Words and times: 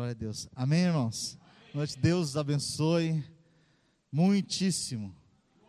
Glória 0.00 0.12
a 0.12 0.18
Deus. 0.18 0.48
Amém, 0.56 0.84
irmãos? 0.84 1.38
Deus 2.00 2.34
abençoe 2.34 3.22
muitíssimo. 4.10 5.14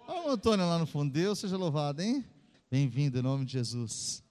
Olha 0.07 0.29
o 0.29 0.31
Antônio 0.31 0.65
lá 0.65 0.79
no 0.79 0.85
fundo. 0.85 1.11
Deus 1.11 1.37
seja 1.37 1.57
louvado, 1.57 2.01
hein? 2.01 2.23
Bem-vindo 2.71 3.19
em 3.19 3.21
nome 3.21 3.43
de 3.43 3.51
Jesus. 3.51 4.23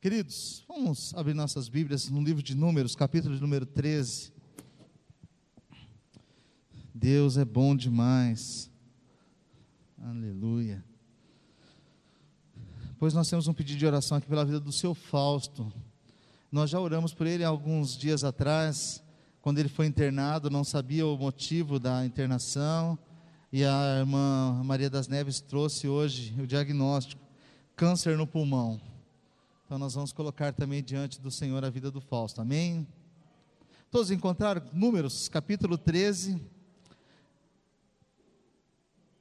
Queridos, 0.00 0.64
vamos 0.68 1.12
abrir 1.14 1.34
nossas 1.34 1.68
Bíblias 1.68 2.08
no 2.08 2.22
livro 2.22 2.44
de 2.44 2.54
Números, 2.54 2.94
capítulo 2.94 3.34
de 3.34 3.40
número 3.40 3.66
13. 3.66 4.32
Deus 6.94 7.36
é 7.36 7.44
bom 7.44 7.74
demais. 7.74 8.70
Aleluia. 10.00 10.84
Pois 13.00 13.12
nós 13.12 13.28
temos 13.28 13.48
um 13.48 13.52
pedido 13.52 13.80
de 13.80 13.86
oração 13.86 14.16
aqui 14.16 14.28
pela 14.28 14.44
vida 14.44 14.60
do 14.60 14.70
seu 14.70 14.94
Fausto. 14.94 15.72
Nós 16.52 16.70
já 16.70 16.78
oramos 16.78 17.12
por 17.12 17.26
ele 17.26 17.42
alguns 17.42 17.98
dias 17.98 18.22
atrás 18.22 19.02
quando 19.42 19.58
ele 19.58 19.68
foi 19.68 19.86
internado, 19.86 20.50
não 20.50 20.62
sabia 20.62 21.06
o 21.06 21.16
motivo 21.16 21.78
da 21.78 22.04
internação, 22.04 22.98
e 23.52 23.64
a 23.64 23.98
irmã 23.98 24.62
Maria 24.64 24.90
das 24.90 25.08
Neves 25.08 25.40
trouxe 25.40 25.88
hoje 25.88 26.34
o 26.40 26.46
diagnóstico: 26.46 27.22
câncer 27.74 28.16
no 28.16 28.26
pulmão. 28.26 28.80
Então 29.64 29.78
nós 29.78 29.94
vamos 29.94 30.12
colocar 30.12 30.52
também 30.52 30.82
diante 30.82 31.20
do 31.20 31.30
Senhor 31.30 31.64
a 31.64 31.70
vida 31.70 31.90
do 31.90 32.00
Fausto, 32.00 32.40
amém? 32.40 32.86
Todos 33.90 34.10
encontraram 34.10 34.62
Números, 34.72 35.28
capítulo 35.28 35.78
13. 35.78 36.40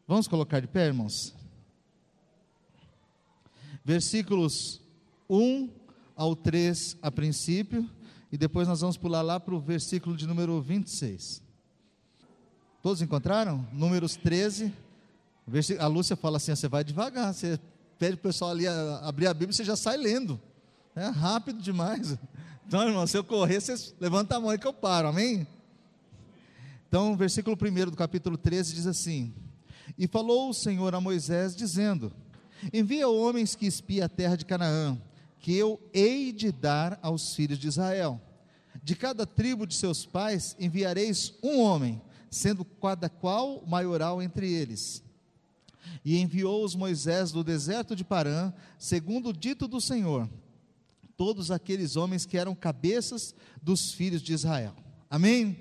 Vamos 0.08 0.28
colocar 0.28 0.60
de 0.60 0.68
pé, 0.68 0.88
irmãos? 0.88 1.34
Versículos 3.86 4.82
1 5.30 5.70
ao 6.16 6.36
3 6.36 6.98
a 7.02 7.10
princípio 7.10 7.90
e 8.32 8.38
depois 8.38 8.68
nós 8.68 8.82
vamos 8.82 8.98
pular 8.98 9.22
lá 9.22 9.40
para 9.40 9.56
o 9.56 9.60
versículo 9.60 10.16
de 10.16 10.28
número 10.28 10.62
26. 10.62 11.42
Todos 12.82 13.02
encontraram? 13.02 13.68
Números 13.74 14.16
13. 14.16 14.72
A 15.80 15.88
Lúcia 15.88 16.16
fala 16.16 16.38
assim: 16.38 16.56
você 16.56 16.68
vai 16.68 16.84
devagar, 16.84 17.34
você 17.34 17.60
pede 17.98 18.16
o 18.16 18.20
pessoal 18.20 18.52
ali 18.52 18.68
a 18.68 19.00
abrir 19.04 19.28
a 19.28 19.34
Bíblia, 19.34 19.54
você 19.54 19.64
já 19.64 19.76
sai 19.76 19.98
lendo. 19.98 20.40
É 20.96 21.08
rápido 21.08 21.62
demais. 21.62 22.18
Então, 22.70 22.88
irmão, 22.88 23.08
se 23.08 23.18
eu 23.18 23.24
correr, 23.24 23.60
você 23.60 23.96
levanta 24.00 24.38
a 24.38 24.40
mão 24.40 24.52
aí 24.52 24.58
que 24.60 24.68
eu 24.68 24.72
paro, 24.72 25.08
amém? 25.08 25.48
Então, 26.88 27.14
o 27.14 27.16
versículo 27.16 27.58
1 27.60 27.90
do 27.90 27.98
capítulo 27.98 28.38
13 28.38 28.76
diz 28.76 28.86
assim: 28.86 29.34
E 29.98 30.08
falou 30.08 30.52
o 30.52 30.54
Senhor 30.54 30.94
a 30.94 31.02
Moisés, 31.02 31.56
dizendo: 31.56 32.12
Envia 32.72 33.08
homens 33.08 33.56
que 33.56 33.66
espiem 33.66 34.04
a 34.04 34.08
terra 34.08 34.36
de 34.36 34.46
Canaã 34.46 35.02
que 35.40 35.56
eu 35.56 35.80
hei 35.94 36.32
de 36.32 36.52
dar 36.52 37.00
aos 37.02 37.34
filhos 37.34 37.58
de 37.58 37.68
Israel. 37.68 38.22
De 38.84 38.96
cada 38.96 39.26
tribo 39.26 39.66
de 39.66 39.76
seus 39.76 40.06
pais 40.06 40.56
enviareis 40.60 41.34
um 41.42 41.60
homem, 41.60 42.02
sendo 42.30 42.64
cada 42.64 43.10
qual 43.10 43.64
maioral 43.66 44.22
entre 44.22 44.52
eles. 44.52 45.04
E 46.04 46.20
enviou-os 46.20 46.76
Moisés 46.76 47.32
do 47.32 47.44
deserto 47.44 47.96
de 47.96 48.04
Parã, 48.04 48.54
segundo 48.78 49.30
o 49.30 49.34
dito 49.34 49.68
do 49.68 49.82
Senhor, 49.82 50.30
todos 51.18 51.52
aqueles 51.52 51.96
homens 51.96 52.26
que 52.26 52.38
eram 52.38 52.56
cabeças 52.56 53.34
dos 53.62 53.92
filhos 53.92 54.22
de 54.22 54.34
Israel. 54.34 54.76
Amém? 55.10 55.58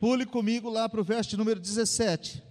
Pule 0.00 0.26
comigo 0.26 0.68
lá 0.68 0.88
para 0.88 1.00
o 1.00 1.04
verso 1.04 1.36
número 1.36 1.60
17. 1.60 2.42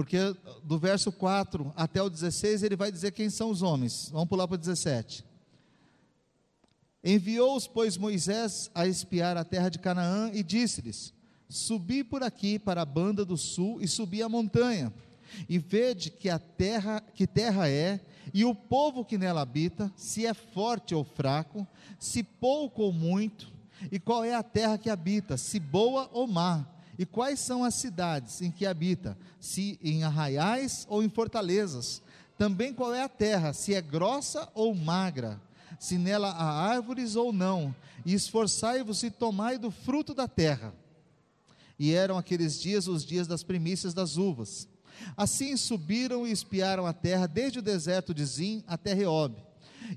Porque 0.00 0.34
do 0.64 0.78
verso 0.78 1.12
4 1.12 1.74
até 1.76 2.02
o 2.02 2.08
16 2.08 2.62
ele 2.62 2.74
vai 2.74 2.90
dizer 2.90 3.12
quem 3.12 3.28
são 3.28 3.50
os 3.50 3.60
homens. 3.60 4.08
Vamos 4.10 4.30
pular 4.30 4.48
para 4.48 4.54
o 4.54 4.58
17. 4.58 5.22
Enviou-os, 7.04 7.66
pois, 7.66 7.98
Moisés 7.98 8.70
a 8.74 8.86
espiar 8.86 9.36
a 9.36 9.44
terra 9.44 9.68
de 9.68 9.78
Canaã 9.78 10.30
e 10.32 10.42
disse-lhes: 10.42 11.12
Subi 11.50 12.02
por 12.02 12.22
aqui 12.22 12.58
para 12.58 12.80
a 12.80 12.86
banda 12.86 13.26
do 13.26 13.36
sul 13.36 13.82
e 13.82 13.86
subi 13.86 14.22
a 14.22 14.28
montanha, 14.28 14.90
e 15.46 15.58
vede 15.58 16.10
que 16.10 16.30
a 16.30 16.38
terra, 16.38 17.02
que 17.14 17.26
terra 17.26 17.68
é, 17.68 18.00
e 18.32 18.42
o 18.42 18.54
povo 18.54 19.04
que 19.04 19.18
nela 19.18 19.42
habita, 19.42 19.92
se 19.96 20.24
é 20.24 20.32
forte 20.32 20.94
ou 20.94 21.04
fraco, 21.04 21.68
se 21.98 22.22
pouco 22.22 22.84
ou 22.84 22.90
muito, 22.90 23.52
e 23.92 24.00
qual 24.00 24.24
é 24.24 24.34
a 24.34 24.42
terra 24.42 24.78
que 24.78 24.88
habita, 24.88 25.36
se 25.36 25.60
boa 25.60 26.08
ou 26.10 26.26
má 26.26 26.66
e 27.00 27.06
quais 27.06 27.40
são 27.40 27.64
as 27.64 27.76
cidades 27.76 28.42
em 28.42 28.50
que 28.50 28.66
habita? 28.66 29.16
Se 29.40 29.78
em 29.82 30.04
arraiais 30.04 30.86
ou 30.86 31.02
em 31.02 31.08
fortalezas? 31.08 32.02
Também 32.36 32.74
qual 32.74 32.92
é 32.92 33.02
a 33.02 33.08
terra, 33.08 33.54
se 33.54 33.72
é 33.72 33.80
grossa 33.80 34.46
ou 34.54 34.74
magra? 34.74 35.40
Se 35.78 35.96
nela 35.96 36.28
há 36.28 36.44
árvores 36.44 37.16
ou 37.16 37.32
não? 37.32 37.74
E 38.04 38.12
esforçai-vos 38.12 39.02
e 39.02 39.10
tomai 39.10 39.56
do 39.56 39.70
fruto 39.70 40.12
da 40.12 40.28
terra. 40.28 40.74
E 41.78 41.94
eram 41.94 42.18
aqueles 42.18 42.60
dias 42.60 42.86
os 42.86 43.02
dias 43.02 43.26
das 43.26 43.42
primícias 43.42 43.94
das 43.94 44.18
uvas. 44.18 44.68
Assim 45.16 45.56
subiram 45.56 46.26
e 46.26 46.30
espiaram 46.30 46.84
a 46.84 46.92
terra 46.92 47.26
desde 47.26 47.60
o 47.60 47.62
deserto 47.62 48.12
de 48.12 48.26
Zim 48.26 48.62
até 48.66 48.92
Reob 48.92 49.34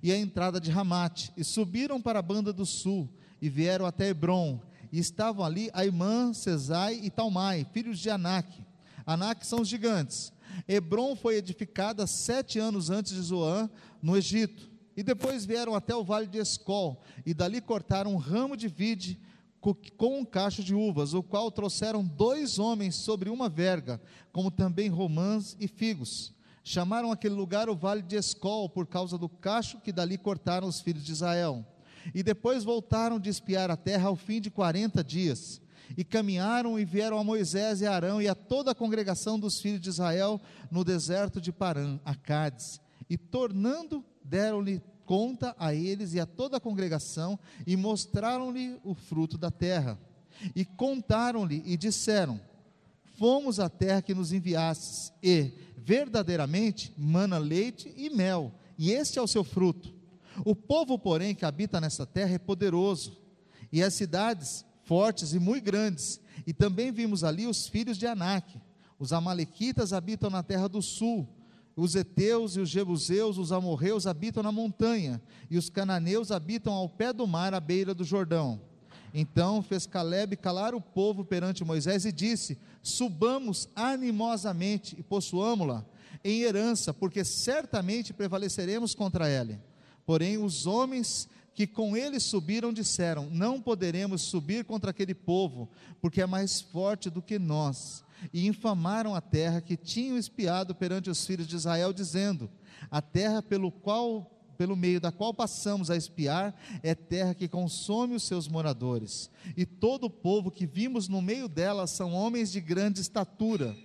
e 0.02 0.10
a 0.10 0.18
entrada 0.18 0.58
de 0.58 0.72
Ramate, 0.72 1.34
e 1.36 1.44
subiram 1.44 2.02
para 2.02 2.20
a 2.20 2.22
banda 2.24 2.54
do 2.54 2.66
sul, 2.66 3.10
e 3.42 3.50
vieram 3.50 3.86
até 3.86 4.08
Hebron, 4.08 4.62
e 4.94 5.00
estavam 5.00 5.44
ali 5.44 5.72
Aimã, 5.74 6.32
Cesai 6.34 7.00
e 7.02 7.10
Talmai, 7.10 7.66
filhos 7.74 7.98
de 7.98 8.12
Anak. 8.12 8.64
Anak 9.08 9.44
são 9.44 9.62
os 9.62 9.68
gigantes. 9.68 10.32
Hebron 10.68 11.16
foi 11.16 11.38
edificada 11.38 12.06
sete 12.06 12.60
anos 12.60 12.92
antes 12.92 13.14
de 13.14 13.22
Zoan, 13.22 13.72
no 14.00 14.16
Egito. 14.16 14.70
E 14.96 15.02
depois 15.02 15.46
vieram 15.46 15.74
até 15.74 15.96
o 15.96 16.04
vale 16.04 16.28
de 16.28 16.38
Escol, 16.38 17.02
e 17.26 17.34
dali 17.34 17.60
cortaram 17.60 18.14
um 18.14 18.18
ramo 18.18 18.56
de 18.56 18.68
vide 18.68 19.20
com 19.98 20.20
um 20.20 20.24
cacho 20.24 20.64
de 20.64 20.76
uvas, 20.76 21.16
o 21.16 21.24
qual 21.24 21.50
trouxeram 21.50 22.06
dois 22.06 22.60
homens 22.60 22.94
sobre 22.94 23.32
uma 23.32 23.50
verga, 23.50 24.00
como 24.32 24.52
também 24.52 24.90
romãs 24.90 25.58
e 25.60 25.68
figos. 25.68 26.36
Chamaram 26.64 27.12
aquele 27.12 27.34
lugar 27.34 27.68
o 27.68 27.76
vale 27.76 28.04
de 28.04 28.16
Escol, 28.16 28.70
por 28.70 28.86
causa 28.86 29.18
do 29.18 29.28
cacho 29.28 29.82
que 29.82 29.92
dali 29.92 30.20
cortaram 30.20 30.68
os 30.68 30.82
filhos 30.82 31.04
de 31.04 31.14
Israel. 31.14 31.66
E 32.14 32.24
depois 32.24 32.64
voltaram 32.64 33.20
de 33.20 33.30
espiar 33.30 33.70
a 33.70 33.78
terra 33.78 34.08
ao 34.08 34.16
fim 34.16 34.42
de 34.42 34.50
quarenta 34.50 35.04
dias. 35.04 35.62
E 35.98 36.04
caminharam 36.04 36.80
e 36.80 36.86
vieram 36.86 37.20
a 37.20 37.24
Moisés 37.24 37.82
e 37.82 37.86
Arão 37.86 38.22
e 38.22 38.28
a 38.28 38.34
toda 38.34 38.72
a 38.72 38.76
congregação 38.76 39.40
dos 39.40 39.60
filhos 39.62 39.82
de 39.82 39.90
Israel 39.90 40.42
no 40.72 40.84
deserto 40.84 41.40
de 41.40 41.52
Parã, 41.52 42.00
a 42.04 42.16
Cádiz. 42.16 42.82
E 43.10 43.18
tornando, 43.18 44.04
deram-lhe 44.24 44.82
conta 45.06 45.56
a 45.60 45.74
eles 45.74 46.14
e 46.14 46.20
a 46.20 46.26
toda 46.26 46.58
a 46.58 46.60
congregação 46.60 47.38
e 47.68 47.76
mostraram-lhe 47.76 48.80
o 48.84 48.96
fruto 48.96 49.38
da 49.38 49.52
terra. 49.52 50.00
E 50.56 50.66
contaram-lhe 50.66 51.62
e 51.66 51.78
disseram: 51.78 52.40
Fomos 53.18 53.60
à 53.60 53.70
terra 53.70 54.02
que 54.02 54.14
nos 54.14 54.32
enviastes, 54.32 55.14
e 55.22 55.52
verdadeiramente 55.78 56.94
mana 56.98 57.38
leite 57.38 57.94
e 57.96 58.10
mel, 58.10 58.52
e 58.78 58.92
este 58.92 59.20
é 59.20 59.22
o 59.22 59.28
seu 59.28 59.44
fruto. 59.44 59.93
O 60.46 60.56
povo, 60.56 60.98
porém, 60.98 61.36
que 61.36 61.46
habita 61.46 61.80
nessa 61.80 62.06
terra 62.06 62.34
é 62.34 62.40
poderoso, 62.40 63.18
e 63.72 63.82
as 63.84 63.94
cidades 63.94 64.66
fortes 64.84 65.34
e 65.34 65.40
muito 65.40 65.64
grandes. 65.64 66.20
E 66.46 66.54
também 66.54 66.92
vimos 66.92 67.24
ali 67.24 67.48
os 67.48 67.68
filhos 67.68 67.98
de 67.98 68.06
Anak. 68.06 68.60
Os 69.00 69.14
amalequitas 69.14 69.94
habitam 69.94 70.30
na 70.30 70.44
terra 70.44 70.68
do 70.68 70.82
sul. 70.82 71.28
Os 71.76 71.96
heteus 71.96 72.56
e 72.56 72.60
os 72.60 72.70
jebuseus, 72.70 73.38
os 73.38 73.52
amorreus 73.52 74.06
habitam 74.06 74.44
na 74.44 74.52
montanha, 74.52 75.20
e 75.50 75.58
os 75.58 75.70
cananeus 75.70 76.32
habitam 76.32 76.74
ao 76.74 76.88
pé 76.88 77.12
do 77.12 77.26
mar, 77.26 77.54
à 77.54 77.60
beira 77.60 77.96
do 77.96 78.04
Jordão. 78.04 78.62
Então 79.12 79.62
fez 79.62 79.86
Caleb 79.86 80.36
calar 80.38 80.76
o 80.76 80.82
povo 80.82 81.26
perante 81.26 81.64
Moisés 81.64 82.06
e 82.06 82.12
disse: 82.12 82.60
Subamos 82.82 83.68
animosamente 83.76 84.96
e 85.00 85.04
possuamo-la 85.04 85.86
em 86.24 86.42
herança, 86.42 86.94
porque 86.94 87.24
certamente 87.24 88.14
prevaleceremos 88.14 88.94
contra 88.96 89.28
ela. 89.28 89.60
Porém, 90.06 90.38
os 90.38 90.66
homens 90.66 91.28
que 91.54 91.68
com 91.68 91.96
ele 91.96 92.20
subiram 92.20 92.74
disseram: 92.74 93.30
Não 93.30 93.62
poderemos 93.62 94.22
subir 94.22 94.66
contra 94.66 94.92
aquele 94.92 95.14
povo, 95.14 95.70
porque 96.02 96.22
é 96.22 96.26
mais 96.26 96.62
forte 96.62 97.10
do 97.10 97.22
que 97.22 97.38
nós. 97.38 98.04
E 98.32 98.48
infamaram 98.48 99.14
a 99.14 99.22
terra 99.22 99.62
que 99.62 99.76
tinham 99.76 100.18
espiado 100.18 100.74
perante 100.74 101.10
os 101.10 101.26
filhos 101.26 101.48
de 101.48 101.56
Israel, 101.56 101.94
dizendo: 101.94 102.50
A 102.90 103.02
terra 103.02 103.42
pelo 103.42 103.72
qual 103.72 104.30
pelo 104.58 104.76
meio 104.76 105.02
da 105.02 105.12
qual 105.12 105.34
passamos 105.34 105.90
a 105.90 105.98
espiar, 105.98 106.56
é 106.84 106.94
terra 106.94 107.34
que 107.34 107.48
consome 107.48 108.16
os 108.16 108.24
seus 108.24 108.48
moradores. 108.48 109.30
E 109.58 109.66
todo 109.66 110.06
o 110.06 110.10
povo 110.10 110.52
que 110.52 110.66
vimos 110.66 111.08
no 111.08 111.22
meio 111.22 111.48
dela 111.48 111.88
são 111.88 112.14
homens 112.14 112.52
de 112.52 112.62
grande 112.62 113.02
estatura. 113.02 113.76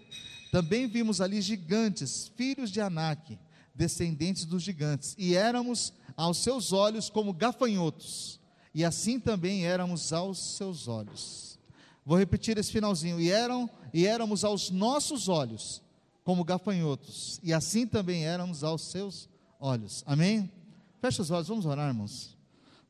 Também 0.52 0.86
vimos 0.86 1.20
ali 1.20 1.40
gigantes, 1.40 2.30
filhos 2.36 2.70
de 2.70 2.80
Anak, 2.80 3.38
descendentes 3.74 4.44
dos 4.44 4.62
gigantes, 4.62 5.14
e 5.18 5.34
éramos 5.34 5.92
aos 6.18 6.38
seus 6.38 6.72
olhos 6.72 7.08
como 7.08 7.32
gafanhotos, 7.32 8.38
e 8.74 8.84
assim 8.84 9.18
também 9.18 9.64
éramos 9.64 10.12
aos 10.12 10.56
seus 10.56 10.88
olhos. 10.88 11.58
Vou 12.04 12.18
repetir 12.18 12.58
esse 12.58 12.72
finalzinho. 12.72 13.20
E 13.20 13.30
eram 13.30 13.70
e 13.94 14.06
éramos 14.06 14.44
aos 14.44 14.70
nossos 14.70 15.28
olhos 15.28 15.82
como 16.24 16.44
gafanhotos, 16.44 17.40
e 17.42 17.54
assim 17.54 17.86
também 17.86 18.26
éramos 18.26 18.62
aos 18.62 18.82
seus 18.82 19.28
olhos. 19.58 20.02
Amém? 20.06 20.52
Fecha 21.00 21.22
os 21.22 21.30
olhos, 21.30 21.48
vamos 21.48 21.64
orar, 21.64 21.88
irmãos. 21.88 22.36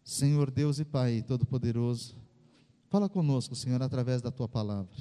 Senhor 0.02 0.50
Deus 0.50 0.80
e 0.80 0.84
Pai 0.84 1.22
Todo-Poderoso, 1.22 2.16
Fala 2.88 3.06
conosco, 3.06 3.54
Senhor, 3.54 3.82
através 3.82 4.22
da 4.22 4.30
tua 4.30 4.48
palavra. 4.48 4.96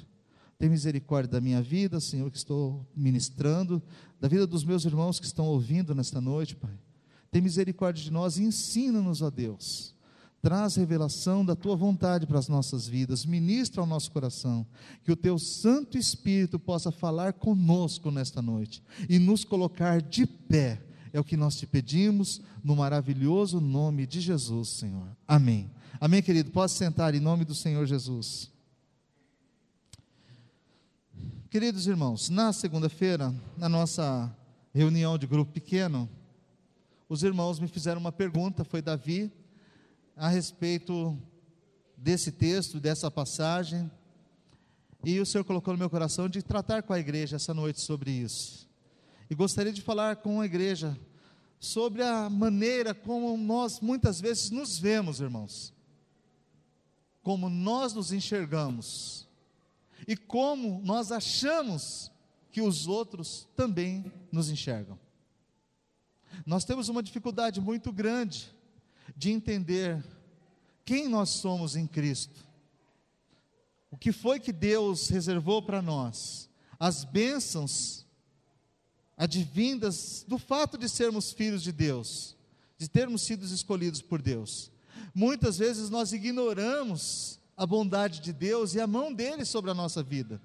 Tem 0.57 0.69
misericórdia 0.69 1.31
da 1.31 1.39
minha 1.39 1.62
vida, 1.62 2.01
Senhor, 2.01 2.29
que 2.29 2.35
estou 2.38 2.85
ministrando, 2.94 3.81
da 4.19 4.27
vida 4.27 4.45
dos 4.45 4.65
meus 4.65 4.83
irmãos 4.83 5.21
que 5.21 5.25
estão 5.25 5.45
ouvindo 5.45 5.95
nesta 5.95 6.19
noite, 6.19 6.53
Pai. 6.53 6.77
Tem 7.31 7.41
misericórdia 7.41 8.03
de 8.03 8.12
nós 8.12 8.38
e 8.38 8.44
ensina-nos, 8.44 9.21
ó 9.21 9.29
Deus. 9.29 9.95
Traz 10.41 10.75
revelação 10.75 11.44
da 11.44 11.56
tua 11.56 11.75
vontade 11.75 12.25
para 12.27 12.39
as 12.39 12.47
nossas 12.47 12.88
vidas, 12.88 13.25
ministra 13.25 13.81
ao 13.81 13.88
nosso 13.88 14.12
coração, 14.12 14.65
que 15.03 15.12
o 15.12 15.15
teu 15.15 15.38
Santo 15.38 15.97
Espírito 15.97 16.59
possa 16.59 16.91
falar 16.91 17.33
conosco 17.33 18.12
nesta 18.12 18.41
noite 18.41 18.83
e 19.09 19.19
nos 19.19 19.44
colocar 19.44 20.01
de 20.01 20.25
pé. 20.25 20.81
É 21.12 21.19
o 21.19 21.24
que 21.24 21.35
nós 21.35 21.56
te 21.56 21.65
pedimos, 21.65 22.41
no 22.63 22.75
maravilhoso 22.75 23.59
nome 23.59 24.06
de 24.06 24.21
Jesus, 24.21 24.69
Senhor. 24.69 25.07
Amém. 25.27 25.71
Amém, 26.00 26.21
querido? 26.21 26.51
Pode 26.51 26.71
sentar 26.71 27.15
em 27.15 27.19
nome 27.19 27.44
do 27.44 27.56
Senhor 27.56 27.85
Jesus. 27.88 28.51
Queridos 31.50 31.88
irmãos, 31.88 32.29
na 32.29 32.53
segunda-feira, 32.53 33.33
na 33.57 33.68
nossa 33.68 34.31
reunião 34.74 35.18
de 35.18 35.25
grupo 35.25 35.51
pequeno, 35.51 36.07
os 37.09 37.24
irmãos 37.24 37.59
me 37.59 37.68
fizeram 37.68 38.01
uma 38.01 38.12
pergunta, 38.12 38.63
foi 38.63 38.81
Davi, 38.81 39.31
a 40.15 40.27
respeito 40.27 41.18
desse 41.95 42.31
texto, 42.31 42.80
dessa 42.80 43.09
passagem, 43.09 43.89
e 45.04 45.19
o 45.19 45.25
Senhor 45.25 45.44
colocou 45.44 45.74
no 45.74 45.77
meu 45.77 45.89
coração 45.89 46.27
de 46.27 46.42
tratar 46.42 46.83
com 46.83 46.92
a 46.92 47.00
igreja 47.00 47.38
essa 47.38 47.54
noite 47.54 47.80
sobre 47.80 48.12
isso. 48.12 48.68
E 49.30 49.36
gostaria 49.36 49.71
de 49.71 49.81
falar 49.81 50.18
com 50.18 50.42
a 50.42 50.45
igreja 50.45 50.98
sobre 51.59 52.04
a 52.04 52.30
maneira 52.30 52.94
como 52.94 53.36
nós 53.38 53.80
muitas 53.80 54.19
vezes 54.19 54.50
nos 54.50 54.77
vemos, 54.77 55.19
irmãos, 55.19 55.74
como 57.24 57.50
nós 57.50 57.94
nos 57.94 58.12
enxergamos 58.12 59.27
e 60.07 60.15
como 60.15 60.81
nós 60.83 61.12
achamos 61.12 62.12
que 62.51 62.62
os 62.62 62.88
outros 62.88 63.48
também 63.56 64.12
nos 64.31 64.50
enxergam. 64.50 65.00
Nós 66.45 66.63
temos 66.63 66.89
uma 66.89 67.04
dificuldade 67.04 67.60
muito 67.60 67.92
grande 67.92 68.54
de 69.16 69.31
entender 69.31 70.04
quem 70.86 71.07
nós 71.07 71.30
somos 71.30 71.75
em 71.75 71.88
Cristo. 71.88 72.45
O 73.92 73.98
que 73.98 74.12
foi 74.12 74.39
que 74.39 74.51
Deus 74.51 75.10
reservou 75.10 75.62
para 75.62 75.81
nós? 75.81 76.50
As 76.80 77.04
bênçãos 77.04 78.06
advindas 79.18 80.24
do 80.28 80.38
fato 80.38 80.78
de 80.78 80.88
sermos 80.88 81.31
filhos 81.31 81.63
de 81.63 81.72
Deus, 81.72 82.36
de 82.78 82.88
termos 82.88 83.24
sido 83.24 83.44
escolhidos 83.45 84.01
por 84.01 84.22
Deus. 84.22 84.72
Muitas 85.13 85.57
vezes 85.57 85.89
nós 85.89 86.13
ignoramos 86.13 87.39
a 87.56 87.66
bondade 87.66 88.22
de 88.22 88.31
Deus 88.31 88.75
e 88.75 88.80
a 88.80 88.86
mão 88.86 89.12
dele 89.12 89.44
sobre 89.44 89.72
a 89.72 89.74
nossa 89.74 90.04
vida. 90.04 90.39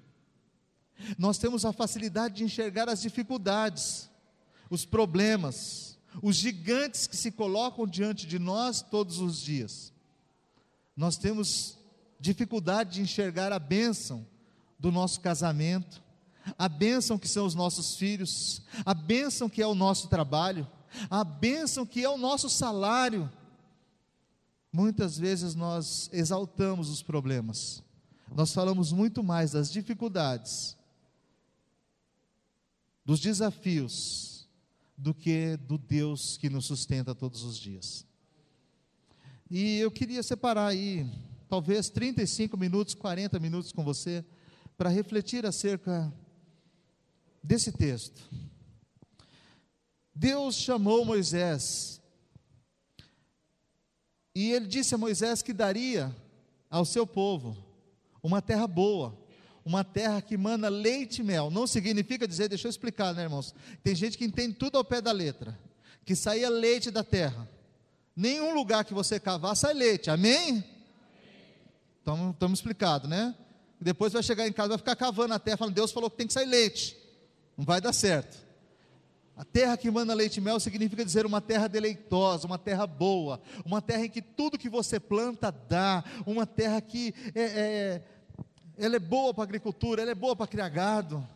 Nós 1.17 1.37
temos 1.37 1.63
a 1.63 1.71
facilidade 1.71 2.35
de 2.35 2.43
enxergar 2.43 2.89
as 2.89 3.01
dificuldades, 3.01 4.09
os 4.69 4.85
problemas, 4.85 5.97
os 6.21 6.35
gigantes 6.35 7.07
que 7.07 7.15
se 7.15 7.31
colocam 7.31 7.87
diante 7.87 8.25
de 8.25 8.39
nós 8.39 8.81
todos 8.81 9.19
os 9.19 9.41
dias. 9.41 9.93
Nós 10.95 11.17
temos 11.17 11.77
dificuldade 12.19 12.95
de 12.95 13.01
enxergar 13.01 13.51
a 13.51 13.59
bênção 13.59 14.25
do 14.79 14.91
nosso 14.91 15.19
casamento, 15.21 16.01
a 16.57 16.67
bênção 16.67 17.17
que 17.17 17.27
são 17.27 17.45
os 17.45 17.55
nossos 17.55 17.95
filhos, 17.95 18.61
a 18.85 18.93
bênção 18.93 19.49
que 19.49 19.61
é 19.61 19.67
o 19.67 19.75
nosso 19.75 20.07
trabalho, 20.07 20.67
a 21.09 21.23
bênção 21.23 21.85
que 21.85 22.03
é 22.03 22.09
o 22.09 22.17
nosso 22.17 22.49
salário 22.49 23.29
Muitas 24.75 25.19
vezes 25.19 25.53
nós 25.53 26.09
exaltamos 26.11 26.89
os 26.89 27.03
problemas, 27.03 27.83
nós 28.35 28.51
falamos 28.51 28.91
muito 28.91 29.23
mais 29.23 29.51
das 29.51 29.71
dificuldades, 29.71 30.75
dos 33.05 33.19
desafios, 33.19 34.32
do 34.97 35.13
que 35.13 35.57
do 35.57 35.77
Deus 35.77 36.37
que 36.37 36.49
nos 36.49 36.65
sustenta 36.65 37.15
todos 37.15 37.43
os 37.43 37.57
dias. 37.57 38.05
E 39.49 39.77
eu 39.77 39.91
queria 39.91 40.23
separar 40.23 40.67
aí, 40.67 41.05
talvez 41.47 41.89
35 41.89 42.57
minutos, 42.57 42.93
40 42.93 43.39
minutos 43.39 43.71
com 43.71 43.83
você, 43.83 44.23
para 44.77 44.89
refletir 44.89 45.45
acerca 45.45 46.11
desse 47.43 47.71
texto. 47.71 48.21
Deus 50.15 50.55
chamou 50.55 51.03
Moisés 51.03 52.01
e 54.35 54.51
ele 54.51 54.67
disse 54.67 54.95
a 54.95 54.97
Moisés 54.97 55.41
que 55.41 55.53
daria 55.53 56.15
ao 56.69 56.85
seu 56.85 57.05
povo 57.05 57.55
uma 58.21 58.41
terra 58.41 58.65
boa, 58.65 59.15
uma 59.65 59.83
terra 59.83 60.21
que 60.21 60.37
manda 60.37 60.67
leite 60.69 61.19
e 61.19 61.23
mel. 61.23 61.49
Não 61.49 61.65
significa 61.65 62.27
dizer, 62.27 62.49
deixa 62.49 62.67
eu 62.67 62.69
explicar, 62.69 63.13
né, 63.13 63.23
irmãos? 63.23 63.55
Tem 63.83 63.95
gente 63.95 64.17
que 64.17 64.25
entende 64.25 64.55
tudo 64.55 64.77
ao 64.77 64.83
pé 64.83 65.01
da 65.01 65.11
letra, 65.11 65.57
que 66.05 66.15
saía 66.15 66.49
leite 66.49 66.91
da 66.91 67.03
terra. 67.03 67.47
Nenhum 68.15 68.53
lugar 68.53 68.83
que 68.85 68.93
você 68.93 69.19
cavar 69.19 69.55
sai 69.55 69.73
leite, 69.73 70.09
amém? 70.09 70.63
Então, 72.01 72.31
estamos 72.31 72.59
explicados, 72.59 73.09
né? 73.09 73.33
Depois 73.79 74.13
vai 74.13 74.21
chegar 74.21 74.47
em 74.47 74.53
casa, 74.53 74.69
vai 74.69 74.77
ficar 74.77 74.95
cavando 74.95 75.33
a 75.33 75.39
terra, 75.39 75.57
falando, 75.57 75.75
Deus 75.75 75.91
falou 75.91 76.09
que 76.09 76.17
tem 76.17 76.27
que 76.27 76.33
sair 76.33 76.45
leite. 76.45 76.97
Não 77.57 77.65
vai 77.65 77.79
dar 77.79 77.93
certo. 77.93 78.43
A 79.35 79.43
terra 79.43 79.75
que 79.75 79.89
manda 79.89 80.13
leite 80.13 80.37
e 80.37 80.41
mel 80.41 80.59
significa 80.59 81.03
dizer 81.03 81.25
uma 81.25 81.41
terra 81.41 81.67
deleitosa, 81.67 82.45
uma 82.45 82.59
terra 82.59 82.85
boa, 82.85 83.41
uma 83.65 83.81
terra 83.81 84.05
em 84.05 84.09
que 84.09 84.21
tudo 84.21 84.59
que 84.59 84.69
você 84.69 84.99
planta 84.99 85.51
dá, 85.51 86.03
uma 86.25 86.45
terra 86.45 86.79
que 86.79 87.15
é, 87.33 87.41
é 87.41 88.01
ela 88.77 88.95
é 88.95 88.99
boa 88.99 89.33
para 89.33 89.43
agricultura, 89.43 90.01
ela 90.01 90.11
é 90.11 90.15
boa 90.15 90.35
para 90.35 90.47
criar 90.47 90.69
gado, 90.69 91.27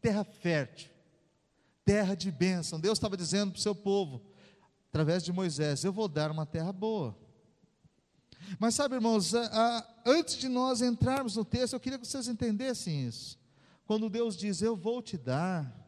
terra 0.00 0.24
fértil, 0.24 0.90
terra 1.84 2.14
de 2.14 2.30
bênção. 2.30 2.80
Deus 2.80 2.98
estava 2.98 3.16
dizendo 3.16 3.52
para 3.52 3.58
o 3.58 3.62
seu 3.62 3.74
povo, 3.74 4.22
através 4.88 5.22
de 5.22 5.32
Moisés: 5.32 5.84
Eu 5.84 5.92
vou 5.92 6.08
dar 6.08 6.30
uma 6.30 6.46
terra 6.46 6.72
boa. 6.72 7.16
Mas 8.58 8.74
sabe, 8.74 8.94
irmãos, 8.94 9.34
a, 9.34 9.46
a, 9.46 9.86
antes 10.06 10.36
de 10.36 10.48
nós 10.48 10.80
entrarmos 10.80 11.36
no 11.36 11.44
texto, 11.44 11.74
eu 11.74 11.80
queria 11.80 11.98
que 11.98 12.06
vocês 12.06 12.28
entendessem 12.28 13.06
isso. 13.06 13.38
Quando 13.86 14.08
Deus 14.08 14.36
diz: 14.36 14.62
Eu 14.62 14.76
vou 14.76 15.02
te 15.02 15.18
dar 15.18 15.78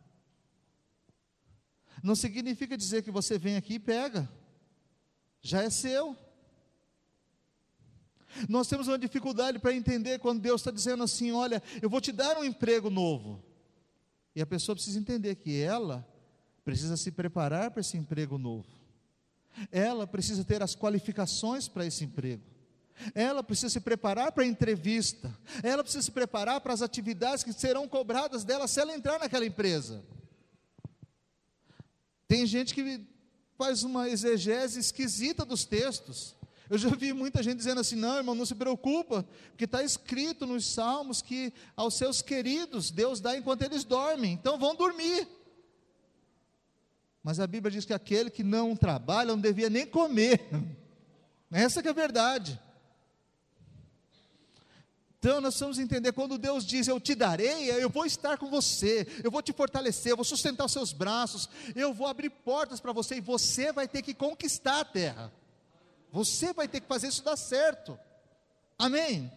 não 2.03 2.15
significa 2.15 2.77
dizer 2.77 3.03
que 3.03 3.11
você 3.11 3.39
vem 3.39 3.57
aqui 3.57 3.75
e 3.75 3.79
pega, 3.79 4.29
já 5.43 5.63
é 5.63 5.71
seu. 5.71 6.17
Nós 8.49 8.69
temos 8.69 8.89
uma 8.89 8.99
dificuldade 8.99 9.59
para 9.59 9.75
entender 9.75 10.19
quando 10.19 10.41
Deus 10.41 10.61
está 10.61 10.71
dizendo 10.71 11.03
assim: 11.03 11.33
olha, 11.33 11.63
eu 11.81 11.91
vou 11.91 12.01
te 12.01 12.13
dar 12.13 12.39
um 12.39 12.45
emprego 12.45 12.91
novo. 12.91 13.43
E 14.35 14.41
a 14.41 14.47
pessoa 14.47 14.77
precisa 14.77 14.99
entender 14.99 15.35
que 15.37 15.61
ela 15.61 16.07
precisa 16.65 16.97
se 16.97 17.11
preparar 17.11 17.71
para 17.71 17.81
esse 17.81 17.97
emprego 17.97 18.39
novo. 18.39 18.69
Ela 19.73 20.07
precisa 20.07 20.45
ter 20.45 20.63
as 20.63 20.77
qualificações 20.77 21.67
para 21.67 21.85
esse 21.85 22.05
emprego. 22.05 22.43
Ela 23.15 23.43
precisa 23.43 23.71
se 23.71 23.81
preparar 23.81 24.31
para 24.33 24.45
a 24.45 24.47
entrevista. 24.47 25.35
Ela 25.63 25.83
precisa 25.83 26.03
se 26.03 26.11
preparar 26.11 26.61
para 26.61 26.73
as 26.73 26.83
atividades 26.83 27.43
que 27.43 27.53
serão 27.53 27.89
cobradas 27.89 28.45
dela 28.45 28.69
se 28.69 28.81
ela 28.81 28.95
entrar 28.95 29.19
naquela 29.19 29.45
empresa. 29.45 30.05
Tem 32.29 32.47
gente 32.47 32.75
que 32.75 33.05
faz 33.57 33.83
uma 33.83 34.09
exegese 34.09 34.79
esquisita 34.79 35.45
dos 35.45 35.65
textos. 35.65 36.37
Eu 36.71 36.79
já 36.79 36.89
vi 36.89 37.13
muita 37.13 37.43
gente 37.43 37.57
dizendo 37.57 37.81
assim: 37.81 37.97
não, 37.97 38.17
irmão, 38.17 38.33
não 38.33 38.47
se 38.47 38.55
preocupa, 38.55 39.27
porque 39.49 39.65
está 39.65 39.83
escrito 39.83 40.47
nos 40.47 40.65
Salmos 40.73 41.21
que 41.21 41.53
aos 41.75 41.95
seus 41.95 42.23
queridos 42.23 42.93
Deus 42.93 43.21
dá 43.21 43.37
enquanto 43.37 43.63
eles 43.63 43.83
dormem, 43.83 44.35
então 44.35 44.57
vão 44.57 44.77
dormir. 44.77 45.27
Mas 47.25 47.41
a 47.41 47.47
Bíblia 47.47 47.73
diz 47.73 47.85
que 47.85 47.93
aquele 47.93 48.31
que 48.31 48.45
não 48.45 48.77
trabalha 48.77 49.33
não 49.33 49.41
devia 49.41 49.69
nem 49.69 49.85
comer. 49.85 50.49
Essa 51.51 51.83
que 51.83 51.89
é 51.89 51.91
a 51.91 51.95
verdade. 51.95 52.59
Então 55.19 55.41
nós 55.41 55.55
precisamos 55.55 55.79
entender 55.81 56.13
quando 56.13 56.39
Deus 56.39 56.65
diz 56.65 56.87
eu 56.87 57.01
te 57.01 57.17
darei, 57.17 57.69
eu 57.69 57.91
vou 57.91 58.07
estar 58.07 58.39
com 58.39 58.49
você, 58.49 59.07
eu 59.25 59.31
vou 59.31 59.43
te 59.43 59.53
fortalecer, 59.53 60.13
eu 60.13 60.17
vou 60.17 60.25
sustentar 60.25 60.65
os 60.65 60.73
seus 60.73 60.93
braços, 60.93 61.49
eu 61.75 61.93
vou 61.93 62.07
abrir 62.07 62.31
portas 62.31 62.81
para 62.81 62.93
você 62.93 63.17
e 63.17 63.21
você 63.21 63.73
vai 63.73 63.89
ter 63.89 64.03
que 64.03 64.15
conquistar 64.15 64.81
a 64.81 64.85
terra. 64.85 65.40
Você 66.13 66.53
vai 66.53 66.67
ter 66.67 66.81
que 66.81 66.87
fazer 66.87 67.09
isso 67.09 67.23
dar 67.23 67.37
certo. 67.37 67.99
Amém. 68.79 69.31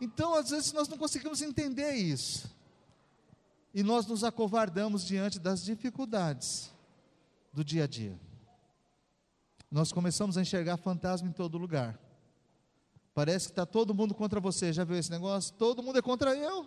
Então 0.00 0.34
às 0.34 0.50
vezes 0.50 0.72
nós 0.72 0.88
não 0.88 0.98
conseguimos 0.98 1.40
entender 1.42 1.92
isso. 1.92 2.50
E 3.72 3.82
nós 3.82 4.06
nos 4.06 4.24
acovardamos 4.24 5.04
diante 5.04 5.38
das 5.38 5.62
dificuldades 5.62 6.70
do 7.52 7.64
dia 7.64 7.84
a 7.84 7.86
dia. 7.86 8.18
Nós 9.70 9.92
começamos 9.92 10.38
a 10.38 10.42
enxergar 10.42 10.76
fantasma 10.78 11.28
em 11.28 11.32
todo 11.32 11.58
lugar. 11.58 11.98
Parece 13.14 13.46
que 13.46 13.52
está 13.52 13.66
todo 13.66 13.94
mundo 13.94 14.14
contra 14.14 14.40
você. 14.40 14.72
Já 14.72 14.84
viu 14.84 14.96
esse 14.96 15.10
negócio? 15.10 15.54
Todo 15.54 15.82
mundo 15.82 15.98
é 15.98 16.02
contra 16.02 16.34
eu. 16.34 16.66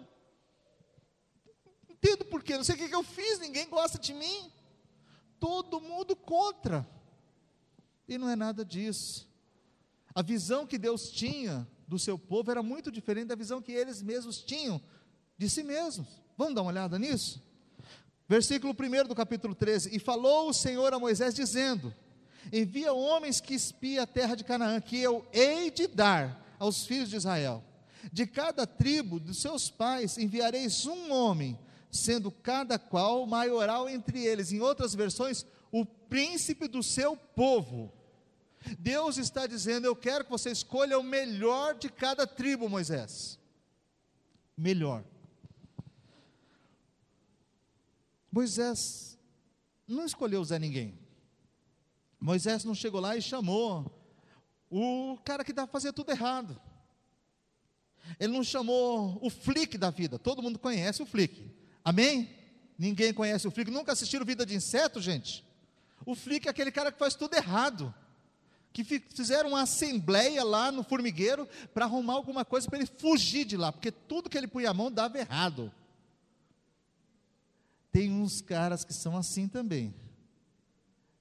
Entendo 1.90 2.26
por 2.26 2.44
quê. 2.44 2.58
Não 2.58 2.64
sei 2.64 2.76
o 2.76 2.78
que 2.78 2.94
eu 2.94 3.04
fiz, 3.04 3.40
ninguém 3.40 3.68
gosta 3.70 3.98
de 3.98 4.14
mim. 4.14 4.52
Todo 5.40 5.82
mundo 5.82 6.16
contra. 6.16 6.88
E 8.12 8.18
não 8.18 8.30
é 8.30 8.36
nada 8.36 8.66
disso. 8.66 9.26
A 10.14 10.22
visão 10.22 10.68
que 10.68 10.78
Deus 10.78 11.10
tinha 11.10 11.66
do 11.88 11.98
seu 11.98 12.20
povo 12.20 12.52
era 12.52 12.62
muito 12.62 12.92
diferente 12.92 13.28
da 13.28 13.36
visão 13.36 13.62
que 13.62 13.72
eles 13.72 14.02
mesmos 14.02 14.42
tinham 14.42 14.82
de 15.38 15.50
si 15.50 15.64
mesmos. 15.64 16.22
Vamos 16.38 16.54
dar 16.54 16.62
uma 16.62 16.72
olhada 16.72 17.00
nisso? 17.00 17.42
Versículo 18.28 18.76
1 18.78 19.08
do 19.08 19.16
capítulo 19.16 19.56
13: 19.56 19.96
E 19.96 19.98
falou 19.98 20.50
o 20.50 20.54
Senhor 20.54 20.94
a 20.94 21.00
Moisés, 21.00 21.34
dizendo: 21.34 21.96
Envia 22.52 22.92
homens 22.92 23.40
que 23.40 23.54
espiem 23.54 24.00
a 24.00 24.06
terra 24.06 24.36
de 24.36 24.44
Canaã, 24.44 24.82
que 24.82 25.00
eu 25.00 25.26
hei 25.32 25.72
de 25.72 25.88
dar 25.88 26.54
aos 26.60 26.86
filhos 26.86 27.10
de 27.10 27.16
Israel. 27.16 27.64
De 28.12 28.28
cada 28.28 28.68
tribo 28.68 29.22
dos 29.22 29.38
seus 29.38 29.70
pais 29.70 30.18
enviareis 30.18 30.86
um 30.86 31.14
homem, 31.14 31.58
sendo 31.90 32.30
cada 32.30 32.78
qual 32.78 33.26
maioral 33.26 33.88
entre 33.88 34.26
eles. 34.26 34.52
Em 34.52 34.60
outras 34.60 34.94
versões, 34.94 35.46
o 35.72 35.86
príncipe 35.86 36.68
do 36.68 36.84
seu 36.84 37.16
povo. 37.16 38.01
Deus 38.78 39.18
está 39.18 39.48
dizendo: 39.48 39.86
Eu 39.86 39.96
quero 39.96 40.26
que 40.26 40.32
você 40.32 40.52
escolha 40.52 40.98
o 41.00 41.04
melhor 41.04 41.76
de 41.76 41.90
cada 41.90 42.28
tribo, 42.28 42.70
Moisés. 42.70 43.40
Melhor. 44.58 45.04
Moisés 48.32 49.18
não 49.88 50.06
escolheu 50.06 50.44
Zé 50.44 50.58
Ninguém. 50.58 50.98
Moisés 52.20 52.64
não 52.64 52.76
chegou 52.76 53.02
lá 53.02 53.18
e 53.18 53.22
chamou 53.22 53.92
o 54.70 55.18
cara 55.26 55.44
que 55.44 55.54
fazer 55.68 55.92
tudo 55.92 56.12
errado. 56.12 56.60
Ele 58.20 58.34
não 58.34 58.44
chamou 58.44 59.20
o 59.22 59.30
flick 59.30 59.78
da 59.78 59.90
vida. 59.90 60.18
Todo 60.18 60.42
mundo 60.42 60.60
conhece 60.60 61.02
o 61.02 61.06
flick. 61.06 61.52
Amém? 61.84 62.30
Ninguém 62.78 63.14
conhece 63.14 63.48
o 63.48 63.52
flick. 63.52 63.70
Nunca 63.70 63.92
assistiram 63.92 64.26
Vida 64.26 64.46
de 64.46 64.56
Inseto, 64.56 65.02
gente? 65.02 65.46
O 66.06 66.16
flick 66.16 66.48
é 66.48 66.52
aquele 66.52 66.72
cara 66.72 66.92
que 66.92 67.00
faz 67.00 67.16
tudo 67.16 67.36
errado. 67.36 67.94
Que 68.74 68.84
fizeram 68.84 69.50
uma 69.50 69.64
assembleia 69.64 70.44
lá 70.44 70.72
no 70.72 70.84
formigueiro 70.84 71.48
para 71.74 71.86
arrumar 71.86 72.14
alguma 72.14 72.46
coisa 72.46 72.70
para 72.70 72.80
ele 72.80 72.90
fugir 72.98 73.46
de 73.46 73.58
lá, 73.58 73.72
porque 73.72 73.92
tudo 73.92 74.30
que 74.30 74.38
ele 74.38 74.48
punha 74.48 74.70
a 74.70 74.74
mão 74.74 74.92
dava 74.92 75.20
errado. 75.20 75.72
Tem 77.92 78.12
uns 78.12 78.42
caras 78.42 78.86
que 78.86 78.94
são 78.94 79.18
assim 79.18 79.48
também. 79.48 79.94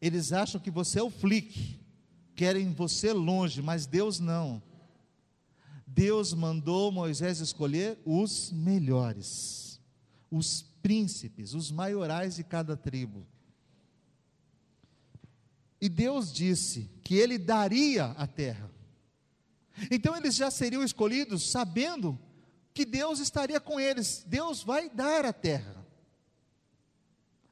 Eles 0.00 0.32
acham 0.32 0.60
que 0.60 0.70
você 0.70 1.00
é 1.00 1.02
o 1.02 1.10
flick, 1.10 1.78
querem 2.36 2.72
você 2.72 3.12
longe, 3.12 3.60
mas 3.60 3.84
Deus 3.84 4.20
não. 4.20 4.62
Deus 5.86 6.32
mandou 6.32 6.92
Moisés 6.92 7.40
escolher 7.40 7.98
os 8.04 8.52
melhores, 8.52 9.80
os 10.30 10.62
príncipes, 10.80 11.52
os 11.52 11.70
maiorais 11.70 12.36
de 12.36 12.44
cada 12.44 12.76
tribo. 12.76 13.26
E 15.80 15.88
Deus 15.88 16.32
disse 16.32 16.88
que 17.10 17.16
ele 17.16 17.38
daria 17.38 18.04
a 18.16 18.24
terra. 18.24 18.70
Então 19.90 20.16
eles 20.16 20.36
já 20.36 20.48
seriam 20.48 20.84
escolhidos 20.84 21.50
sabendo 21.50 22.16
que 22.72 22.84
Deus 22.84 23.18
estaria 23.18 23.58
com 23.58 23.80
eles. 23.80 24.24
Deus 24.28 24.62
vai 24.62 24.88
dar 24.88 25.26
a 25.26 25.32
terra. 25.32 25.84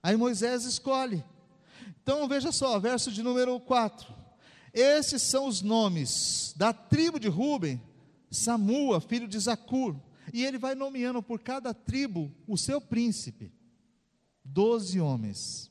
Aí 0.01 0.15
Moisés 0.17 0.63
escolhe. 0.63 1.25
Então 2.01 2.29
veja 2.29 2.53
só, 2.53 2.79
verso 2.79 3.11
de 3.11 3.21
número 3.21 3.59
4. 3.59 4.15
Esses 4.73 5.23
são 5.23 5.49
os 5.49 5.61
nomes 5.61 6.55
da 6.57 6.73
tribo 6.73 7.19
de 7.19 7.27
Ruben, 7.27 7.83
Samua, 8.31 9.01
filho 9.01 9.27
de 9.27 9.41
Zacur. 9.41 9.97
E 10.33 10.45
ele 10.45 10.57
vai 10.57 10.77
nomeando 10.77 11.21
por 11.21 11.41
cada 11.41 11.75
tribo 11.75 12.33
o 12.47 12.57
seu 12.57 12.81
príncipe. 12.81 13.53
Doze 14.45 15.01
homens. 15.01 15.68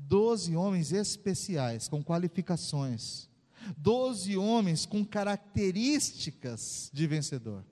Doze 0.00 0.56
homens 0.56 0.92
especiais, 0.92 1.88
com 1.88 2.02
qualificações. 2.02 3.28
Doze 3.76 4.36
homens 4.36 4.86
com 4.86 5.04
características 5.04 6.90
de 6.92 7.06
vencedor. 7.06 7.64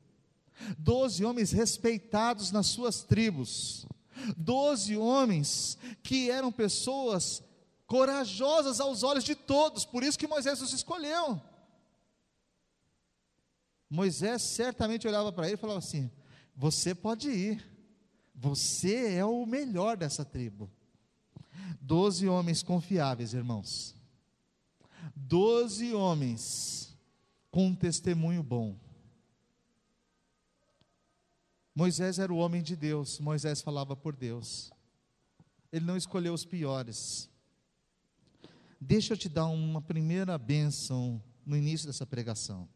Doze 0.78 1.24
homens 1.24 1.52
respeitados 1.52 2.50
nas 2.50 2.66
suas 2.66 3.02
tribos 3.02 3.86
doze 4.36 4.96
homens 4.96 5.76
que 6.02 6.30
eram 6.30 6.50
pessoas 6.50 7.42
corajosas 7.86 8.80
aos 8.80 9.02
olhos 9.02 9.24
de 9.24 9.34
todos, 9.34 9.84
por 9.84 10.02
isso 10.02 10.18
que 10.18 10.26
Moisés 10.26 10.60
os 10.60 10.72
escolheu. 10.72 11.40
Moisés 13.88 14.42
certamente 14.42 15.06
olhava 15.06 15.32
para 15.32 15.46
ele 15.46 15.54
e 15.54 15.58
falava 15.58 15.78
assim: 15.78 16.10
Você 16.56 16.94
pode 16.94 17.30
ir, 17.30 17.64
você 18.34 19.14
é 19.14 19.24
o 19.24 19.46
melhor 19.46 19.96
dessa 19.96 20.24
tribo. 20.24 20.70
Doze 21.80 22.28
homens 22.28 22.62
confiáveis, 22.62 23.34
irmãos. 23.34 23.94
Doze 25.14 25.94
homens 25.94 26.96
com 27.50 27.68
um 27.68 27.74
testemunho 27.74 28.42
bom. 28.42 28.76
Moisés 31.74 32.18
era 32.18 32.32
o 32.32 32.38
homem 32.38 32.62
de 32.62 32.74
Deus, 32.74 33.18
Moisés 33.20 33.60
falava 33.60 33.94
por 33.94 34.16
Deus. 34.16 34.72
Ele 35.70 35.84
não 35.84 35.96
escolheu 35.96 36.32
os 36.32 36.44
piores. 36.44 37.28
Deixa 38.80 39.12
eu 39.12 39.16
te 39.16 39.28
dar 39.28 39.46
uma 39.46 39.82
primeira 39.82 40.38
bênção 40.38 41.22
no 41.44 41.56
início 41.56 41.86
dessa 41.86 42.06
pregação. 42.06 42.68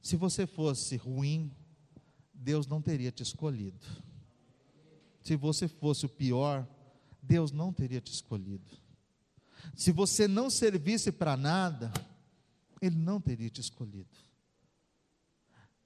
Se 0.00 0.16
você 0.16 0.46
fosse 0.46 0.96
ruim, 0.96 1.50
Deus 2.32 2.66
não 2.66 2.80
teria 2.80 3.10
te 3.10 3.22
escolhido. 3.22 3.84
Se 5.22 5.34
você 5.34 5.66
fosse 5.66 6.06
o 6.06 6.08
pior, 6.08 6.64
Deus 7.26 7.50
não 7.50 7.72
teria 7.72 8.00
te 8.00 8.12
escolhido. 8.12 8.70
Se 9.74 9.90
você 9.90 10.28
não 10.28 10.48
servisse 10.48 11.10
para 11.10 11.36
nada, 11.36 11.92
Ele 12.80 12.96
não 12.96 13.20
teria 13.20 13.50
te 13.50 13.60
escolhido. 13.60 14.08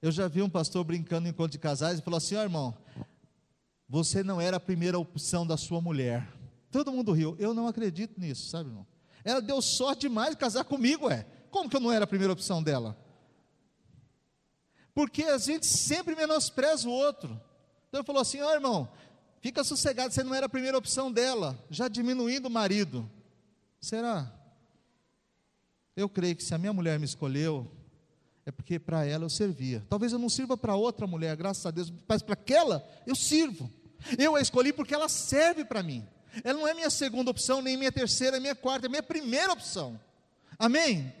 Eu 0.01 0.11
já 0.11 0.27
vi 0.27 0.41
um 0.41 0.49
pastor 0.49 0.83
brincando 0.83 1.27
em 1.27 1.31
encontro 1.31 1.51
de 1.51 1.59
casais 1.59 1.99
e 1.99 2.01
falou 2.01 2.17
assim: 2.17 2.35
ó 2.35 2.39
oh, 2.39 2.43
irmão, 2.43 2.77
você 3.87 4.23
não 4.23 4.39
era 4.39 4.57
a 4.57 4.59
primeira 4.59 4.97
opção 4.97 5.45
da 5.45 5.57
sua 5.57 5.81
mulher. 5.81 6.27
Todo 6.71 6.91
mundo 6.91 7.11
riu. 7.11 7.35
Eu 7.37 7.53
não 7.53 7.67
acredito 7.67 8.19
nisso, 8.19 8.49
sabe, 8.49 8.69
irmão? 8.69 8.87
Ela 9.23 9.41
deu 9.41 9.61
sorte 9.61 10.01
demais 10.01 10.31
de 10.31 10.37
casar 10.37 10.63
comigo, 10.63 11.09
é. 11.09 11.25
Como 11.49 11.69
que 11.69 11.75
eu 11.75 11.81
não 11.81 11.91
era 11.91 12.05
a 12.05 12.07
primeira 12.07 12.33
opção 12.33 12.63
dela? 12.63 12.97
Porque 14.93 15.23
a 15.23 15.37
gente 15.37 15.65
sempre 15.65 16.15
menospreza 16.15 16.87
o 16.87 16.91
outro. 16.91 17.29
Então 17.87 17.99
ele 17.99 18.07
falou 18.07 18.21
assim: 18.21 18.41
ó 18.41 18.49
oh, 18.49 18.53
irmão, 18.53 18.89
fica 19.41 19.63
sossegado, 19.63 20.13
você 20.13 20.23
não 20.23 20.33
era 20.33 20.45
a 20.45 20.49
primeira 20.49 20.77
opção 20.77 21.11
dela, 21.11 21.57
já 21.69 21.87
diminuindo 21.87 22.47
o 22.47 22.51
marido. 22.51 23.09
Será? 23.79 24.31
Eu 25.95 26.07
creio 26.07 26.35
que 26.35 26.43
se 26.43 26.53
a 26.53 26.57
minha 26.57 26.71
mulher 26.71 26.97
me 26.97 27.05
escolheu, 27.05 27.69
é 28.45 28.51
porque 28.51 28.79
para 28.79 29.05
ela 29.05 29.25
eu 29.25 29.29
servia. 29.29 29.85
Talvez 29.89 30.13
eu 30.13 30.19
não 30.19 30.29
sirva 30.29 30.55
para 30.55 30.75
outra 30.75 31.05
mulher, 31.05 31.35
graças 31.35 31.65
a 31.65 31.71
Deus, 31.71 31.91
mas 32.07 32.21
para 32.21 32.33
aquela 32.33 32.87
eu 33.05 33.15
sirvo. 33.15 33.71
Eu 34.17 34.35
a 34.35 34.41
escolhi 34.41 34.71
porque 34.71 34.93
ela 34.93 35.09
serve 35.09 35.65
para 35.65 35.83
mim. 35.83 36.07
Ela 36.43 36.59
não 36.59 36.67
é 36.67 36.73
minha 36.73 36.89
segunda 36.89 37.29
opção, 37.29 37.61
nem 37.61 37.75
minha 37.75 37.91
terceira, 37.91 38.39
minha 38.39 38.55
quarta, 38.55 38.87
é 38.87 38.89
minha 38.89 39.03
primeira 39.03 39.51
opção. 39.51 39.99
Amém? 40.57 41.13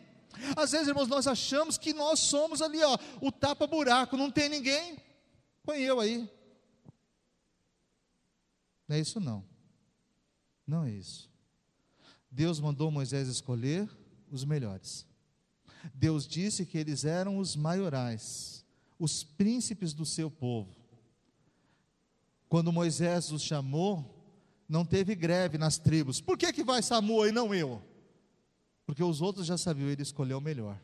Às 0.55 0.71
vezes, 0.71 0.87
irmãos, 0.87 1.07
nós 1.07 1.27
achamos 1.27 1.77
que 1.77 1.93
nós 1.93 2.19
somos 2.19 2.61
ali, 2.61 2.81
ó, 2.81 2.97
o 3.19 3.31
tapa-buraco, 3.31 4.15
não 4.15 4.31
tem 4.31 4.47
ninguém, 4.47 4.97
põe 5.63 5.81
eu 5.81 5.99
aí. 5.99 6.29
Não 8.91 8.97
é 8.97 8.99
isso 8.99 9.21
não. 9.21 9.45
Não 10.67 10.83
é 10.83 10.91
isso. 10.91 11.31
Deus 12.29 12.59
mandou 12.59 12.91
Moisés 12.91 13.29
escolher 13.29 13.89
os 14.29 14.43
melhores. 14.43 15.07
Deus 15.93 16.27
disse 16.27 16.65
que 16.65 16.77
eles 16.77 17.05
eram 17.05 17.37
os 17.37 17.55
maiorais, 17.55 18.65
os 18.99 19.23
príncipes 19.23 19.93
do 19.93 20.05
seu 20.05 20.29
povo. 20.29 20.75
Quando 22.49 22.69
Moisés 22.73 23.31
os 23.31 23.41
chamou, 23.41 24.05
não 24.67 24.83
teve 24.83 25.15
greve 25.15 25.57
nas 25.57 25.77
tribos. 25.77 26.19
Por 26.19 26.37
que, 26.37 26.51
que 26.51 26.61
vai 26.61 26.83
Samuel 26.83 27.29
e 27.29 27.31
não 27.31 27.55
eu? 27.55 27.81
Porque 28.85 29.01
os 29.01 29.21
outros 29.21 29.45
já 29.45 29.57
sabiam, 29.57 29.89
ele 29.89 30.01
escolheu 30.01 30.39
o 30.39 30.41
melhor. 30.41 30.77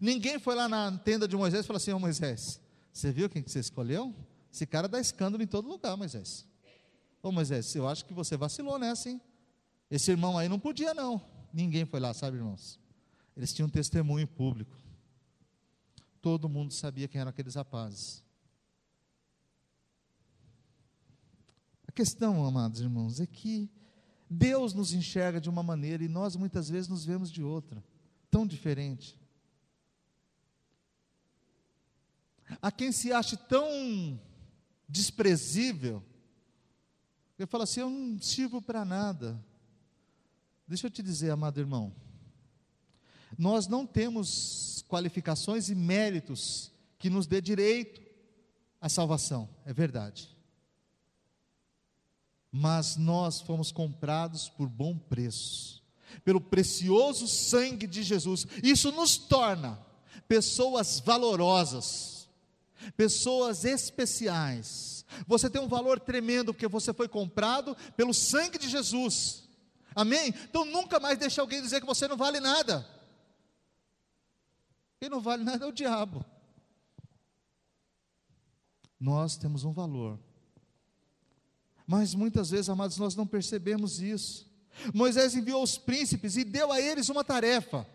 Ninguém 0.00 0.38
foi 0.38 0.54
lá 0.54 0.68
na 0.68 0.96
tenda 0.98 1.26
de 1.26 1.36
Moisés 1.36 1.64
e 1.64 1.66
falou 1.66 1.78
assim: 1.78 1.90
Ô 1.90 1.96
oh, 1.96 1.98
Moisés, 1.98 2.60
você 2.92 3.10
viu 3.10 3.28
quem 3.28 3.42
que 3.42 3.50
você 3.50 3.58
escolheu? 3.58 4.14
Esse 4.52 4.66
cara 4.66 4.88
dá 4.88 5.00
escândalo 5.00 5.42
em 5.42 5.46
todo 5.46 5.68
lugar, 5.68 5.96
Moisés. 5.96 6.46
Ô 7.22 7.30
Moisés, 7.32 7.74
eu 7.74 7.88
acho 7.88 8.04
que 8.04 8.14
você 8.14 8.36
vacilou 8.36 8.78
nessa, 8.78 9.10
hein? 9.10 9.20
Esse 9.90 10.10
irmão 10.10 10.38
aí 10.38 10.48
não 10.48 10.58
podia, 10.58 10.94
não. 10.94 11.22
Ninguém 11.52 11.84
foi 11.84 12.00
lá, 12.00 12.12
sabe, 12.14 12.36
irmãos? 12.36 12.78
Eles 13.36 13.52
tinham 13.52 13.68
testemunho 13.68 14.26
público. 14.26 14.76
Todo 16.20 16.48
mundo 16.48 16.72
sabia 16.72 17.08
quem 17.08 17.20
eram 17.20 17.30
aqueles 17.30 17.54
rapazes. 17.54 18.22
A 21.86 21.92
questão, 21.92 22.44
amados 22.44 22.80
irmãos, 22.80 23.20
é 23.20 23.26
que 23.26 23.70
Deus 24.28 24.74
nos 24.74 24.92
enxerga 24.92 25.40
de 25.40 25.48
uma 25.48 25.62
maneira 25.62 26.04
e 26.04 26.08
nós 26.08 26.36
muitas 26.36 26.68
vezes 26.68 26.88
nos 26.88 27.04
vemos 27.04 27.30
de 27.30 27.42
outra, 27.42 27.82
tão 28.30 28.46
diferente. 28.46 29.18
A 32.60 32.70
quem 32.70 32.92
se 32.92 33.12
acha 33.12 33.36
tão 33.36 34.20
desprezível, 34.88 36.02
ele 37.38 37.46
fala 37.46 37.64
assim: 37.64 37.80
Eu 37.80 37.90
não 37.90 38.20
sirvo 38.20 38.62
para 38.62 38.84
nada. 38.84 39.38
Deixa 40.66 40.86
eu 40.86 40.90
te 40.90 41.02
dizer, 41.02 41.30
amado 41.30 41.58
irmão, 41.58 41.94
Nós 43.38 43.66
não 43.66 43.86
temos 43.86 44.84
qualificações 44.88 45.68
e 45.68 45.74
méritos 45.74 46.70
que 46.98 47.08
nos 47.08 47.26
dê 47.26 47.40
direito 47.40 48.02
à 48.80 48.88
salvação, 48.88 49.48
é 49.64 49.72
verdade. 49.72 50.36
Mas 52.50 52.96
nós 52.96 53.40
fomos 53.40 53.70
comprados 53.70 54.48
por 54.48 54.68
bom 54.68 54.96
preço, 54.98 55.82
pelo 56.24 56.40
precioso 56.40 57.28
sangue 57.28 57.86
de 57.86 58.02
Jesus. 58.02 58.46
Isso 58.62 58.90
nos 58.92 59.16
torna 59.16 59.78
pessoas 60.26 61.00
valorosas, 61.00 62.17
pessoas 62.96 63.64
especiais. 63.64 65.04
Você 65.26 65.48
tem 65.48 65.60
um 65.60 65.68
valor 65.68 65.98
tremendo 65.98 66.52
porque 66.52 66.68
você 66.68 66.92
foi 66.92 67.08
comprado 67.08 67.76
pelo 67.96 68.12
sangue 68.12 68.58
de 68.58 68.68
Jesus. 68.68 69.48
Amém? 69.94 70.34
Então 70.48 70.64
nunca 70.64 71.00
mais 71.00 71.18
deixe 71.18 71.40
alguém 71.40 71.62
dizer 71.62 71.80
que 71.80 71.86
você 71.86 72.06
não 72.06 72.16
vale 72.16 72.40
nada. 72.40 72.86
Quem 75.00 75.08
não 75.08 75.20
vale 75.20 75.44
nada 75.44 75.64
é 75.64 75.68
o 75.68 75.72
diabo. 75.72 76.24
Nós 78.98 79.36
temos 79.36 79.64
um 79.64 79.72
valor. 79.72 80.18
Mas 81.86 82.14
muitas 82.14 82.50
vezes, 82.50 82.68
amados, 82.68 82.98
nós 82.98 83.14
não 83.14 83.26
percebemos 83.26 84.00
isso. 84.00 84.46
Moisés 84.92 85.34
enviou 85.34 85.62
os 85.62 85.78
príncipes 85.78 86.36
e 86.36 86.44
deu 86.44 86.70
a 86.70 86.80
eles 86.80 87.08
uma 87.08 87.24
tarefa. 87.24 87.86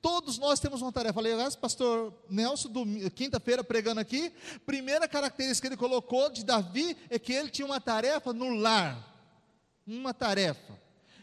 Todos 0.00 0.38
nós 0.38 0.60
temos 0.60 0.82
uma 0.82 0.92
tarefa. 0.92 1.20
Aliás, 1.20 1.56
pastor 1.56 2.12
Nelson, 2.28 2.70
quinta-feira 3.14 3.62
pregando 3.62 4.00
aqui, 4.00 4.32
primeira 4.66 5.08
característica 5.08 5.68
que 5.68 5.74
ele 5.74 5.78
colocou 5.80 6.30
de 6.30 6.44
Davi 6.44 6.96
é 7.08 7.18
que 7.18 7.32
ele 7.32 7.50
tinha 7.50 7.66
uma 7.66 7.80
tarefa 7.80 8.32
no 8.32 8.54
lar. 8.54 9.04
Uma 9.86 10.12
tarefa. 10.12 10.78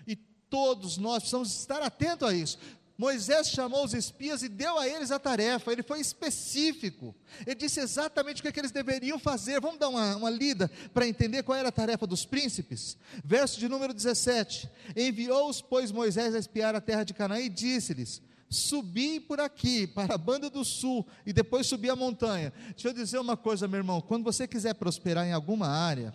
E 0.08 0.16
todos 0.16 0.98
nós 0.98 1.20
precisamos 1.20 1.60
estar 1.60 1.82
atentos 1.82 2.28
a 2.28 2.34
isso. 2.34 2.58
Moisés 2.98 3.50
chamou 3.50 3.84
os 3.84 3.94
espias 3.94 4.42
e 4.42 4.48
deu 4.48 4.80
a 4.80 4.88
eles 4.88 5.12
a 5.12 5.20
tarefa, 5.20 5.70
ele 5.72 5.84
foi 5.84 6.00
específico, 6.00 7.14
ele 7.46 7.56
disse 7.56 7.82
exatamente 7.82 8.40
o 8.40 8.42
que, 8.42 8.48
é 8.48 8.52
que 8.54 8.60
eles 8.60 8.72
deveriam 8.72 9.20
fazer. 9.20 9.60
Vamos 9.60 9.80
dar 9.80 9.90
uma, 9.90 10.16
uma 10.16 10.30
lida 10.30 10.72
para 10.94 11.06
entender 11.06 11.44
qual 11.44 11.58
era 11.58 11.68
a 11.68 11.74
tarefa 11.74 12.08
dos 12.08 12.26
príncipes? 12.26 12.98
Verso 13.24 13.60
de 13.60 13.68
número 13.68 13.94
17: 13.94 14.70
Enviou-os, 14.96 15.62
pois, 15.62 15.92
Moisés 15.92 16.34
a 16.34 16.40
espiar 16.40 16.74
a 16.74 16.80
terra 16.80 17.04
de 17.04 17.14
Canaã 17.14 17.40
e 17.42 17.50
disse-lhes: 17.50 18.22
Subi 18.56 19.20
por 19.20 19.40
aqui, 19.40 19.86
para 19.86 20.16
a 20.16 20.18
banda 20.18 20.50
do 20.50 20.64
sul, 20.64 21.06
e 21.26 21.34
depois 21.34 21.68
subir 21.68 21.90
a 21.90 21.96
montanha. 21.96 22.54
Deixa 22.70 22.88
eu 22.88 22.94
dizer 22.94 23.20
uma 23.20 23.36
coisa, 23.36 23.68
meu 23.68 23.78
irmão: 23.78 24.02
quando 24.02 24.24
você 24.24 24.48
quiser 24.48 24.74
prosperar 24.76 25.28
em 25.28 25.34
alguma 25.34 25.68
área, 25.68 26.14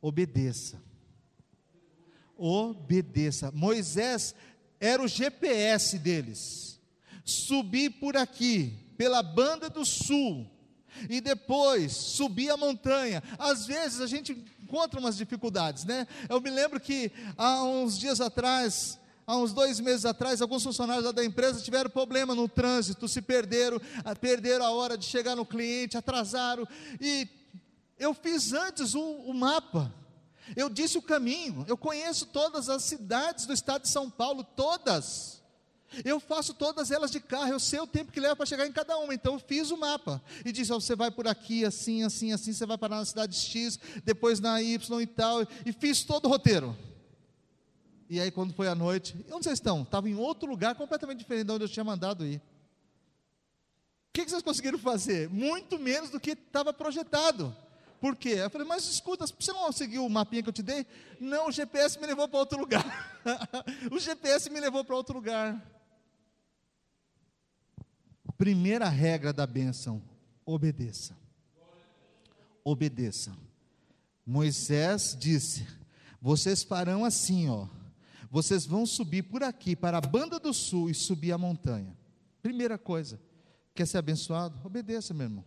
obedeça. 0.00 0.80
Obedeça. 2.36 3.50
Moisés 3.50 4.34
era 4.80 5.02
o 5.02 5.08
GPS 5.08 5.98
deles. 5.98 6.80
Subir 7.24 7.90
por 7.90 8.16
aqui, 8.16 8.78
pela 8.96 9.22
banda 9.22 9.68
do 9.68 9.84
sul, 9.84 10.50
e 11.08 11.20
depois 11.20 11.92
subir 11.92 12.50
a 12.50 12.56
montanha. 12.56 13.22
Às 13.38 13.66
vezes 13.66 14.00
a 14.00 14.06
gente 14.06 14.32
encontra 14.62 14.98
umas 14.98 15.16
dificuldades, 15.16 15.84
né? 15.84 16.06
Eu 16.28 16.40
me 16.40 16.50
lembro 16.50 16.80
que 16.80 17.12
há 17.36 17.62
uns 17.64 17.98
dias 17.98 18.20
atrás, 18.20 18.98
há 19.26 19.36
uns 19.36 19.52
dois 19.52 19.80
meses 19.80 20.04
atrás, 20.04 20.42
alguns 20.42 20.62
funcionários 20.62 21.12
da 21.12 21.24
empresa 21.24 21.60
tiveram 21.60 21.90
problema 21.90 22.34
no 22.34 22.48
trânsito, 22.48 23.08
se 23.08 23.22
perderam, 23.22 23.80
perderam 24.20 24.64
a 24.64 24.70
hora 24.70 24.96
de 24.96 25.04
chegar 25.04 25.36
no 25.36 25.46
cliente, 25.46 25.96
atrasaram, 25.96 26.66
e 27.00 27.28
eu 27.98 28.12
fiz 28.14 28.52
antes 28.52 28.94
o, 28.94 29.02
o 29.02 29.34
mapa. 29.34 29.92
Eu 30.56 30.68
disse 30.68 30.98
o 30.98 31.02
caminho, 31.02 31.64
eu 31.68 31.76
conheço 31.76 32.26
todas 32.26 32.68
as 32.68 32.82
cidades 32.82 33.46
do 33.46 33.52
estado 33.52 33.82
de 33.82 33.88
São 33.88 34.10
Paulo, 34.10 34.42
todas. 34.42 35.40
Eu 36.04 36.18
faço 36.18 36.54
todas 36.54 36.90
elas 36.90 37.10
de 37.10 37.20
carro, 37.20 37.52
eu 37.52 37.60
sei 37.60 37.78
o 37.78 37.86
tempo 37.86 38.10
que 38.10 38.18
leva 38.18 38.34
para 38.34 38.46
chegar 38.46 38.66
em 38.66 38.72
cada 38.72 38.96
uma. 38.98 39.14
Então 39.14 39.34
eu 39.34 39.38
fiz 39.38 39.70
o 39.70 39.76
mapa 39.76 40.22
e 40.44 40.50
disse: 40.50 40.72
oh, 40.72 40.80
você 40.80 40.96
vai 40.96 41.10
por 41.10 41.28
aqui, 41.28 41.64
assim, 41.64 42.02
assim, 42.02 42.32
assim, 42.32 42.52
você 42.52 42.64
vai 42.64 42.78
parar 42.78 42.96
na 42.96 43.04
cidade 43.04 43.36
X, 43.36 43.78
depois 44.02 44.40
na 44.40 44.60
Y 44.62 45.00
e 45.00 45.06
tal. 45.06 45.42
E 45.64 45.72
fiz 45.72 46.02
todo 46.02 46.26
o 46.26 46.28
roteiro. 46.28 46.76
E 48.12 48.20
aí, 48.20 48.30
quando 48.30 48.52
foi 48.52 48.68
a 48.68 48.74
noite, 48.74 49.16
onde 49.32 49.44
vocês 49.44 49.54
estão? 49.54 49.84
Estava 49.84 50.06
em 50.06 50.14
outro 50.14 50.46
lugar 50.46 50.74
completamente 50.74 51.20
diferente 51.20 51.46
de 51.46 51.52
onde 51.52 51.64
eu 51.64 51.68
tinha 51.68 51.82
mandado 51.82 52.26
ir. 52.26 52.36
O 52.36 54.12
que, 54.12 54.22
que 54.22 54.30
vocês 54.30 54.42
conseguiram 54.42 54.78
fazer? 54.78 55.30
Muito 55.30 55.78
menos 55.78 56.10
do 56.10 56.20
que 56.20 56.32
estava 56.32 56.74
projetado. 56.74 57.56
Por 58.02 58.14
quê? 58.14 58.34
Eu 58.36 58.50
falei, 58.50 58.68
mas 58.68 58.86
escuta, 58.86 59.24
você 59.26 59.50
não 59.54 59.72
seguiu 59.72 60.04
o 60.04 60.10
mapinha 60.10 60.42
que 60.42 60.50
eu 60.50 60.52
te 60.52 60.62
dei? 60.62 60.86
Não, 61.18 61.48
o 61.48 61.50
GPS 61.50 61.98
me 61.98 62.06
levou 62.06 62.28
para 62.28 62.38
outro 62.38 62.60
lugar. 62.60 62.84
o 63.90 63.98
GPS 63.98 64.50
me 64.50 64.60
levou 64.60 64.84
para 64.84 64.94
outro 64.94 65.14
lugar. 65.14 65.58
Primeira 68.36 68.90
regra 68.90 69.32
da 69.32 69.46
bênção: 69.46 70.02
obedeça. 70.44 71.16
Obedeça. 72.62 73.34
Moisés 74.26 75.16
disse: 75.18 75.66
Vocês 76.20 76.62
farão 76.62 77.06
assim, 77.06 77.48
ó. 77.48 77.80
Vocês 78.32 78.64
vão 78.64 78.86
subir 78.86 79.24
por 79.24 79.42
aqui 79.42 79.76
para 79.76 79.98
a 79.98 80.00
banda 80.00 80.40
do 80.40 80.54
sul 80.54 80.88
e 80.88 80.94
subir 80.94 81.32
a 81.32 81.36
montanha. 81.36 81.94
Primeira 82.40 82.78
coisa, 82.78 83.20
quer 83.74 83.86
ser 83.86 83.98
abençoado? 83.98 84.58
Obedeça, 84.64 85.12
meu 85.12 85.24
irmão. 85.24 85.44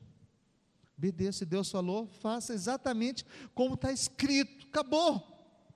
Obedeça, 0.96 1.48
Deus 1.48 1.72
falou, 1.72 2.06
faça 2.22 2.54
exatamente 2.54 3.26
como 3.56 3.74
está 3.74 3.92
escrito. 3.92 4.68
Acabou. 4.68 5.16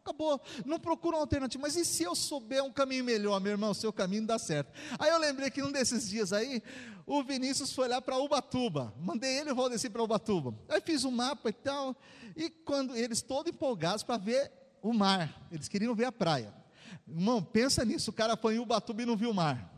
Acabou. 0.04 0.40
Não 0.64 0.80
procura 0.80 1.16
uma 1.16 1.24
alternativa. 1.24 1.60
Mas 1.60 1.76
e 1.76 1.84
se 1.84 2.04
eu 2.04 2.14
souber 2.14 2.64
um 2.64 2.72
caminho 2.72 3.04
melhor, 3.04 3.42
meu 3.42 3.54
irmão? 3.54 3.74
Seu 3.74 3.92
caminho 3.92 4.28
dá 4.28 4.38
certo. 4.38 4.72
Aí 5.00 5.10
eu 5.10 5.18
lembrei 5.18 5.50
que 5.50 5.64
num 5.64 5.72
desses 5.72 6.08
dias 6.08 6.32
aí, 6.32 6.62
o 7.08 7.24
Vinícius 7.24 7.74
foi 7.74 7.88
lá 7.88 8.00
para 8.00 8.20
Ubatuba. 8.20 8.94
Mandei 9.00 9.40
ele 9.40 9.50
e 9.50 9.54
Valdeci 9.56 9.90
para 9.90 10.04
Ubatuba. 10.04 10.54
Aí 10.70 10.80
fiz 10.80 11.04
um 11.04 11.12
mapa 11.12 11.50
e 11.50 11.54
tal. 11.54 12.00
E 12.38 12.52
quando 12.52 12.96
eles 12.96 13.24
todos 13.24 13.52
empolgados 13.52 14.04
para 14.04 14.18
ver 14.18 14.52
o 14.80 14.94
mar. 14.94 15.48
Eles 15.52 15.68
queriam 15.68 15.96
ver 15.96 16.06
a 16.06 16.12
praia. 16.12 16.60
Irmão, 17.08 17.44
pensa 17.44 17.84
nisso. 17.86 18.12
O 18.12 18.14
cara 18.14 18.36
foi 18.38 18.56
em 18.56 18.60
Ubatuba 18.60 19.02
e 19.02 19.06
não 19.06 19.18
viu 19.18 19.32
o 19.32 19.34
mar. 19.34 19.70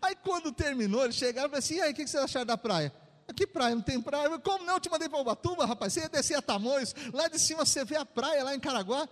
Aí 0.00 0.14
quando 0.14 0.52
terminou, 0.52 1.04
eles 1.04 1.16
chegaram 1.16 1.48
e 1.48 1.50
falaram 1.50 1.58
assim: 1.58 1.76
e 1.76 1.80
aí, 1.80 1.92
o 1.92 1.94
que 1.94 2.06
você 2.06 2.18
achar 2.18 2.44
da 2.44 2.56
praia? 2.56 2.92
Que 3.34 3.46
praia? 3.46 3.74
Não 3.74 3.82
tem 3.82 4.00
praia? 4.00 4.38
Como 4.38 4.64
não? 4.64 4.74
Eu 4.74 4.80
te 4.80 4.90
mandei 4.90 5.08
para 5.08 5.20
Ubatuba, 5.20 5.64
rapaz. 5.64 5.92
Você 5.92 6.00
ia 6.00 6.08
descer 6.08 6.34
a 6.34 6.42
Tamoios, 6.42 6.94
lá 7.12 7.28
de 7.28 7.38
cima 7.38 7.64
você 7.64 7.84
vê 7.84 7.96
a 7.96 8.04
praia, 8.04 8.44
lá 8.44 8.54
em 8.54 8.60
Caraguá. 8.60 9.08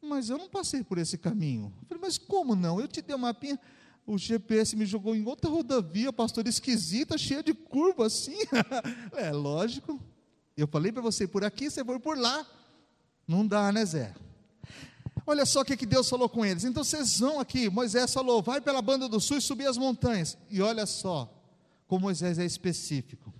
Mas 0.00 0.30
eu 0.30 0.38
não 0.38 0.48
passei 0.48 0.84
por 0.84 0.98
esse 0.98 1.18
caminho. 1.18 1.72
Eu 1.82 1.88
falei, 1.88 2.02
mas 2.02 2.18
como 2.18 2.54
não? 2.54 2.80
Eu 2.80 2.86
te 2.86 3.02
dei 3.02 3.16
uma 3.16 3.28
mapinha. 3.28 3.58
O 4.06 4.16
GPS 4.16 4.76
me 4.76 4.86
jogou 4.86 5.14
em 5.14 5.26
outra 5.26 5.50
rodovia, 5.50 6.12
pastor, 6.12 6.46
esquisita, 6.46 7.18
cheia 7.18 7.42
de 7.42 7.52
curva 7.52 8.06
assim. 8.06 8.38
é 9.12 9.30
lógico. 9.32 10.00
Eu 10.56 10.66
falei 10.66 10.92
para 10.92 11.02
você 11.02 11.26
por 11.26 11.44
aqui, 11.44 11.68
você 11.68 11.84
foi 11.84 11.98
por 11.98 12.16
lá. 12.16 12.46
Não 13.26 13.46
dá, 13.46 13.70
né, 13.70 13.84
Zé? 13.84 14.14
Olha 15.30 15.44
só 15.44 15.60
o 15.60 15.64
que, 15.64 15.76
que 15.76 15.84
Deus 15.84 16.08
falou 16.08 16.26
com 16.26 16.42
eles. 16.42 16.64
Então 16.64 16.82
vocês 16.82 17.18
vão 17.18 17.38
aqui. 17.38 17.68
Moisés 17.68 18.14
falou: 18.14 18.40
vai 18.40 18.62
pela 18.62 18.80
banda 18.80 19.06
do 19.06 19.20
sul 19.20 19.36
e 19.36 19.42
subir 19.42 19.66
as 19.66 19.76
montanhas. 19.76 20.38
E 20.48 20.62
olha 20.62 20.86
só, 20.86 21.30
com 21.86 21.98
Moisés 21.98 22.38
é 22.38 22.46
específico. 22.46 23.30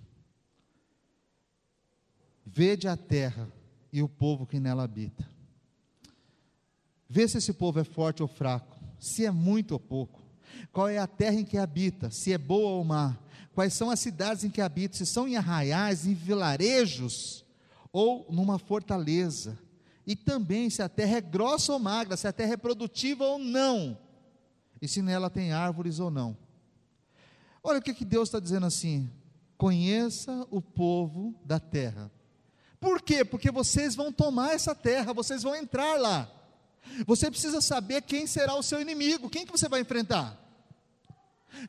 Vede 2.45 2.87
a 2.87 2.95
terra 2.95 3.51
e 3.91 4.03
o 4.03 4.07
povo 4.07 4.45
que 4.45 4.59
nela 4.59 4.83
habita. 4.83 5.27
Vê 7.09 7.27
se 7.27 7.39
esse 7.39 7.53
povo 7.53 7.79
é 7.79 7.83
forte 7.83 8.21
ou 8.21 8.27
fraco, 8.27 8.77
se 8.99 9.25
é 9.25 9.31
muito 9.31 9.71
ou 9.71 9.79
pouco. 9.79 10.21
Qual 10.71 10.87
é 10.87 10.99
a 10.99 11.07
terra 11.07 11.37
em 11.37 11.45
que 11.45 11.57
habita, 11.57 12.11
se 12.11 12.31
é 12.31 12.37
boa 12.37 12.69
ou 12.69 12.83
má. 12.83 13.17
Quais 13.55 13.73
são 13.73 13.89
as 13.89 13.99
cidades 13.99 14.43
em 14.43 14.51
que 14.51 14.61
habita, 14.61 14.95
se 14.95 15.07
são 15.07 15.27
em 15.27 15.37
arraiais, 15.37 16.05
em 16.05 16.13
vilarejos 16.13 17.43
ou 17.91 18.27
numa 18.29 18.59
fortaleza. 18.59 19.57
E 20.09 20.15
também 20.15 20.71
se 20.71 20.81
a 20.81 20.89
terra 20.89 21.17
é 21.17 21.21
grossa 21.21 21.71
ou 21.71 21.77
magra, 21.77 22.17
se 22.17 22.27
a 22.27 22.33
terra 22.33 22.53
é 22.53 22.57
produtiva 22.57 23.25
ou 23.25 23.37
não. 23.37 23.95
E 24.81 24.87
se 24.87 25.03
nela 25.03 25.29
tem 25.29 25.51
árvores 25.51 25.99
ou 25.99 26.09
não. 26.09 26.35
Olha 27.61 27.77
o 27.77 27.81
que, 27.81 27.93
que 27.93 28.03
Deus 28.03 28.27
está 28.27 28.39
dizendo 28.39 28.65
assim: 28.65 29.07
conheça 29.55 30.47
o 30.49 30.63
povo 30.63 31.35
da 31.45 31.59
terra. 31.59 32.09
Por 32.79 33.03
quê? 33.03 33.23
Porque 33.23 33.51
vocês 33.51 33.93
vão 33.93 34.11
tomar 34.11 34.55
essa 34.55 34.73
terra, 34.73 35.13
vocês 35.13 35.43
vão 35.43 35.55
entrar 35.55 35.99
lá. 35.99 36.27
Você 37.05 37.29
precisa 37.29 37.61
saber 37.61 38.01
quem 38.01 38.25
será 38.25 38.55
o 38.55 38.63
seu 38.63 38.81
inimigo, 38.81 39.29
quem 39.29 39.45
que 39.45 39.51
você 39.51 39.69
vai 39.69 39.81
enfrentar. 39.81 40.35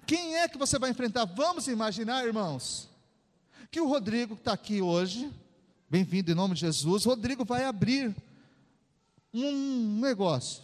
Quem 0.07 0.37
é 0.37 0.49
que 0.49 0.57
você 0.57 0.79
vai 0.79 0.89
enfrentar? 0.89 1.27
Vamos 1.27 1.69
imaginar, 1.69 2.25
irmãos, 2.25 2.89
que 3.71 3.83
o 3.83 3.87
Rodrigo 3.87 4.35
que 4.35 4.41
está 4.41 4.55
aqui 4.55 4.81
hoje, 4.81 5.31
bem-vindo 5.91 6.33
em 6.33 6.35
nome 6.35 6.55
de 6.55 6.61
Jesus, 6.61 7.05
Rodrigo 7.05 7.45
vai 7.45 7.65
abrir 7.65 8.17
um 9.33 10.01
negócio 10.01 10.63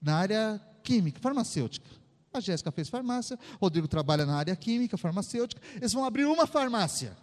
na 0.00 0.16
área 0.16 0.60
química, 0.82 1.20
farmacêutica. 1.20 1.88
A 2.32 2.40
Jéssica 2.40 2.70
fez 2.70 2.88
farmácia, 2.88 3.38
Rodrigo 3.60 3.88
trabalha 3.88 4.24
na 4.24 4.36
área 4.36 4.54
química, 4.54 4.96
farmacêutica. 4.96 5.60
Eles 5.74 5.92
vão 5.92 6.04
abrir 6.04 6.26
uma 6.26 6.46
farmácia. 6.46 7.16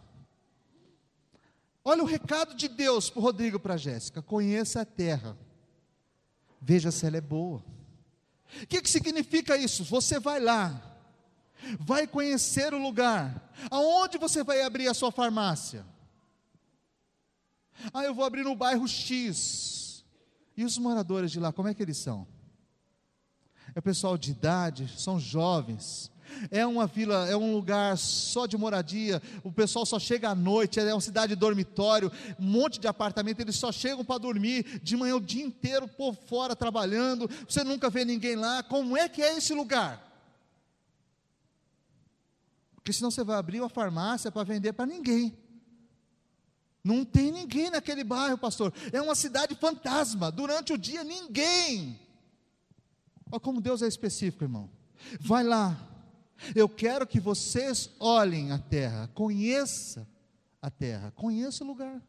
Olha 1.84 2.04
o 2.04 2.06
recado 2.06 2.54
de 2.54 2.67
Deus 2.67 3.10
para 3.10 3.19
o 3.19 3.23
Rodrigo 3.23 3.56
e 3.56 3.60
para 3.60 3.76
a 3.76 3.78
Jéssica: 3.78 4.21
conheça 4.21 4.82
a 4.82 4.86
terra, 4.86 5.38
veja 6.62 6.91
se 6.91 7.06
ela 7.06 7.17
é 7.17 7.21
boa. 7.21 7.63
O 8.62 8.67
que, 8.67 8.82
que 8.82 8.89
significa 8.89 9.56
isso? 9.58 9.86
Você 9.86 10.19
vai 10.19 10.39
lá, 10.39 10.97
vai 11.80 12.06
conhecer 12.06 12.73
o 12.73 12.78
lugar. 12.78 13.52
Aonde 13.71 14.17
você 14.17 14.43
vai 14.43 14.62
abrir 14.62 14.89
a 14.89 14.93
sua 14.93 15.12
farmácia? 15.12 15.86
Ah, 17.93 18.04
eu 18.04 18.13
vou 18.13 18.26
abrir 18.26 18.43
no 18.43 18.56
bairro 18.56 18.88
X. 18.88 19.77
E 20.58 20.65
os 20.65 20.76
moradores 20.80 21.32
de 21.32 21.39
lá, 21.39 21.54
como 21.54 21.70
é 21.70 21.74
que 21.74 21.84
eles 21.84 21.98
são? 21.98 22.28
É 23.76 23.80
pessoal 23.80 24.17
de 24.17 24.32
idade, 24.32 24.91
são 24.98 25.20
jovens. 25.20 26.12
É 26.50 26.65
uma 26.65 26.88
vila, 26.88 27.30
é 27.30 27.38
um 27.38 27.54
lugar 27.54 27.96
só 27.98 28.48
de 28.48 28.58
moradia. 28.58 29.22
O 29.43 29.52
pessoal 29.52 29.86
só 29.86 30.00
chega 30.00 30.30
à 30.30 30.36
noite. 30.36 30.80
É 30.80 30.93
uma 30.93 31.00
cidade 31.00 31.36
dormitório, 31.36 32.12
um 32.39 32.43
monte 32.43 32.80
de 32.80 32.88
apartamento. 32.88 33.39
Eles 33.39 33.56
só 33.56 33.72
chegam 33.72 34.04
para 34.04 34.17
dormir. 34.17 34.82
De 34.82 34.98
manhã 34.98 35.15
o 35.15 35.22
dia 35.22 35.46
inteiro, 35.46 35.86
o 35.86 35.89
povo 35.89 36.17
fora 36.28 36.56
trabalhando. 36.56 37.30
Você 37.48 37.63
nunca 37.63 37.89
vê 37.89 38.04
ninguém 38.04 38.36
lá. 38.36 38.63
Como 38.63 38.98
é 38.98 39.08
que 39.08 39.22
é 39.22 39.38
esse 39.38 39.54
lugar? 39.54 40.04
Porque 42.76 42.91
senão 42.91 43.12
você 43.12 43.24
vai 43.24 43.38
abrir 43.38 43.60
uma 43.60 43.70
farmácia 43.70 44.32
para 44.32 44.43
vender 44.43 44.74
para 44.74 44.86
ninguém. 44.86 45.38
Não 46.84 47.04
tem 47.04 47.32
ninguém 47.32 47.70
naquele 47.70 48.04
bairro, 48.04 48.38
pastor. 48.38 48.74
É 48.92 49.02
uma 49.02 49.16
cidade 49.16 49.56
fantasma. 49.56 50.32
Durante 50.32 50.74
o 50.74 50.78
dia, 50.78 51.04
ninguém. 51.04 52.00
Olha 53.32 53.40
como 53.40 53.62
Deus 53.62 53.82
é 53.82 53.88
específico, 53.88 54.44
irmão. 54.44 54.70
Vai 55.20 55.44
lá. 55.44 55.78
Eu 56.56 56.70
quero 56.70 57.08
que 57.08 57.20
vocês 57.20 57.90
olhem 58.00 58.52
a 58.52 58.60
terra, 58.60 59.10
conheça 59.13 60.08
a 60.62 60.70
terra, 60.70 61.12
conheça 61.12 61.63
o 61.63 61.68
lugar. 61.68 62.02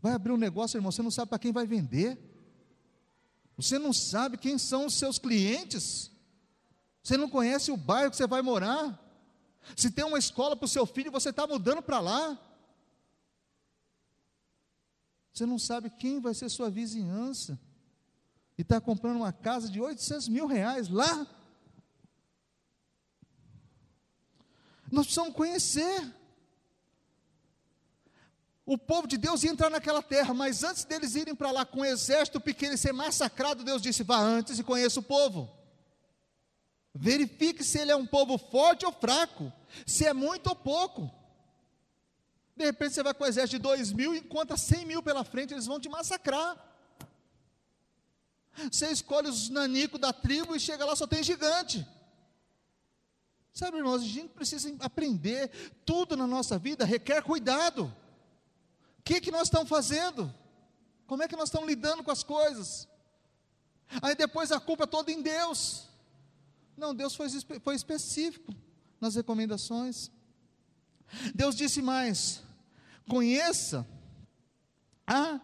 Vai 0.00 0.12
abrir 0.12 0.32
um 0.32 0.36
negócio, 0.36 0.78
irmão, 0.78 0.92
você 0.92 1.02
não 1.02 1.10
sabe 1.10 1.30
para 1.30 1.38
quem 1.38 1.52
vai 1.52 1.66
vender. 1.66 2.18
Você 3.56 3.78
não 3.78 3.92
sabe 3.92 4.36
quem 4.36 4.58
são 4.58 4.86
os 4.86 4.94
seus 4.94 5.18
clientes. 5.18 6.10
Você 7.02 7.16
não 7.16 7.28
conhece 7.28 7.70
o 7.70 7.76
bairro 7.76 8.10
que 8.10 8.16
você 8.16 8.26
vai 8.26 8.42
morar. 8.42 9.02
Se 9.74 9.90
tem 9.90 10.04
uma 10.04 10.18
escola 10.18 10.54
para 10.54 10.66
o 10.66 10.68
seu 10.68 10.86
filho, 10.86 11.10
você 11.10 11.30
está 11.30 11.46
mudando 11.46 11.82
para 11.82 11.98
lá. 11.98 12.38
Você 15.36 15.44
não 15.44 15.58
sabe 15.58 15.90
quem 15.90 16.18
vai 16.18 16.32
ser 16.32 16.48
sua 16.48 16.70
vizinhança. 16.70 17.60
E 18.56 18.62
está 18.62 18.80
comprando 18.80 19.16
uma 19.16 19.34
casa 19.34 19.68
de 19.68 19.78
800 19.78 20.28
mil 20.28 20.46
reais 20.46 20.88
lá. 20.88 21.26
Nós 24.90 25.04
precisamos 25.04 25.34
conhecer. 25.34 26.10
O 28.64 28.78
povo 28.78 29.06
de 29.06 29.18
Deus 29.18 29.44
ia 29.44 29.50
entrar 29.50 29.68
naquela 29.68 30.02
terra, 30.02 30.32
mas 30.32 30.64
antes 30.64 30.84
deles 30.84 31.14
irem 31.14 31.34
para 31.34 31.50
lá 31.50 31.66
com 31.66 31.80
um 31.80 31.84
exército 31.84 32.40
pequeno 32.40 32.72
e 32.72 32.78
ser 32.78 32.94
massacrado, 32.94 33.62
Deus 33.62 33.82
disse: 33.82 34.02
vá 34.02 34.16
antes 34.16 34.58
e 34.58 34.64
conheça 34.64 35.00
o 35.00 35.02
povo. 35.02 35.54
Verifique 36.94 37.62
se 37.62 37.78
ele 37.78 37.92
é 37.92 37.96
um 37.96 38.06
povo 38.06 38.38
forte 38.38 38.86
ou 38.86 38.92
fraco, 38.92 39.52
se 39.84 40.06
é 40.06 40.14
muito 40.14 40.46
ou 40.46 40.56
pouco. 40.56 41.10
De 42.56 42.64
repente 42.64 42.94
você 42.94 43.02
vai 43.02 43.12
com 43.12 43.24
o 43.24 43.26
exército 43.26 43.56
de 43.56 43.62
dois 43.62 43.92
mil 43.92 44.14
e 44.14 44.18
encontra 44.18 44.56
cem 44.56 44.86
mil 44.86 45.02
pela 45.02 45.24
frente, 45.24 45.52
eles 45.52 45.66
vão 45.66 45.78
te 45.78 45.88
massacrar. 45.88 46.56
Você 48.72 48.90
escolhe 48.90 49.28
os 49.28 49.50
nanicos 49.50 50.00
da 50.00 50.12
tribo 50.12 50.56
e 50.56 50.60
chega 50.60 50.84
lá, 50.84 50.96
só 50.96 51.06
tem 51.06 51.22
gigante. 51.22 51.86
Sabe, 53.52 53.76
irmãos, 53.78 54.02
a 54.02 54.06
gente 54.06 54.28
precisa 54.28 54.74
aprender, 54.80 55.50
tudo 55.84 56.16
na 56.16 56.26
nossa 56.26 56.58
vida 56.58 56.84
requer 56.84 57.22
cuidado. 57.22 57.94
O 58.98 59.02
que, 59.02 59.20
que 59.20 59.30
nós 59.30 59.44
estamos 59.44 59.68
fazendo? 59.68 60.32
Como 61.06 61.22
é 61.22 61.28
que 61.28 61.36
nós 61.36 61.48
estamos 61.48 61.68
lidando 61.68 62.02
com 62.02 62.10
as 62.10 62.22
coisas? 62.22 62.88
Aí 64.02 64.14
depois 64.14 64.50
a 64.50 64.58
culpa 64.58 64.84
é 64.84 64.86
toda 64.86 65.12
em 65.12 65.22
Deus. 65.22 65.88
Não, 66.76 66.94
Deus 66.94 67.14
foi, 67.14 67.28
foi 67.60 67.74
específico 67.74 68.54
nas 69.00 69.14
recomendações. 69.14 70.10
Deus 71.34 71.54
disse 71.54 71.80
mais: 71.80 72.42
Conheça 73.08 73.86
a 75.06 75.40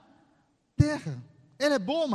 terra. 0.77 1.23
Ela 1.59 1.77
é 1.77 1.79
boa, 1.79 2.09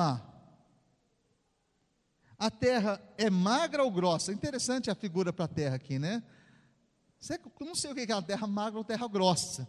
A 2.37 2.51
terra 2.51 3.01
é 3.17 3.29
magra 3.29 3.83
ou 3.83 3.91
grossa? 3.91 4.31
Interessante 4.31 4.91
a 4.91 4.95
figura 4.95 5.31
para 5.33 5.45
a 5.45 5.47
terra 5.47 5.75
aqui, 5.75 5.97
né? 5.97 6.23
não 7.65 7.75
sei 7.75 7.91
o 7.91 7.95
que 7.95 8.11
é 8.11 8.15
a 8.15 8.21
terra 8.21 8.45
magra 8.45 8.77
ou 8.77 8.83
terra 8.83 9.07
grossa, 9.07 9.67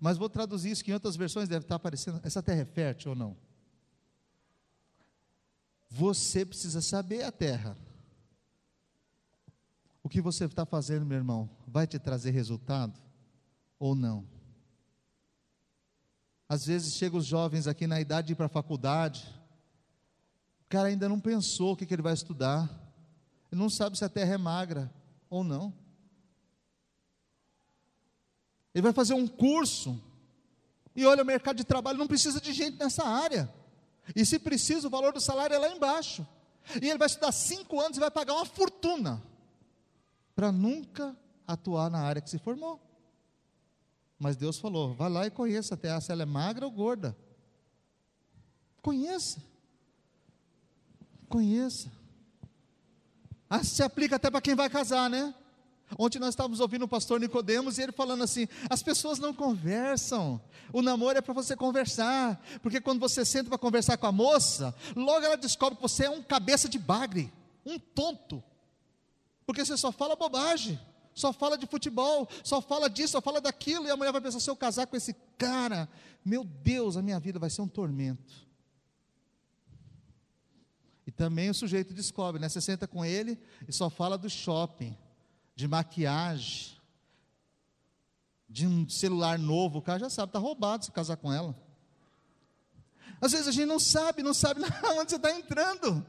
mas 0.00 0.18
vou 0.18 0.28
traduzir 0.28 0.70
isso 0.70 0.84
que 0.84 0.90
em 0.90 0.94
outras 0.94 1.16
versões 1.16 1.48
deve 1.48 1.64
estar 1.64 1.76
aparecendo. 1.76 2.20
Essa 2.22 2.42
terra 2.42 2.60
é 2.60 2.64
fértil 2.64 3.12
ou 3.12 3.16
não? 3.16 3.36
Você 5.88 6.44
precisa 6.44 6.80
saber 6.80 7.24
a 7.24 7.32
terra. 7.32 7.76
O 10.02 10.08
que 10.08 10.20
você 10.20 10.44
está 10.44 10.64
fazendo, 10.64 11.04
meu 11.04 11.18
irmão, 11.18 11.48
vai 11.66 11.86
te 11.86 11.98
trazer 11.98 12.30
resultado 12.30 13.00
ou 13.78 13.94
não? 13.94 14.24
Às 16.50 16.66
vezes 16.66 16.94
chegam 16.94 17.20
os 17.20 17.26
jovens 17.26 17.68
aqui 17.68 17.86
na 17.86 18.00
idade 18.00 18.26
de 18.26 18.32
ir 18.32 18.36
para 18.36 18.46
a 18.46 18.48
faculdade, 18.48 19.24
o 20.62 20.68
cara 20.68 20.88
ainda 20.88 21.08
não 21.08 21.20
pensou 21.20 21.74
o 21.74 21.76
que, 21.76 21.86
que 21.86 21.94
ele 21.94 22.02
vai 22.02 22.12
estudar, 22.12 22.68
ele 23.52 23.60
não 23.60 23.70
sabe 23.70 23.96
se 23.96 24.04
a 24.04 24.08
terra 24.08 24.34
é 24.34 24.36
magra 24.36 24.92
ou 25.30 25.44
não. 25.44 25.72
Ele 28.74 28.82
vai 28.82 28.92
fazer 28.92 29.14
um 29.14 29.28
curso, 29.28 30.02
e 30.96 31.06
olha, 31.06 31.22
o 31.22 31.26
mercado 31.26 31.56
de 31.56 31.64
trabalho 31.64 31.98
não 31.98 32.08
precisa 32.08 32.40
de 32.40 32.52
gente 32.52 32.76
nessa 32.80 33.04
área. 33.04 33.48
E 34.16 34.26
se 34.26 34.36
precisa, 34.36 34.88
o 34.88 34.90
valor 34.90 35.12
do 35.12 35.20
salário 35.20 35.54
é 35.54 35.58
lá 35.58 35.70
embaixo. 35.70 36.26
E 36.82 36.88
ele 36.88 36.98
vai 36.98 37.06
estudar 37.06 37.30
cinco 37.30 37.80
anos 37.80 37.96
e 37.96 38.00
vai 38.00 38.10
pagar 38.10 38.34
uma 38.34 38.44
fortuna 38.44 39.22
para 40.34 40.50
nunca 40.50 41.16
atuar 41.46 41.88
na 41.88 42.00
área 42.00 42.20
que 42.20 42.28
se 42.28 42.40
formou. 42.40 42.89
Mas 44.20 44.36
Deus 44.36 44.58
falou: 44.58 44.92
vá 44.92 45.08
lá 45.08 45.26
e 45.26 45.30
conheça 45.30 45.74
a 45.74 45.78
terra, 45.78 45.98
se 45.98 46.12
ela 46.12 46.22
é 46.22 46.26
magra 46.26 46.66
ou 46.66 46.70
gorda. 46.70 47.16
Conheça. 48.82 49.42
Conheça. 51.26 51.90
Ah, 53.48 53.64
se 53.64 53.82
aplica 53.82 54.16
até 54.16 54.30
para 54.30 54.42
quem 54.42 54.54
vai 54.54 54.68
casar, 54.68 55.08
né? 55.08 55.34
Ontem 55.98 56.18
nós 56.18 56.30
estávamos 56.30 56.60
ouvindo 56.60 56.84
o 56.84 56.88
pastor 56.88 57.18
Nicodemos 57.18 57.78
e 57.78 57.82
ele 57.82 57.92
falando 57.92 58.22
assim: 58.22 58.46
as 58.68 58.82
pessoas 58.82 59.18
não 59.18 59.32
conversam. 59.32 60.38
O 60.70 60.82
namoro 60.82 61.16
é 61.16 61.22
para 61.22 61.32
você 61.34 61.56
conversar, 61.56 62.40
porque 62.62 62.80
quando 62.80 63.00
você 63.00 63.24
senta 63.24 63.48
para 63.48 63.58
conversar 63.58 63.96
com 63.96 64.06
a 64.06 64.12
moça, 64.12 64.74
logo 64.94 65.24
ela 65.24 65.36
descobre 65.36 65.76
que 65.76 65.82
você 65.82 66.04
é 66.04 66.10
um 66.10 66.22
cabeça 66.22 66.68
de 66.68 66.78
bagre, 66.78 67.32
um 67.64 67.78
tonto, 67.78 68.44
porque 69.46 69.64
você 69.64 69.76
só 69.76 69.90
fala 69.90 70.14
bobagem 70.14 70.78
só 71.14 71.32
fala 71.32 71.58
de 71.58 71.66
futebol, 71.66 72.28
só 72.42 72.60
fala 72.60 72.88
disso, 72.88 73.12
só 73.12 73.20
fala 73.20 73.40
daquilo, 73.40 73.86
e 73.86 73.90
a 73.90 73.96
mulher 73.96 74.12
vai 74.12 74.20
pensar: 74.20 74.40
se 74.40 74.48
eu 74.48 74.56
casar 74.56 74.86
com 74.86 74.96
esse 74.96 75.14
cara, 75.36 75.88
meu 76.24 76.44
Deus, 76.44 76.96
a 76.96 77.02
minha 77.02 77.18
vida 77.18 77.38
vai 77.38 77.50
ser 77.50 77.62
um 77.62 77.68
tormento. 77.68 78.48
E 81.06 81.10
também 81.10 81.50
o 81.50 81.54
sujeito 81.54 81.92
descobre, 81.92 82.40
né? 82.40 82.48
Você 82.48 82.60
senta 82.60 82.86
com 82.86 83.04
ele 83.04 83.38
e 83.66 83.72
só 83.72 83.90
fala 83.90 84.16
do 84.16 84.30
shopping, 84.30 84.96
de 85.56 85.66
maquiagem, 85.66 86.76
de 88.48 88.66
um 88.66 88.88
celular 88.88 89.38
novo, 89.38 89.78
o 89.78 89.82
cara 89.82 89.98
já 89.98 90.10
sabe, 90.10 90.30
está 90.30 90.38
roubado 90.38 90.84
se 90.84 90.92
casar 90.92 91.16
com 91.16 91.32
ela. 91.32 91.56
Às 93.20 93.32
vezes 93.32 93.48
a 93.48 93.52
gente 93.52 93.66
não 93.66 93.78
sabe, 93.78 94.22
não 94.22 94.32
sabe 94.32 94.60
onde 94.98 95.10
você 95.10 95.16
está 95.16 95.32
entrando. 95.32 96.04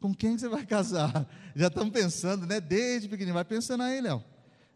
Com 0.00 0.14
quem 0.14 0.36
você 0.36 0.48
vai 0.48 0.66
casar? 0.66 1.26
Já 1.56 1.68
estamos 1.68 1.92
pensando, 1.92 2.46
né? 2.46 2.60
Desde 2.60 3.08
pequenininho, 3.08 3.34
vai 3.34 3.44
pensando 3.44 3.82
aí, 3.82 4.00
Léo. 4.00 4.22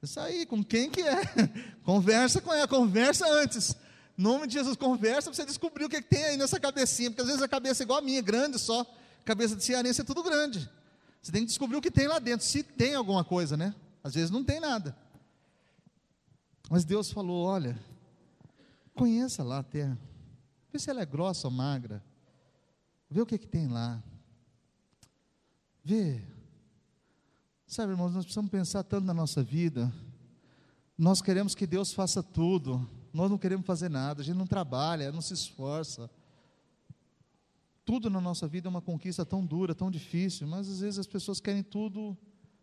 Isso 0.02 0.20
aí, 0.20 0.46
com 0.46 0.62
quem 0.62 0.90
que 0.90 1.02
é? 1.02 1.22
Conversa 1.82 2.40
com 2.40 2.52
ela, 2.52 2.68
conversa 2.68 3.26
antes. 3.26 3.76
Em 4.16 4.22
nome 4.22 4.46
de 4.46 4.54
Jesus, 4.54 4.76
conversa 4.76 5.30
para 5.30 5.34
você 5.34 5.44
descobrir 5.44 5.84
o 5.84 5.88
que, 5.88 6.00
que 6.02 6.08
tem 6.08 6.24
aí 6.24 6.36
nessa 6.36 6.58
cabecinha, 6.58 7.10
porque 7.10 7.22
às 7.22 7.28
vezes 7.28 7.42
a 7.42 7.48
cabeça 7.48 7.82
é 7.82 7.84
igual 7.84 7.98
a 7.98 8.02
minha, 8.02 8.20
grande 8.20 8.58
só. 8.58 8.84
Cabeça 9.24 9.54
de 9.54 9.64
cearense 9.64 10.00
é 10.00 10.04
tudo 10.04 10.22
grande. 10.22 10.68
Você 11.20 11.32
tem 11.32 11.42
que 11.42 11.48
descobrir 11.48 11.76
o 11.76 11.80
que 11.80 11.90
tem 11.90 12.06
lá 12.06 12.18
dentro, 12.18 12.46
se 12.46 12.62
tem 12.62 12.94
alguma 12.94 13.24
coisa, 13.24 13.56
né? 13.56 13.74
Às 14.02 14.14
vezes 14.14 14.30
não 14.30 14.44
tem 14.44 14.60
nada. 14.60 14.96
Mas 16.70 16.84
Deus 16.84 17.10
falou: 17.10 17.46
olha, 17.46 17.78
conheça 18.94 19.42
lá 19.42 19.58
a 19.58 19.62
terra, 19.62 19.98
vê 20.72 20.78
se 20.78 20.90
ela 20.90 21.02
é 21.02 21.06
grossa 21.06 21.46
ou 21.46 21.52
magra, 21.52 22.02
vê 23.10 23.20
o 23.20 23.26
que, 23.26 23.38
que 23.38 23.46
tem 23.46 23.68
lá, 23.68 24.02
vê 25.84 26.22
Sabe, 27.68 27.92
irmãos, 27.92 28.14
nós 28.14 28.24
precisamos 28.24 28.50
pensar 28.50 28.82
tanto 28.82 29.04
na 29.04 29.12
nossa 29.12 29.42
vida. 29.42 29.92
Nós 30.96 31.20
queremos 31.20 31.54
que 31.54 31.66
Deus 31.66 31.92
faça 31.92 32.22
tudo. 32.22 32.88
Nós 33.12 33.30
não 33.30 33.36
queremos 33.36 33.66
fazer 33.66 33.90
nada. 33.90 34.22
A 34.22 34.24
gente 34.24 34.38
não 34.38 34.46
trabalha, 34.46 35.12
não 35.12 35.20
se 35.20 35.34
esforça. 35.34 36.10
Tudo 37.84 38.08
na 38.08 38.22
nossa 38.22 38.48
vida 38.48 38.68
é 38.68 38.70
uma 38.70 38.80
conquista 38.80 39.22
tão 39.26 39.44
dura, 39.44 39.74
tão 39.74 39.90
difícil, 39.90 40.46
mas 40.46 40.66
às 40.66 40.80
vezes 40.80 40.98
as 40.98 41.06
pessoas 41.06 41.40
querem 41.40 41.62
tudo 41.62 42.16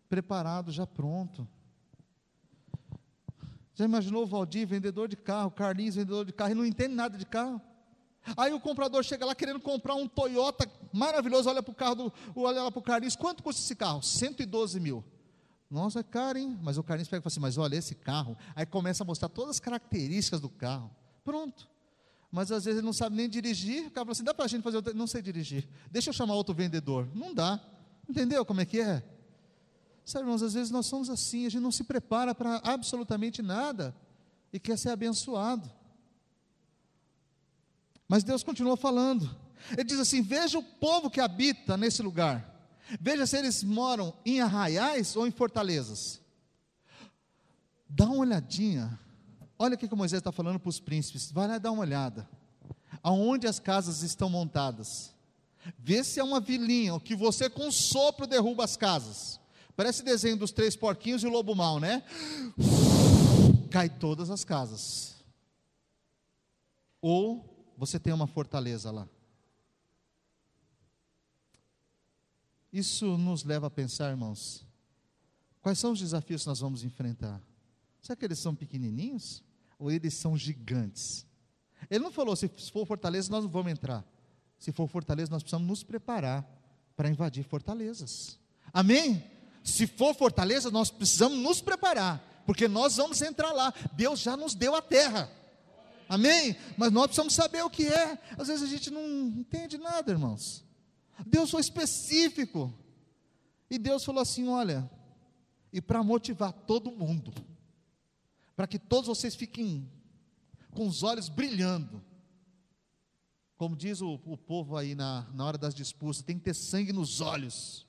preparado, 0.08 0.72
já 0.72 0.88
pronto. 0.88 1.46
Já 3.76 3.84
imaginou 3.84 4.24
o 4.24 4.26
Valdir, 4.26 4.66
vendedor 4.66 5.06
de 5.06 5.16
carro, 5.16 5.52
Carlinhos, 5.52 5.94
vendedor 5.94 6.24
de 6.24 6.32
carro, 6.32 6.50
e 6.50 6.54
não 6.56 6.66
entende 6.66 6.96
nada 6.96 7.16
de 7.16 7.26
carro? 7.26 7.60
Aí 8.36 8.52
o 8.52 8.60
comprador 8.60 9.04
chega 9.04 9.26
lá 9.26 9.34
querendo 9.34 9.60
comprar 9.60 9.94
um 9.94 10.08
Toyota 10.08 10.66
maravilhoso, 10.92 11.48
olha 11.48 11.62
para 11.62 11.72
o 11.72 11.74
carro, 11.74 11.94
do, 11.94 12.12
olha 12.34 12.62
lá 12.62 12.70
para 12.70 12.78
o 12.78 12.82
Carlinhos, 12.82 13.16
quanto 13.16 13.42
custa 13.42 13.60
esse 13.60 13.76
carro? 13.76 14.02
112 14.02 14.80
mil. 14.80 15.04
Nossa, 15.70 16.00
é 16.00 16.02
caro, 16.02 16.38
hein? 16.38 16.58
Mas 16.62 16.78
o 16.78 16.82
Carlinhos 16.82 17.08
pega 17.08 17.20
e 17.20 17.22
fala 17.22 17.32
assim, 17.32 17.40
mas 17.40 17.58
olha 17.58 17.76
esse 17.76 17.94
carro. 17.94 18.36
Aí 18.54 18.64
começa 18.64 19.02
a 19.02 19.06
mostrar 19.06 19.28
todas 19.28 19.50
as 19.50 19.60
características 19.60 20.40
do 20.40 20.48
carro. 20.48 20.90
Pronto. 21.24 21.68
Mas 22.30 22.52
às 22.52 22.64
vezes 22.64 22.78
ele 22.78 22.86
não 22.86 22.92
sabe 22.92 23.16
nem 23.16 23.28
dirigir. 23.28 23.86
O 23.86 23.90
cara 23.90 24.04
fala 24.04 24.12
assim, 24.12 24.24
dá 24.24 24.32
para 24.32 24.44
a 24.44 24.48
gente 24.48 24.62
fazer, 24.62 24.94
não 24.94 25.06
sei 25.06 25.22
dirigir. 25.22 25.68
Deixa 25.90 26.10
eu 26.10 26.14
chamar 26.14 26.34
outro 26.34 26.54
vendedor. 26.54 27.08
Não 27.14 27.34
dá. 27.34 27.60
Entendeu 28.08 28.44
como 28.44 28.60
é 28.60 28.64
que 28.64 28.80
é? 28.80 29.02
Sabe, 30.04 30.24
irmãos, 30.24 30.42
às 30.42 30.54
vezes 30.54 30.70
nós 30.70 30.86
somos 30.86 31.10
assim, 31.10 31.46
a 31.46 31.48
gente 31.48 31.62
não 31.62 31.72
se 31.72 31.82
prepara 31.82 32.32
para 32.32 32.60
absolutamente 32.62 33.42
nada 33.42 33.94
e 34.52 34.60
quer 34.60 34.78
ser 34.78 34.90
abençoado. 34.90 35.68
Mas 38.08 38.22
Deus 38.22 38.42
continua 38.42 38.76
falando. 38.76 39.28
Ele 39.72 39.84
diz 39.84 39.98
assim: 39.98 40.22
Veja 40.22 40.58
o 40.58 40.62
povo 40.62 41.10
que 41.10 41.20
habita 41.20 41.76
nesse 41.76 42.02
lugar. 42.02 42.54
Veja 43.00 43.26
se 43.26 43.36
eles 43.36 43.64
moram 43.64 44.14
em 44.24 44.40
arraiais 44.40 45.16
ou 45.16 45.26
em 45.26 45.30
fortalezas. 45.30 46.20
Dá 47.88 48.04
uma 48.04 48.18
olhadinha. 48.18 48.98
Olha 49.58 49.74
o 49.74 49.78
que 49.78 49.92
Moisés 49.94 50.20
está 50.20 50.30
falando 50.30 50.60
para 50.60 50.68
os 50.68 50.78
príncipes. 50.78 51.32
Vai 51.32 51.48
lá 51.48 51.58
dar 51.58 51.72
uma 51.72 51.82
olhada. 51.82 52.28
Aonde 53.02 53.46
as 53.46 53.58
casas 53.58 54.02
estão 54.02 54.28
montadas. 54.28 55.14
Vê 55.78 56.04
se 56.04 56.20
é 56.20 56.24
uma 56.24 56.40
vilinha, 56.40 56.98
que 57.00 57.16
você 57.16 57.50
com 57.50 57.72
sopro 57.72 58.26
derruba 58.26 58.64
as 58.64 58.76
casas. 58.76 59.40
Parece 59.76 60.02
desenho 60.02 60.36
dos 60.36 60.52
três 60.52 60.76
porquinhos 60.76 61.22
e 61.22 61.26
o 61.26 61.30
lobo 61.30 61.54
mau, 61.54 61.80
né? 61.80 62.04
Cai 63.70 63.88
todas 63.88 64.30
as 64.30 64.44
casas. 64.44 65.16
Ou 67.00 67.55
você 67.76 67.98
tem 67.98 68.12
uma 68.12 68.26
fortaleza 68.26 68.90
lá. 68.90 69.08
Isso 72.72 73.16
nos 73.16 73.44
leva 73.44 73.68
a 73.68 73.70
pensar, 73.70 74.10
irmãos, 74.10 74.66
quais 75.62 75.78
são 75.78 75.92
os 75.92 76.00
desafios 76.00 76.42
que 76.42 76.48
nós 76.48 76.60
vamos 76.60 76.84
enfrentar? 76.84 77.40
Será 78.02 78.16
que 78.16 78.24
eles 78.24 78.38
são 78.38 78.54
pequenininhos 78.54 79.42
ou 79.78 79.90
eles 79.90 80.14
são 80.14 80.36
gigantes? 80.36 81.26
Ele 81.90 82.04
não 82.04 82.12
falou, 82.12 82.34
se 82.36 82.48
for 82.70 82.86
fortaleza, 82.86 83.30
nós 83.30 83.44
não 83.44 83.50
vamos 83.50 83.72
entrar. 83.72 84.04
Se 84.58 84.72
for 84.72 84.88
fortaleza, 84.88 85.30
nós 85.30 85.42
precisamos 85.42 85.68
nos 85.68 85.82
preparar 85.82 86.44
para 86.96 87.08
invadir 87.08 87.44
fortalezas. 87.44 88.38
Amém? 88.72 89.24
Se 89.62 89.86
for 89.86 90.14
fortaleza, 90.14 90.70
nós 90.70 90.90
precisamos 90.90 91.38
nos 91.38 91.60
preparar, 91.60 92.42
porque 92.46 92.68
nós 92.68 92.96
vamos 92.96 93.20
entrar 93.20 93.52
lá. 93.52 93.72
Deus 93.92 94.20
já 94.20 94.36
nos 94.36 94.54
deu 94.54 94.74
a 94.74 94.82
terra. 94.82 95.30
Amém? 96.08 96.56
Mas 96.76 96.92
nós 96.92 97.06
precisamos 97.06 97.34
saber 97.34 97.62
o 97.62 97.70
que 97.70 97.86
é. 97.86 98.18
Às 98.38 98.48
vezes 98.48 98.62
a 98.62 98.66
gente 98.66 98.90
não 98.90 99.04
entende 99.28 99.76
nada, 99.78 100.12
irmãos. 100.12 100.64
Deus 101.26 101.50
foi 101.50 101.60
específico. 101.60 102.72
E 103.70 103.78
Deus 103.78 104.04
falou 104.04 104.22
assim: 104.22 104.48
olha, 104.48 104.88
e 105.72 105.80
para 105.80 106.02
motivar 106.02 106.52
todo 106.52 106.92
mundo, 106.92 107.32
para 108.54 108.66
que 108.66 108.78
todos 108.78 109.08
vocês 109.08 109.34
fiquem 109.34 109.90
com 110.70 110.86
os 110.86 111.02
olhos 111.02 111.28
brilhando, 111.28 112.02
como 113.56 113.74
diz 113.74 114.00
o, 114.00 114.20
o 114.24 114.36
povo 114.36 114.76
aí 114.76 114.94
na, 114.94 115.26
na 115.34 115.44
hora 115.44 115.58
das 115.58 115.74
disputas, 115.74 116.22
tem 116.22 116.38
que 116.38 116.44
ter 116.44 116.54
sangue 116.54 116.92
nos 116.92 117.20
olhos. 117.20 117.86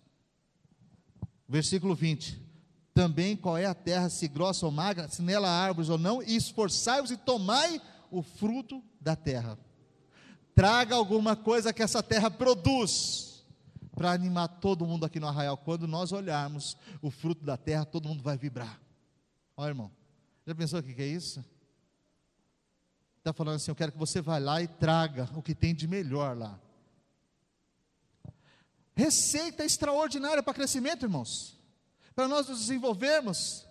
Versículo 1.48 1.94
20: 1.94 2.42
Também 2.94 3.36
qual 3.36 3.58
é 3.58 3.66
a 3.66 3.76
terra, 3.76 4.10
se 4.10 4.28
grossa 4.28 4.66
ou 4.66 4.72
magra, 4.72 5.08
se 5.08 5.22
nela 5.22 5.48
há 5.48 5.64
árvores 5.66 5.90
ou 5.90 5.98
não, 5.98 6.24
e 6.24 6.36
esforçai-vos 6.36 7.12
e 7.12 7.18
tomai 7.18 7.82
o 8.12 8.22
fruto 8.22 8.84
da 9.00 9.16
terra. 9.16 9.58
Traga 10.56 10.96
alguma 10.96 11.36
coisa 11.36 11.72
que 11.72 11.84
essa 11.84 12.02
terra 12.02 12.32
produz 12.32 13.46
para 13.96 14.12
animar 14.12 14.48
todo 14.48 14.86
mundo 14.86 15.06
aqui 15.06 15.20
no 15.20 15.28
arraial. 15.28 15.58
Quando 15.58 15.88
nós 15.88 16.12
olharmos 16.12 16.78
o 17.02 17.12
fruto 17.12 17.44
da 17.44 17.58
terra, 17.58 17.86
todo 17.86 18.08
mundo 18.08 18.24
vai 18.24 18.38
vibrar. 18.38 18.80
Olha, 19.56 19.70
irmão, 19.70 19.92
já 20.46 20.56
pensou 20.56 20.80
o 20.80 20.84
que 20.84 21.02
é 21.02 21.06
isso? 21.06 21.44
Está 23.18 23.34
falando 23.34 23.56
assim: 23.58 23.72
eu 23.72 23.76
quero 23.76 23.92
que 23.92 23.98
você 23.98 24.22
vá 24.22 24.38
lá 24.38 24.62
e 24.62 24.68
traga 24.68 25.30
o 25.36 25.42
que 25.42 25.54
tem 25.54 25.76
de 25.76 25.88
melhor 25.88 26.38
lá. 26.38 26.60
Receita 28.96 29.66
extraordinária 29.66 30.42
para 30.42 30.54
crescimento, 30.54 31.06
irmãos. 31.06 31.56
Para 32.16 32.28
nós 32.28 32.48
nos 32.48 32.62
desenvolvermos 32.62 33.67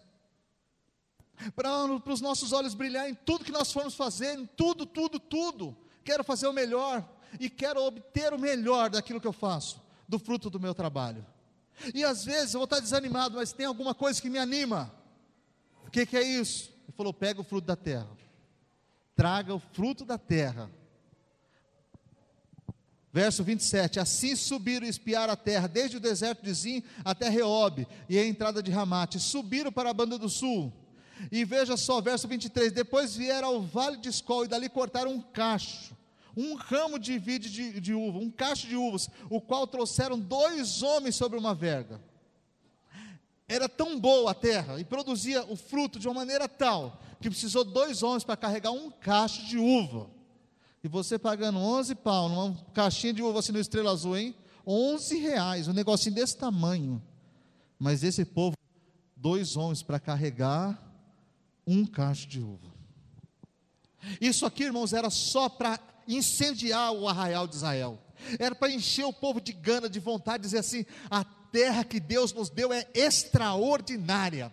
para 1.54 2.12
os 2.12 2.20
nossos 2.20 2.52
olhos 2.52 2.74
brilhar 2.74 3.08
em 3.08 3.14
tudo 3.14 3.44
que 3.44 3.52
nós 3.52 3.72
formos 3.72 3.94
fazer, 3.94 4.38
em 4.38 4.46
tudo, 4.46 4.86
tudo, 4.86 5.18
tudo. 5.18 5.76
Quero 6.04 6.24
fazer 6.24 6.46
o 6.46 6.52
melhor 6.52 7.06
e 7.38 7.50
quero 7.50 7.82
obter 7.82 8.32
o 8.32 8.38
melhor 8.38 8.90
daquilo 8.90 9.20
que 9.20 9.26
eu 9.26 9.32
faço, 9.32 9.80
do 10.08 10.18
fruto 10.18 10.48
do 10.48 10.60
meu 10.60 10.74
trabalho. 10.74 11.24
E 11.94 12.04
às 12.04 12.24
vezes 12.24 12.54
eu 12.54 12.60
vou 12.60 12.64
estar 12.64 12.80
desanimado, 12.80 13.36
mas 13.36 13.52
tem 13.52 13.66
alguma 13.66 13.94
coisa 13.94 14.20
que 14.20 14.30
me 14.30 14.38
anima. 14.38 14.92
O 15.86 15.90
que, 15.90 16.06
que 16.06 16.16
é 16.16 16.22
isso? 16.22 16.72
Ele 16.84 16.96
falou: 16.96 17.12
pega 17.12 17.40
o 17.40 17.44
fruto 17.44 17.66
da 17.66 17.76
terra, 17.76 18.08
traga 19.14 19.54
o 19.54 19.58
fruto 19.58 20.04
da 20.04 20.16
terra. 20.16 20.70
Verso 23.12 23.44
27: 23.44 24.00
Assim 24.00 24.34
subiram 24.36 24.86
e 24.86 24.90
espiaram 24.90 25.32
a 25.32 25.36
terra, 25.36 25.66
desde 25.66 25.98
o 25.98 26.00
deserto 26.00 26.42
de 26.42 26.52
Zim 26.52 26.82
até 27.04 27.28
Reob, 27.28 27.86
e 28.08 28.18
a 28.18 28.26
entrada 28.26 28.62
de 28.62 28.70
Ramate. 28.70 29.20
Subiram 29.20 29.72
para 29.72 29.90
a 29.90 29.94
banda 29.94 30.18
do 30.18 30.28
sul 30.28 30.72
e 31.30 31.44
veja 31.44 31.76
só, 31.76 32.00
verso 32.00 32.28
23: 32.28 32.72
Depois 32.72 33.16
vieram 33.16 33.48
ao 33.48 33.62
vale 33.62 33.96
de 33.96 34.08
Escol 34.08 34.44
e 34.44 34.48
dali 34.48 34.68
cortaram 34.68 35.12
um 35.12 35.20
cacho, 35.20 35.96
um 36.36 36.54
ramo 36.54 36.98
de 36.98 37.18
vide 37.18 37.50
de, 37.50 37.80
de 37.80 37.94
uva, 37.94 38.18
um 38.18 38.30
cacho 38.30 38.66
de 38.66 38.76
uvas, 38.76 39.08
o 39.30 39.40
qual 39.40 39.66
trouxeram 39.66 40.18
dois 40.18 40.82
homens 40.82 41.16
sobre 41.16 41.38
uma 41.38 41.54
verga. 41.54 42.00
Era 43.48 43.68
tão 43.68 43.98
boa 43.98 44.32
a 44.32 44.34
terra 44.34 44.80
e 44.80 44.84
produzia 44.84 45.44
o 45.44 45.56
fruto 45.56 45.98
de 45.98 46.08
uma 46.08 46.14
maneira 46.14 46.48
tal 46.48 47.00
que 47.20 47.30
precisou 47.30 47.64
dois 47.64 48.02
homens 48.02 48.24
para 48.24 48.36
carregar 48.36 48.72
um 48.72 48.90
cacho 48.90 49.46
de 49.46 49.56
uva. 49.56 50.10
E 50.82 50.88
você 50.88 51.18
pagando 51.18 51.58
11 51.58 51.94
pau 51.96 52.28
numa 52.28 52.54
caixinha 52.74 53.12
de 53.12 53.22
uva 53.22 53.38
assim 53.38 53.52
no 53.52 53.58
Estrela 53.58 53.92
Azul, 53.92 54.16
hein? 54.16 54.34
11 54.66 55.18
reais, 55.18 55.68
um 55.68 55.72
negocinho 55.72 56.14
desse 56.14 56.36
tamanho. 56.36 57.02
Mas 57.78 58.02
esse 58.02 58.24
povo, 58.24 58.56
dois 59.16 59.56
homens 59.56 59.82
para 59.82 60.00
carregar 60.00 60.85
um 61.66 61.84
cacho 61.84 62.26
de 62.28 62.40
uva. 62.40 62.74
Isso 64.20 64.46
aqui, 64.46 64.64
irmãos, 64.64 64.92
era 64.92 65.10
só 65.10 65.48
para 65.48 65.80
incendiar 66.06 66.92
o 66.92 67.08
arraial 67.08 67.46
de 67.46 67.56
Israel. 67.56 67.98
Era 68.38 68.54
para 68.54 68.70
encher 68.70 69.04
o 69.04 69.12
povo 69.12 69.40
de 69.40 69.52
gana, 69.52 69.88
de 69.88 69.98
vontade, 69.98 70.42
dizer 70.42 70.58
assim: 70.58 70.86
a 71.10 71.24
terra 71.24 71.84
que 71.84 71.98
Deus 71.98 72.32
nos 72.32 72.48
deu 72.48 72.72
é 72.72 72.86
extraordinária. 72.94 74.52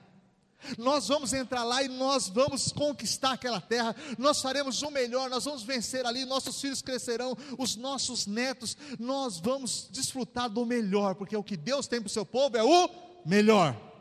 Nós 0.78 1.10
vamos 1.10 1.34
entrar 1.34 1.63
lá 1.63 1.84
e 1.84 1.89
nós 1.89 2.30
vamos 2.30 2.71
conquistar 2.71 3.34
aquela 3.34 3.60
terra, 3.60 3.93
nós 4.17 4.41
faremos 4.41 4.82
o 4.82 4.89
melhor, 4.89 5.30
nós 5.30 5.43
vamos 5.43 5.63
vencer 5.63 6.06
ali, 6.06 6.23
nossos 6.23 6.62
filhos 6.62 6.82
crescerão, 6.82 7.38
os 7.58 7.76
nossos 7.76 8.26
netos, 8.26 8.78
nós 8.97 9.39
vamos 9.39 9.89
desfrutar 9.91 10.49
do 10.49 10.65
melhor, 10.65 11.15
porque 11.15 11.36
o 11.36 11.43
que 11.43 11.58
Deus 11.58 11.86
tem 11.86 11.99
para 11.99 12.08
o 12.08 12.10
seu 12.10 12.26
povo 12.26 12.56
é 12.56 12.63
o 12.63 12.89
melhor. 13.26 13.92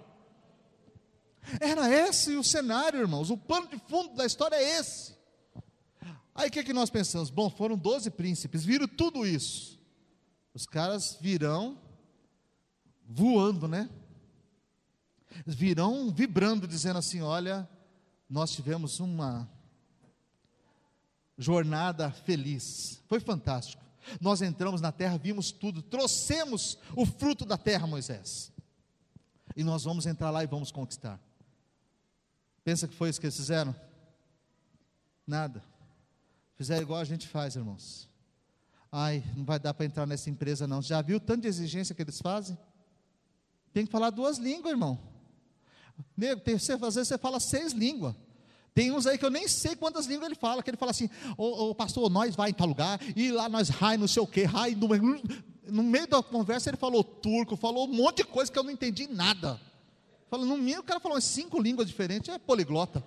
Era 1.61 1.89
esse 1.91 2.37
o 2.37 2.45
cenário, 2.45 3.01
irmãos. 3.01 3.31
O 3.31 3.37
pano 3.37 3.69
de 3.69 3.79
fundo 3.79 4.15
da 4.15 4.25
história 4.25 4.57
é 4.57 4.79
esse. 4.79 5.17
Aí 6.35 6.49
o 6.49 6.53
que, 6.53 6.61
é 6.61 6.65
que 6.65 6.73
nós 6.73 6.89
pensamos? 6.89 7.31
Bom, 7.31 7.51
foram 7.51 7.77
12 7.77 8.11
príncipes, 8.11 8.65
viram 8.65 8.89
tudo 8.89 9.27
isso. 9.27 9.79
Os 10.55 10.67
caras 10.67 11.19
virão 11.21 11.79
voando, 13.07 13.69
né? 13.69 13.91
Virão 15.47 16.11
vibrando, 16.11 16.67
dizendo 16.67 16.99
assim: 16.99 17.21
olha, 17.21 17.69
nós 18.29 18.53
tivemos 18.53 19.01
uma 19.01 19.49
jornada 21.37 22.11
feliz. 22.11 23.03
Foi 23.09 23.21
fantástico. 23.21 23.83
Nós 24.21 24.43
entramos 24.43 24.81
na 24.81 24.91
terra, 24.91 25.17
vimos 25.17 25.53
tudo, 25.53 25.81
trouxemos 25.81 26.79
o 26.97 27.07
fruto 27.07 27.45
da 27.45 27.57
terra, 27.57 27.87
Moisés. 27.87 28.53
E 29.55 29.63
nós 29.63 29.85
vamos 29.85 30.07
entrar 30.07 30.31
lá 30.31 30.43
e 30.43 30.47
vamos 30.47 30.73
conquistar. 30.73 31.21
Pensa 32.65 32.87
que 32.87 32.95
foi 32.95 33.09
isso 33.11 33.21
que 33.21 33.27
eles 33.27 33.37
fizeram? 33.37 33.75
Nada. 35.27 35.63
Fizeram 36.57 36.83
igual 36.83 37.01
a 37.01 37.05
gente 37.05 37.27
faz, 37.27 37.57
irmãos. 37.57 38.09
Ai, 38.91 39.25
não 39.35 39.45
vai 39.45 39.59
dar 39.59 39.73
para 39.73 39.87
entrar 39.87 40.07
nessa 40.07 40.29
empresa 40.29 40.67
não. 40.67 40.83
Já 40.83 41.01
viu 41.01 41.19
tanto 41.19 41.43
de 41.43 41.49
exigência 41.49 41.95
que 41.95 42.03
eles 42.03 42.21
fazem? 42.21 42.59
Tem 43.73 43.87
que 43.87 43.91
falar 43.91 44.11
duas 44.11 44.39
línguas, 44.39 44.73
irmão. 44.73 44.99
Nego, 46.17 46.41
às 46.47 46.95
vezes 46.95 47.09
você 47.09 47.19
fala 47.19 47.41
seis 47.41 47.73
línguas. 47.73 48.15
Tem 48.75 48.91
uns 48.91 49.07
aí 49.07 49.19
que 49.19 49.25
eu 49.25 49.31
nem 49.31 49.47
sei 49.49 49.77
quantas 49.77 50.07
línguas 50.07 50.27
ele 50.27 50.35
fala, 50.35 50.63
que 50.63 50.71
ele 50.71 50.77
fala 50.77 50.91
assim, 50.91 51.09
ô, 51.37 51.71
ô 51.71 51.75
pastor, 51.75 52.09
nós 52.11 52.35
vai 52.35 52.51
em 52.51 52.55
tal 52.55 52.67
lugar, 52.67 52.99
e 53.15 53.31
lá 53.31 53.49
nós 53.49 53.69
rai 53.69 53.99
não 53.99 54.09
sei 54.09 54.23
o 54.23 54.27
que, 54.27 54.45
rai 54.45 54.75
no, 54.75 54.89
no 55.69 55.83
meio 55.83 56.07
da 56.07 56.23
conversa 56.23 56.71
ele 56.71 56.79
falou 56.79 57.05
turco, 57.05 57.55
falou 57.55 57.87
um 57.87 57.93
monte 57.93 58.19
de 58.19 58.25
coisa 58.25 58.51
que 58.51 58.59
eu 58.59 58.63
não 58.63 58.71
entendi 58.71 59.07
nada. 59.07 59.61
Fala, 60.33 60.47
no 60.47 60.57
mínimo 60.57 60.81
o 60.81 60.83
cara 60.83 60.99
falou 60.99 61.21
cinco 61.21 61.61
línguas 61.61 61.87
diferentes, 61.87 62.35
é 62.35 62.39
poliglota. 62.39 63.05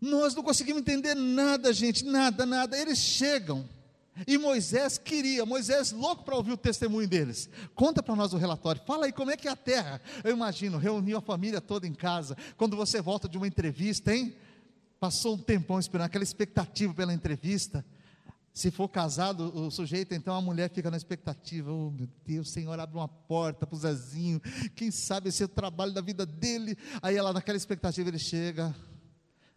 Nós 0.00 0.34
não 0.34 0.42
conseguimos 0.42 0.80
entender 0.80 1.14
nada, 1.14 1.70
gente, 1.70 2.02
nada, 2.02 2.46
nada. 2.46 2.74
Eles 2.74 2.96
chegam. 2.96 3.68
E 4.26 4.38
Moisés 4.38 4.96
queria, 4.96 5.44
Moisés 5.44 5.92
louco 5.92 6.24
para 6.24 6.36
ouvir 6.36 6.52
o 6.52 6.56
testemunho 6.56 7.06
deles. 7.06 7.50
Conta 7.74 8.02
para 8.02 8.16
nós 8.16 8.32
o 8.32 8.38
relatório. 8.38 8.80
Fala 8.86 9.04
aí 9.04 9.12
como 9.12 9.30
é 9.30 9.36
que 9.36 9.46
é 9.46 9.50
a 9.50 9.56
terra. 9.56 10.00
Eu 10.24 10.32
imagino, 10.32 10.78
reuniu 10.78 11.18
a 11.18 11.20
família 11.20 11.60
toda 11.60 11.86
em 11.86 11.92
casa. 11.92 12.38
Quando 12.56 12.78
você 12.78 13.02
volta 13.02 13.28
de 13.28 13.36
uma 13.36 13.46
entrevista, 13.46 14.14
hein? 14.14 14.34
Passou 14.98 15.34
um 15.34 15.38
tempão 15.38 15.78
esperando 15.78 16.06
aquela 16.06 16.24
expectativa 16.24 16.94
pela 16.94 17.12
entrevista. 17.12 17.84
Se 18.60 18.70
for 18.70 18.90
casado, 18.90 19.58
o 19.58 19.70
sujeito, 19.70 20.12
então 20.12 20.36
a 20.36 20.40
mulher 20.42 20.68
fica 20.68 20.90
na 20.90 20.96
expectativa. 20.98 21.72
Oh, 21.72 21.90
meu 21.90 22.06
Deus, 22.26 22.50
Senhor, 22.50 22.78
abre 22.78 22.94
uma 22.94 23.08
porta 23.08 23.66
para 23.66 23.74
o 23.74 23.78
Zezinho. 23.78 24.38
Quem 24.76 24.90
sabe 24.90 25.30
esse 25.30 25.42
é 25.42 25.46
o 25.46 25.48
trabalho 25.48 25.94
da 25.94 26.02
vida 26.02 26.26
dele. 26.26 26.76
Aí 27.00 27.16
ela, 27.16 27.32
naquela 27.32 27.56
expectativa, 27.56 28.10
ele 28.10 28.18
chega, 28.18 28.76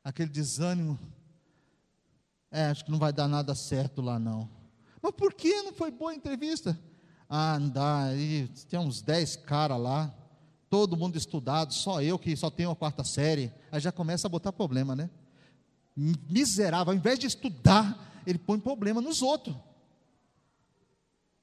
aquele 0.05 0.29
desânimo. 0.29 0.97
É, 2.49 2.67
acho 2.67 2.85
que 2.85 2.91
não 2.91 2.97
vai 2.97 3.11
dar 3.11 3.27
nada 3.27 3.53
certo 3.53 4.01
lá 4.01 4.17
não. 4.17 4.49
Mas 5.01 5.11
por 5.11 5.33
que 5.33 5.51
não 5.63 5.73
foi 5.73 5.91
boa 5.91 6.11
a 6.11 6.15
entrevista? 6.15 6.79
Ah, 7.27 7.59
não 7.59 7.67
dá, 7.67 8.03
aí 8.03 8.47
tem 8.69 8.79
uns 8.79 9.01
10 9.01 9.35
caras 9.35 9.81
lá, 9.81 10.15
todo 10.69 10.95
mundo 10.95 11.17
estudado, 11.17 11.73
só 11.73 12.01
eu 12.01 12.17
que 12.17 12.37
só 12.37 12.49
tenho 12.49 12.71
a 12.71 12.75
quarta 12.75 13.03
série. 13.03 13.51
Aí 13.69 13.81
já 13.81 13.91
começa 13.91 14.27
a 14.27 14.29
botar 14.29 14.53
problema, 14.53 14.95
né? 14.95 15.09
Miserável, 15.93 16.93
ao 16.93 16.97
invés 16.97 17.19
de 17.19 17.27
estudar, 17.27 18.12
ele 18.25 18.39
põe 18.39 18.59
problema 18.59 19.01
nos 19.01 19.21
outros. 19.21 19.55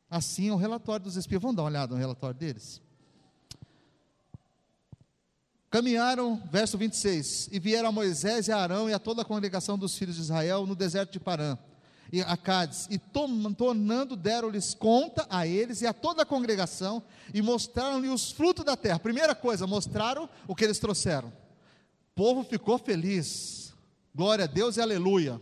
Assim 0.08 0.48
é 0.48 0.52
o 0.52 0.56
relatório 0.56 1.04
dos 1.04 1.16
espias. 1.16 1.40
Vamos 1.40 1.56
dar 1.56 1.62
uma 1.62 1.68
olhada 1.68 1.94
no 1.94 2.00
relatório 2.00 2.34
deles? 2.34 2.82
Caminharam, 5.70 6.42
verso 6.50 6.76
26, 6.76 7.48
e 7.52 7.60
vieram 7.60 7.90
a 7.90 7.92
Moisés 7.92 8.48
e 8.48 8.52
a 8.52 8.58
Arão 8.58 8.90
e 8.90 8.92
a 8.92 8.98
toda 8.98 9.22
a 9.22 9.24
congregação 9.24 9.78
dos 9.78 9.96
filhos 9.96 10.16
de 10.16 10.22
Israel 10.22 10.66
no 10.66 10.74
deserto 10.74 11.12
de 11.12 11.20
Parã, 11.20 11.56
e 12.12 12.20
a 12.22 12.36
Cádiz, 12.36 12.88
e 12.90 12.98
tornando 12.98 14.16
deram-lhes 14.16 14.74
conta 14.74 15.24
a 15.30 15.46
eles 15.46 15.80
e 15.80 15.86
a 15.86 15.92
toda 15.92 16.22
a 16.22 16.26
congregação, 16.26 17.00
e 17.32 17.40
mostraram-lhe 17.40 18.08
os 18.08 18.32
frutos 18.32 18.64
da 18.64 18.76
terra. 18.76 18.98
Primeira 18.98 19.32
coisa, 19.32 19.64
mostraram 19.64 20.28
o 20.48 20.56
que 20.56 20.64
eles 20.64 20.80
trouxeram. 20.80 21.28
O 21.28 22.14
povo 22.16 22.42
ficou 22.42 22.76
feliz, 22.76 23.72
glória 24.12 24.46
a 24.46 24.48
Deus 24.48 24.76
e 24.76 24.80
aleluia. 24.80 25.40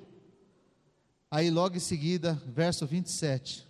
Aí 1.31 1.51
logo 1.51 1.77
em 1.77 1.81
seguida, 1.81 2.41
verso 2.47 2.87
27, 2.87 3.67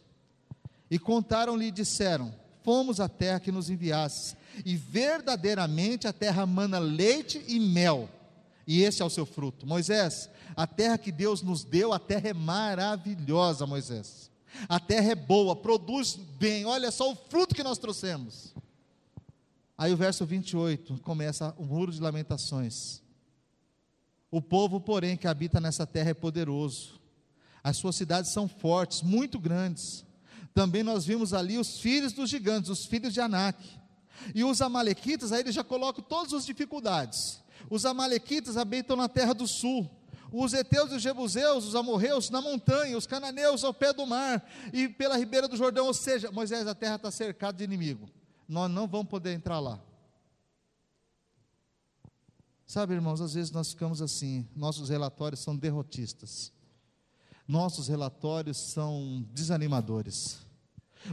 e 0.91 0.99
contaram-lhe 0.99 1.67
e 1.67 1.73
disseram: 1.73 2.33
Fomos 2.63 3.01
à 3.01 3.09
terra 3.09 3.41
que 3.41 3.51
nos 3.51 3.69
enviaste 3.69 4.37
e 4.65 4.77
verdadeiramente 4.77 6.07
a 6.07 6.13
terra 6.13 6.47
mana 6.47 6.79
leite 6.79 7.43
e 7.49 7.59
mel, 7.59 8.09
e 8.67 8.83
esse 8.83 9.03
é 9.03 9.05
o 9.05 9.11
seu 9.11 9.27
fruto. 9.27 9.67
Moisés, 9.67 10.31
a 10.57 10.67
terra 10.67 10.99
que 10.99 11.11
Deus 11.11 11.43
nos 11.43 11.65
deu, 11.65 11.93
a 11.93 11.99
terra 11.99 12.29
é 12.29 12.35
maravilhosa, 12.35 13.67
Moisés. 13.67 14.31
A 14.69 14.81
terra 14.81 15.13
é 15.13 15.15
boa, 15.15 15.55
produz 15.55 16.17
bem, 16.39 16.65
olha 16.65 16.91
só 16.91 17.11
o 17.11 17.17
fruto 17.17 17.55
que 17.55 17.63
nós 17.63 17.79
trouxemos. 17.79 18.55
Aí 19.77 19.93
o 19.93 19.97
verso 19.97 20.27
28 20.27 20.99
começa 20.99 21.55
o 21.57 21.65
muro 21.65 21.93
de 21.93 22.01
lamentações. 22.01 23.01
O 24.31 24.43
povo, 24.43 24.81
porém, 24.81 25.17
que 25.17 25.29
habita 25.29 25.61
nessa 25.61 25.87
terra 25.87 26.11
é 26.11 26.15
poderoso. 26.15 26.98
As 27.63 27.77
suas 27.77 27.97
cidades 27.97 28.31
são 28.31 28.49
fortes, 28.49 29.03
muito 29.03 29.39
grandes. 29.39 30.05
Também 30.55 30.83
nós 30.83 31.05
vimos 31.05 31.33
ali 31.33 31.59
os 31.59 31.79
filhos 31.81 32.13
dos 32.13 32.31
gigantes, 32.31 32.71
os 32.71 32.87
filhos 32.87 33.13
de 33.13 33.21
Anak. 33.21 33.59
E 34.35 34.45
os 34.45 34.61
amalequitas, 34.61 35.33
aí 35.33 35.41
ele 35.41 35.53
já 35.53 35.63
coloca 35.63 36.03
todas 36.03 36.33
as 36.35 36.45
dificuldades. 36.45 37.41
Os 37.71 37.85
amalequitas 37.85 38.57
habitam 38.57 38.97
na 38.97 39.09
terra 39.09 39.33
do 39.33 39.47
sul. 39.47 39.89
Os 40.31 40.53
heteus 40.53 40.93
e 40.93 40.97
os 40.97 41.03
jebuseus, 41.03 41.65
os 41.65 41.75
amorreus 41.75 42.29
na 42.29 42.43
montanha, 42.43 42.99
os 42.99 43.07
cananeus 43.07 43.65
ao 43.65 43.73
pé 43.73 43.93
do 43.93 44.07
mar 44.07 44.47
e 44.73 44.89
pela 44.89 45.17
ribeira 45.17 45.49
do 45.49 45.57
Jordão, 45.57 45.87
ou 45.87 45.95
seja, 45.95 46.31
Moisés, 46.31 46.67
a 46.67 46.75
terra 46.75 46.97
está 46.97 47.11
cercada 47.11 47.57
de 47.57 47.65
inimigo. 47.65 48.11
Nós 48.47 48.71
não 48.71 48.87
vamos 48.87 49.09
poder 49.09 49.33
entrar 49.33 49.59
lá. 49.59 49.81
Sabe, 52.67 52.93
irmãos, 52.93 53.23
às 53.23 53.33
vezes 53.33 53.51
nós 53.51 53.71
ficamos 53.71 54.03
assim, 54.03 54.47
nossos 54.55 54.91
relatórios 54.91 55.41
são 55.41 55.57
derrotistas. 55.57 56.53
Nossos 57.49 57.89
relatórios 57.89 58.59
são 58.59 59.27
desanimadores 59.33 60.47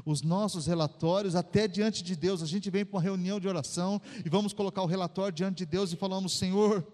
os 0.04 0.22
nossos 0.22 0.66
relatórios 0.66 1.36
até 1.36 1.68
diante 1.68 2.04
de 2.04 2.16
Deus. 2.16 2.42
A 2.42 2.46
gente 2.46 2.70
vem 2.70 2.84
para 2.84 2.98
uma 2.98 3.02
reunião 3.02 3.40
de 3.40 3.48
oração 3.48 4.02
e 4.26 4.30
vamos 4.30 4.54
colocar 4.54 4.82
o 4.82 4.88
relatório 4.88 5.34
diante 5.34 5.58
de 5.58 5.66
Deus 5.66 5.94
e 5.94 5.96
falamos: 5.96 6.34
Senhor, 6.34 6.86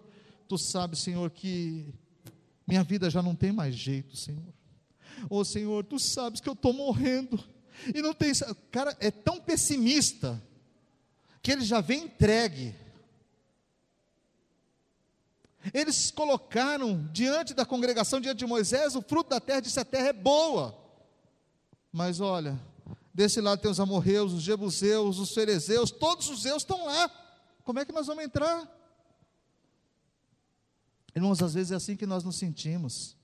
tu 0.46 0.58
sabes, 0.58 0.98
Senhor, 1.00 1.30
que 1.30 1.92
minha 2.66 2.84
vida 2.84 3.10
já 3.10 3.22
não 3.22 3.34
tem 3.34 3.52
mais 3.52 3.74
jeito, 3.74 4.16
Senhor. 4.16 4.52
Ô 5.30 5.38
oh, 5.38 5.44
Senhor, 5.44 5.84
tu 5.84 5.98
sabes 5.98 6.40
que 6.40 6.48
eu 6.48 6.54
estou 6.54 6.72
morrendo. 6.72 7.42
E 7.94 8.02
não 8.02 8.12
tem. 8.12 8.32
O 8.32 8.54
cara 8.70 8.96
é 9.00 9.10
tão 9.10 9.40
pessimista 9.40 10.42
que 11.42 11.50
ele 11.50 11.64
já 11.64 11.80
vem 11.80 12.04
entregue. 12.04 12.74
Eles 15.72 16.10
colocaram 16.10 17.08
diante 17.12 17.54
da 17.54 17.64
congregação, 17.64 18.20
diante 18.20 18.38
de 18.38 18.46
Moisés, 18.46 18.96
o 18.96 19.02
fruto 19.02 19.30
da 19.30 19.40
terra, 19.40 19.60
disse: 19.60 19.78
a 19.78 19.84
terra 19.84 20.08
é 20.08 20.12
boa. 20.12 20.78
Mas 21.92 22.20
olha, 22.20 22.58
Desse 23.14 23.40
lado 23.40 23.60
tem 23.60 23.70
os 23.70 23.78
amorreus, 23.78 24.32
os 24.32 24.42
jebuseus, 24.42 25.18
os 25.18 25.34
ferezeus, 25.34 25.90
todos 25.90 26.30
os 26.30 26.42
zeus 26.42 26.62
estão 26.62 26.86
lá. 26.86 27.10
Como 27.62 27.78
é 27.78 27.84
que 27.84 27.92
nós 27.92 28.06
vamos 28.06 28.24
entrar? 28.24 28.66
Irmãos, 31.14 31.42
às 31.42 31.52
vezes 31.52 31.72
é 31.72 31.74
assim 31.74 31.94
que 31.94 32.06
nós 32.06 32.24
nos 32.24 32.36
sentimos. 32.36 33.14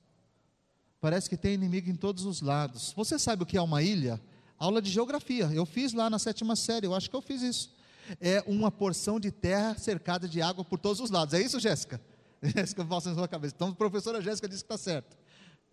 Parece 1.01 1.31
que 1.31 1.39
tem 1.39 1.55
inimigo 1.55 1.89
em 1.89 1.97
todos 1.97 2.27
os 2.27 2.43
lados. 2.43 2.93
Você 2.95 3.19
sabe 3.19 3.45
o 3.45 3.47
que 3.47 3.57
é 3.57 3.63
uma 3.63 3.83
ilha? 3.83 4.21
Aula 4.59 4.83
de 4.83 4.91
geografia. 4.91 5.47
Eu 5.55 5.65
fiz 5.65 5.95
lá 5.95 6.11
na 6.11 6.19
sétima 6.19 6.55
série, 6.55 6.87
eu 6.87 6.95
acho 6.95 7.09
que 7.09 7.17
eu 7.17 7.23
fiz 7.23 7.41
isso. 7.41 7.73
É 8.21 8.45
uma 8.47 8.71
porção 8.71 9.19
de 9.19 9.31
terra 9.31 9.79
cercada 9.79 10.29
de 10.29 10.43
água 10.43 10.65
por 10.65 10.79
todos 10.79 11.01
os 11.01 11.11
lados. 11.11 11.33
É 11.33 11.41
isso, 11.41 11.59
Jéssica? 11.59 11.99
Jéssica 12.55 12.85
passa 12.85 13.11
na 13.11 13.17
sua 13.17 13.29
cabeça. 13.29 13.55
Então, 13.55 13.69
a 13.69 13.75
professora 13.75 14.21
Jéssica 14.21 14.49
disse 14.49 14.65
que 14.65 14.73
está 14.73 14.79
certo. 14.79 15.17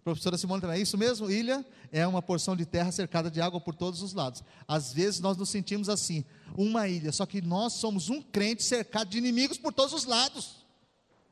Professora 0.04 0.38
Simone 0.38 0.62
também, 0.62 0.78
é 0.78 0.82
isso 0.82 1.00
mesmo? 1.00 1.32
Ilha 1.32 1.66
é 1.92 2.06
uma 2.06 2.22
porção 2.22 2.56
de 2.56 2.64
terra 2.64 2.92
cercada 2.92 3.32
de 3.32 3.42
água 3.42 3.60
por 3.60 3.74
todos 3.74 4.04
os 4.04 4.14
lados. 4.14 4.44
Às 4.68 4.94
vezes 4.94 5.20
nós 5.20 5.36
nos 5.36 5.50
sentimos 5.50 5.90
assim, 5.90 6.24
uma 6.56 6.88
ilha, 6.88 7.12
só 7.12 7.26
que 7.26 7.42
nós 7.42 7.74
somos 7.74 8.12
um 8.12 8.22
crente 8.22 8.62
cercado 8.62 9.10
de 9.10 9.18
inimigos 9.18 9.58
por 9.58 9.74
todos 9.74 9.94
os 9.94 10.06
lados. 10.06 10.64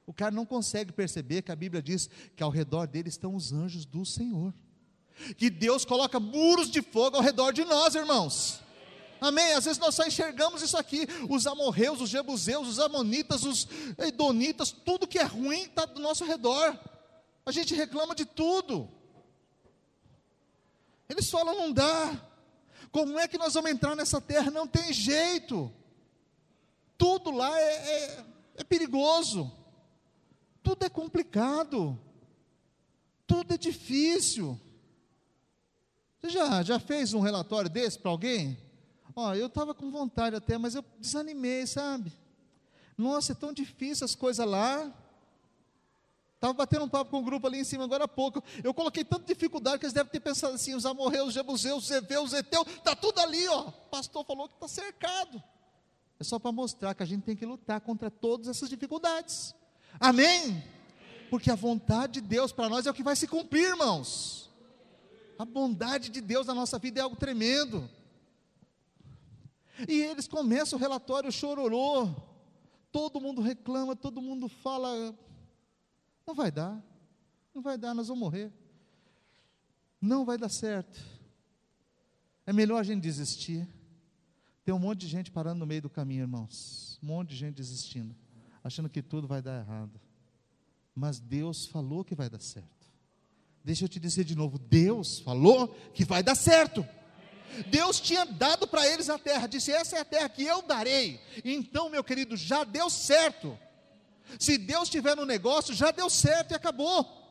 O 0.08 0.14
cara 0.14 0.32
não 0.32 0.44
consegue 0.44 0.92
perceber 0.92 1.44
que 1.44 1.52
a 1.52 1.56
Bíblia 1.56 1.84
diz 1.84 2.10
que 2.36 2.42
ao 2.42 2.50
redor 2.50 2.88
dele 2.88 3.10
estão 3.10 3.36
os 3.36 3.54
anjos 3.54 3.86
do 3.86 4.04
Senhor. 4.04 4.52
Que 5.38 5.52
Deus 5.52 5.86
coloca 5.86 6.20
muros 6.20 6.72
de 6.72 6.82
fogo 6.82 7.18
ao 7.18 7.22
redor 7.22 7.52
de 7.52 7.64
nós, 7.64 7.94
irmãos. 7.94 8.63
Amém? 9.24 9.54
Às 9.54 9.64
vezes 9.64 9.80
nós 9.80 9.96
só 9.96 10.06
enxergamos 10.06 10.62
isso 10.62 10.76
aqui: 10.76 11.08
os 11.30 11.48
amorreus, 11.48 12.02
os 12.02 12.10
jebuseus, 12.10 12.68
os 12.68 12.78
amonitas, 12.78 13.46
os 13.46 13.66
edonitas, 13.98 14.70
tudo 14.70 15.08
que 15.08 15.18
é 15.18 15.24
ruim 15.24 15.62
está 15.62 15.86
do 15.86 16.02
nosso 16.02 16.26
redor. 16.26 16.78
A 17.46 17.52
gente 17.52 17.74
reclama 17.74 18.14
de 18.14 18.26
tudo. 18.26 18.90
Eles 21.08 21.30
falam, 21.30 21.56
não 21.56 21.72
dá. 21.72 22.22
Como 22.92 23.18
é 23.18 23.26
que 23.26 23.38
nós 23.38 23.54
vamos 23.54 23.72
entrar 23.72 23.96
nessa 23.96 24.20
terra? 24.20 24.52
Não 24.52 24.68
tem 24.68 24.92
jeito. 24.92 25.72
Tudo 26.98 27.32
lá 27.32 27.58
é, 27.58 27.74
é, 27.76 28.26
é 28.58 28.64
perigoso. 28.66 29.50
Tudo 30.62 30.84
é 30.84 30.90
complicado. 30.90 31.98
Tudo 33.26 33.54
é 33.54 33.58
difícil. 33.58 34.60
Você 36.20 36.30
já, 36.30 36.62
já 36.62 36.78
fez 36.78 37.14
um 37.14 37.22
relatório 37.22 37.70
desse 37.70 37.98
para 37.98 38.12
alguém? 38.12 38.58
Ó, 39.16 39.34
eu 39.34 39.48
estava 39.48 39.74
com 39.74 39.92
vontade 39.92 40.36
até, 40.36 40.58
mas 40.58 40.76
eu 40.76 40.84
desanimei, 41.00 41.68
sabe? 41.68 42.12
Nossa, 42.98 43.32
é 43.32 43.36
tão 43.36 43.54
difícil 43.54 44.06
as 44.06 44.16
coisas 44.16 44.46
lá. 44.46 44.92
Estava 46.36 46.54
batendo 46.54 46.86
um 46.86 46.90
papo 46.90 47.12
com 47.12 47.18
o 47.18 47.20
um 47.22 47.24
grupo 47.24 47.48
ali 47.48 47.60
em 47.60 47.64
cima 47.64 47.86
agora 47.86 48.04
há 48.04 48.08
pouco. 48.08 48.44
Eu 48.64 48.74
coloquei 48.74 49.04
tanta 49.04 49.26
dificuldade 49.26 49.80
que 49.80 49.86
eles 49.86 49.94
devem 49.94 50.12
ter 50.12 50.20
pensado 50.20 50.56
assim: 50.56 50.76
os 50.76 50.86
amorreus, 50.86 51.30
os 51.30 51.34
jebuseus, 51.34 51.86
os 51.86 51.92
eveus, 51.92 52.34
os 52.34 52.34
eteus, 52.34 52.68
está 52.68 52.96
tudo 52.96 53.20
ali, 53.20 53.48
ó. 53.48 53.68
O 53.68 53.72
pastor 53.90 54.26
falou 54.26 54.50
que 54.50 54.56
está 54.56 54.68
cercado. 54.68 55.42
É 56.20 56.24
só 56.24 56.38
para 56.40 56.52
mostrar 56.52 56.94
que 56.94 57.04
a 57.04 57.06
gente 57.06 57.24
tem 57.24 57.36
que 57.36 57.46
lutar 57.46 57.80
contra 57.82 58.12
todas 58.12 58.48
essas 58.48 58.70
dificuldades. 58.70 59.56
Amém? 60.00 60.64
Porque 61.30 61.50
a 61.50 61.56
vontade 61.56 62.20
de 62.20 62.22
Deus 62.22 62.52
para 62.52 62.70
nós 62.70 62.86
é 62.86 62.92
o 62.92 62.94
que 62.94 63.04
vai 63.04 63.16
se 63.16 63.28
cumprir, 63.28 63.70
irmãos. 63.70 64.50
A 65.38 65.46
bondade 65.46 66.10
de 66.10 66.22
Deus 66.22 66.48
na 66.48 66.54
nossa 66.54 66.78
vida 66.78 67.00
é 67.00 67.04
algo 67.04 67.16
tremendo. 67.16 67.90
E 69.88 70.02
eles 70.02 70.28
começam 70.28 70.78
o 70.78 70.82
relatório 70.82 71.32
chororô. 71.32 72.10
Todo 72.92 73.20
mundo 73.20 73.42
reclama, 73.42 73.96
todo 73.96 74.22
mundo 74.22 74.48
fala 74.48 75.16
não 76.26 76.34
vai 76.34 76.52
dar. 76.52 76.82
Não 77.54 77.62
vai 77.62 77.78
dar, 77.78 77.94
nós 77.94 78.08
vamos 78.08 78.22
morrer. 78.22 78.52
Não 80.02 80.26
vai 80.26 80.38
dar 80.38 80.50
certo. 80.50 81.00
É 82.46 82.52
melhor 82.52 82.80
a 82.80 82.84
gente 82.84 83.02
desistir. 83.02 83.68
Tem 84.66 84.74
um 84.74 84.80
monte 84.80 85.02
de 85.02 85.08
gente 85.08 85.32
parando 85.32 85.60
no 85.60 85.66
meio 85.66 85.82
do 85.82 85.90
caminho, 85.90 86.24
irmãos. 86.24 87.00
Um 87.04 87.08
monte 87.08 87.30
de 87.30 87.36
gente 87.36 87.56
desistindo, 87.56 88.16
achando 88.64 88.90
que 88.90 89.02
tudo 89.02 89.28
vai 89.28 89.42
dar 89.42 89.60
errado. 89.60 90.00
Mas 90.96 91.20
Deus 91.20 91.66
falou 91.66 92.04
que 92.04 92.16
vai 92.16 92.30
dar 92.30 92.40
certo. 92.40 92.70
Deixa 93.64 93.86
eu 93.86 93.90
te 93.90 94.00
dizer 94.00 94.24
de 94.24 94.36
novo: 94.36 94.58
Deus 94.58 95.20
falou 95.20 95.68
que 95.94 96.06
vai 96.06 96.24
dar 96.24 96.36
certo. 96.36 96.86
Deus 97.68 98.00
tinha 98.00 98.26
dado 98.26 98.68
para 98.68 98.88
eles 98.88 99.10
a 99.10 99.20
terra, 99.20 99.48
disse: 99.48 99.72
Essa 99.72 99.98
é 99.98 100.00
a 100.00 100.06
terra 100.06 100.30
que 100.30 100.44
eu 100.44 100.62
darei. 100.62 101.20
Então, 101.44 101.90
meu 101.90 102.04
querido, 102.04 102.36
já 102.36 102.64
deu 102.64 102.90
certo. 102.90 103.58
Se 104.40 104.58
Deus 104.58 104.90
tiver 104.90 105.16
no 105.16 105.26
negócio, 105.26 105.74
já 105.74 105.92
deu 105.92 106.10
certo 106.10 106.52
e 106.52 106.56
acabou. 106.56 107.22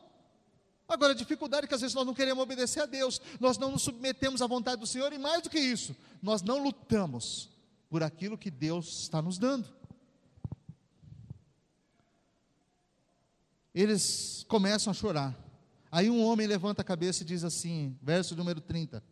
Agora, 0.87 1.13
a 1.13 1.15
dificuldade 1.15 1.65
é 1.65 1.67
que 1.67 1.73
às 1.73 1.81
vezes 1.81 1.95
nós 1.95 2.05
não 2.05 2.13
queremos 2.13 2.43
obedecer 2.43 2.81
a 2.81 2.85
Deus, 2.85 3.19
nós 3.39 3.57
não 3.57 3.71
nos 3.71 3.83
submetemos 3.83 4.41
à 4.41 4.47
vontade 4.47 4.79
do 4.79 4.87
Senhor, 4.87 5.11
e 5.11 5.17
mais 5.17 5.41
do 5.41 5.49
que 5.49 5.59
isso, 5.59 5.95
nós 6.21 6.41
não 6.41 6.61
lutamos 6.61 7.49
por 7.89 8.03
aquilo 8.03 8.37
que 8.37 8.51
Deus 8.51 9.03
está 9.03 9.21
nos 9.21 9.37
dando. 9.37 9.67
Eles 13.73 14.45
começam 14.47 14.91
a 14.91 14.93
chorar. 14.93 15.35
Aí 15.91 16.09
um 16.09 16.23
homem 16.23 16.45
levanta 16.45 16.81
a 16.81 16.85
cabeça 16.85 17.23
e 17.23 17.25
diz 17.25 17.43
assim, 17.43 17.97
verso 18.01 18.35
número 18.35 18.61
30. 18.61 19.03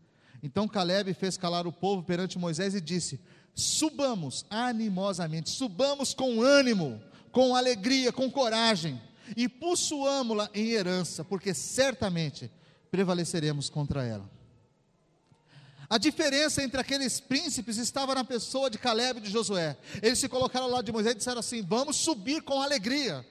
Então 0.44 0.68
Caleb 0.68 1.14
fez 1.14 1.38
calar 1.38 1.68
o 1.68 1.72
povo 1.72 2.04
perante 2.04 2.40
Moisés 2.40 2.74
e 2.74 2.82
disse: 2.82 3.20
Subamos 3.54 4.46
animosamente, 4.50 5.50
subamos 5.50 6.14
com 6.14 6.42
ânimo, 6.42 7.02
com 7.32 7.56
alegria, 7.56 8.12
com 8.12 8.30
coragem 8.30 9.00
e 9.36 9.48
possuamo-la 9.48 10.50
em 10.54 10.70
herança, 10.70 11.24
porque 11.24 11.54
certamente 11.54 12.52
prevaleceremos 12.90 13.70
contra 13.70 14.04
ela. 14.04 14.30
A 15.90 15.98
diferença 15.98 16.64
entre 16.64 16.80
aqueles 16.80 17.20
príncipes 17.20 17.78
estava 17.78 18.16
na 18.16 18.24
pessoa 18.24 18.70
de 18.70 18.78
Caleb 18.78 19.20
e 19.20 19.24
de 19.24 19.30
Josué. 19.30 19.78
Eles 20.02 20.20
se 20.20 20.30
colocaram 20.30 20.66
ao 20.66 20.72
lado 20.72 20.86
de 20.86 20.92
Moisés 20.92 21.16
e 21.16 21.18
disseram 21.18 21.40
assim: 21.40 21.62
Vamos 21.62 21.98
subir 21.98 22.42
com 22.44 22.62
alegria, 22.62 23.26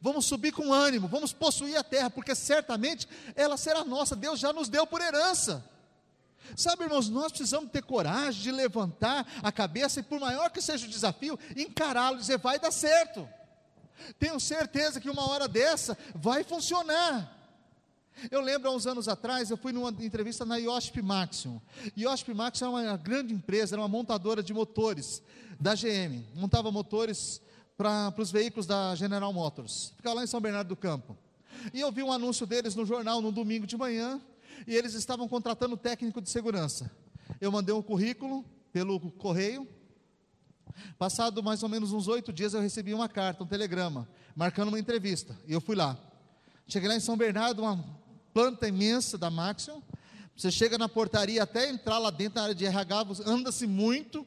vamos 0.00 0.24
subir 0.24 0.52
com 0.52 0.72
ânimo, 0.72 1.08
vamos 1.08 1.32
possuir 1.32 1.76
a 1.76 1.82
terra, 1.82 2.08
porque 2.08 2.34
certamente 2.34 3.08
ela 3.34 3.56
será 3.56 3.84
nossa. 3.84 4.14
Deus 4.14 4.38
já 4.38 4.52
nos 4.52 4.68
deu 4.68 4.86
por 4.86 5.00
herança. 5.00 5.68
Sabe, 6.56 6.84
irmãos, 6.84 7.08
nós 7.08 7.32
precisamos 7.32 7.70
ter 7.70 7.82
coragem 7.82 8.42
de 8.42 8.50
levantar 8.52 9.26
a 9.42 9.50
cabeça 9.50 10.00
e, 10.00 10.02
por 10.02 10.20
maior 10.20 10.50
que 10.50 10.60
seja 10.60 10.86
o 10.86 10.90
desafio, 10.90 11.38
encará-lo 11.56 12.16
e 12.16 12.20
dizer: 12.20 12.38
vai 12.38 12.58
dar 12.58 12.70
certo. 12.70 13.28
Tenho 14.18 14.38
certeza 14.38 15.00
que 15.00 15.10
uma 15.10 15.28
hora 15.30 15.48
dessa 15.48 15.96
vai 16.14 16.44
funcionar. 16.44 17.32
Eu 18.30 18.40
lembro 18.40 18.68
há 18.68 18.74
uns 18.74 18.86
anos 18.86 19.08
atrás, 19.08 19.50
eu 19.50 19.56
fui 19.56 19.72
numa 19.72 19.90
entrevista 19.90 20.44
na 20.44 20.56
IOSP 20.56 21.02
Maxion. 21.02 21.58
IOSP 21.96 22.32
Maxion 22.32 22.78
é 22.78 22.88
uma 22.88 22.96
grande 22.96 23.34
empresa, 23.34 23.74
era 23.74 23.82
uma 23.82 23.88
montadora 23.88 24.42
de 24.42 24.54
motores 24.54 25.22
da 25.58 25.74
GM. 25.74 26.24
Montava 26.34 26.70
motores 26.70 27.40
para 27.76 28.14
os 28.16 28.30
veículos 28.30 28.66
da 28.66 28.94
General 28.94 29.32
Motors. 29.32 29.92
Ficava 29.96 30.16
lá 30.16 30.24
em 30.24 30.26
São 30.26 30.40
Bernardo 30.40 30.68
do 30.68 30.76
Campo. 30.76 31.16
E 31.72 31.80
eu 31.80 31.90
vi 31.90 32.02
um 32.02 32.12
anúncio 32.12 32.46
deles 32.46 32.74
no 32.74 32.86
jornal 32.86 33.20
no 33.20 33.32
domingo 33.32 33.66
de 33.66 33.76
manhã, 33.76 34.20
e 34.66 34.74
eles 34.74 34.94
estavam 34.94 35.28
contratando 35.28 35.76
técnico 35.76 36.20
de 36.20 36.30
segurança. 36.30 36.90
Eu 37.40 37.50
mandei 37.50 37.74
um 37.74 37.82
currículo 37.82 38.44
pelo 38.72 38.98
correio, 39.12 39.68
Passado 40.98 41.42
mais 41.42 41.62
ou 41.62 41.68
menos 41.68 41.92
uns 41.92 42.08
oito 42.08 42.32
dias, 42.32 42.54
eu 42.54 42.60
recebi 42.60 42.94
uma 42.94 43.08
carta, 43.08 43.44
um 43.44 43.46
telegrama, 43.46 44.08
marcando 44.34 44.68
uma 44.68 44.78
entrevista. 44.78 45.38
E 45.46 45.52
eu 45.52 45.60
fui 45.60 45.76
lá. 45.76 45.98
Cheguei 46.66 46.88
lá 46.88 46.96
em 46.96 47.00
São 47.00 47.16
Bernardo, 47.16 47.62
uma 47.62 47.84
planta 48.32 48.68
imensa 48.68 49.16
da 49.16 49.30
Maxion. 49.30 49.80
Você 50.36 50.50
chega 50.50 50.76
na 50.76 50.88
portaria, 50.88 51.42
até 51.42 51.68
entrar 51.68 51.98
lá 51.98 52.10
dentro 52.10 52.36
na 52.36 52.44
área 52.44 52.54
de 52.54 52.64
RH, 52.64 53.06
anda-se 53.26 53.66
muito. 53.66 54.26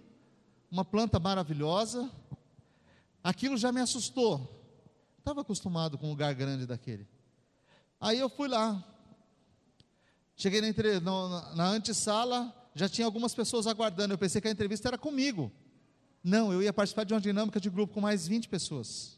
Uma 0.72 0.86
planta 0.86 1.20
maravilhosa. 1.20 2.10
Aquilo 3.24 3.58
já 3.58 3.72
me 3.72 3.82
assustou. 3.82 4.54
Estava 5.20 5.42
acostumado 5.42 5.98
com 5.98 6.08
um 6.08 6.12
lugar 6.12 6.34
grande 6.34 6.66
daquele. 6.66 7.08
Aí 8.00 8.20
eu 8.20 8.30
fui 8.30 8.48
lá. 8.48 8.84
Cheguei 10.38 10.62
na, 10.62 11.02
na, 11.02 11.56
na 11.56 11.68
antessala, 11.70 12.54
já 12.76 12.88
tinha 12.88 13.06
algumas 13.06 13.34
pessoas 13.34 13.66
aguardando. 13.66 14.14
Eu 14.14 14.20
pensei 14.20 14.40
que 14.40 14.48
a 14.48 14.52
entrevista 14.52 14.88
era 14.88 14.98
comigo. 14.98 15.52
Não, 16.24 16.54
eu 16.54 16.62
ia 16.62 16.72
participar 16.72 17.06
de 17.06 17.14
uma 17.16 17.20
dinâmica 17.20 17.60
de 17.60 17.72
grupo 17.72 17.96
com 17.96 18.02
mais 18.02 18.28
20 18.28 18.48
pessoas. 18.48 19.18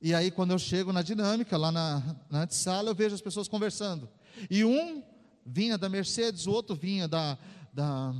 E 0.00 0.14
aí, 0.14 0.30
quando 0.30 0.52
eu 0.52 0.58
chego 0.58 0.94
na 0.94 1.02
dinâmica, 1.02 1.58
lá 1.58 1.70
na, 1.70 2.16
na 2.30 2.48
sala, 2.48 2.88
eu 2.90 2.94
vejo 2.94 3.14
as 3.14 3.20
pessoas 3.20 3.48
conversando. 3.48 4.08
E 4.50 4.64
um 4.64 5.02
vinha 5.44 5.76
da 5.76 5.90
Mercedes, 5.90 6.46
o 6.46 6.52
outro 6.52 6.74
vinha 6.74 7.06
da, 7.06 7.36
da 7.70 8.14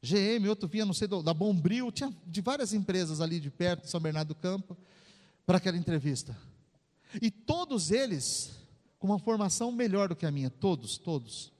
GM, 0.00 0.48
outro 0.48 0.68
vinha, 0.68 0.86
não 0.86 0.94
sei, 0.94 1.08
da 1.08 1.34
Bombril, 1.34 1.90
tinha 1.90 2.14
de 2.24 2.40
várias 2.40 2.72
empresas 2.72 3.20
ali 3.20 3.40
de 3.40 3.50
perto, 3.50 3.82
de 3.82 3.90
São 3.90 4.00
Bernardo 4.00 4.28
do 4.28 4.34
Campo, 4.36 4.76
para 5.44 5.58
aquela 5.58 5.76
entrevista. 5.76 6.36
E 7.20 7.30
todos 7.30 7.90
eles 7.90 8.63
com 9.04 9.08
uma 9.08 9.18
formação 9.18 9.70
melhor 9.70 10.08
do 10.08 10.16
que 10.16 10.24
a 10.24 10.30
minha, 10.30 10.48
todos, 10.48 10.96
todos. 10.96 11.52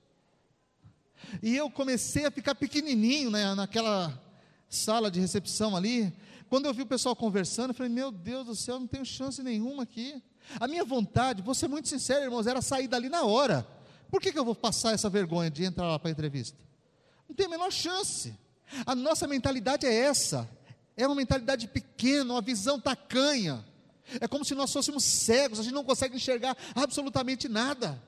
E 1.43 1.55
eu 1.55 1.69
comecei 1.69 2.25
a 2.25 2.31
ficar 2.31 2.55
pequenininho 2.55 3.29
né, 3.29 3.53
naquela 3.53 4.19
sala 4.67 5.11
de 5.11 5.19
recepção 5.19 5.75
ali, 5.75 6.11
quando 6.49 6.65
eu 6.65 6.73
vi 6.73 6.81
o 6.81 6.87
pessoal 6.87 7.15
conversando, 7.15 7.69
eu 7.69 7.75
falei: 7.75 7.91
Meu 7.91 8.11
Deus 8.11 8.47
do 8.47 8.55
céu, 8.55 8.79
não 8.79 8.87
tenho 8.87 9.05
chance 9.05 9.43
nenhuma 9.43 9.83
aqui. 9.83 10.19
A 10.59 10.67
minha 10.67 10.83
vontade, 10.83 11.43
vou 11.43 11.53
ser 11.53 11.67
muito 11.67 11.87
sincero, 11.87 12.23
irmãos, 12.23 12.47
era 12.47 12.63
sair 12.63 12.87
dali 12.87 13.09
na 13.09 13.21
hora. 13.21 13.67
Por 14.09 14.19
que, 14.19 14.31
que 14.31 14.39
eu 14.39 14.45
vou 14.45 14.55
passar 14.55 14.93
essa 14.93 15.07
vergonha 15.07 15.51
de 15.51 15.65
entrar 15.65 15.87
lá 15.87 15.99
para 15.99 16.09
a 16.09 16.11
entrevista? 16.11 16.57
Não 17.29 17.35
tem 17.35 17.45
a 17.45 17.49
menor 17.49 17.71
chance. 17.71 18.33
A 18.87 18.95
nossa 18.95 19.27
mentalidade 19.27 19.85
é 19.85 19.93
essa. 19.93 20.49
É 20.97 21.05
uma 21.05 21.15
mentalidade 21.15 21.67
pequena, 21.67 22.33
uma 22.33 22.41
visão 22.41 22.79
tacanha. 22.79 23.63
É 24.19 24.27
como 24.27 24.45
se 24.45 24.53
nós 24.55 24.71
fôssemos 24.71 25.03
cegos, 25.03 25.59
a 25.59 25.63
gente 25.63 25.73
não 25.73 25.83
consegue 25.83 26.15
enxergar 26.15 26.55
absolutamente 26.75 27.49
nada. 27.49 28.01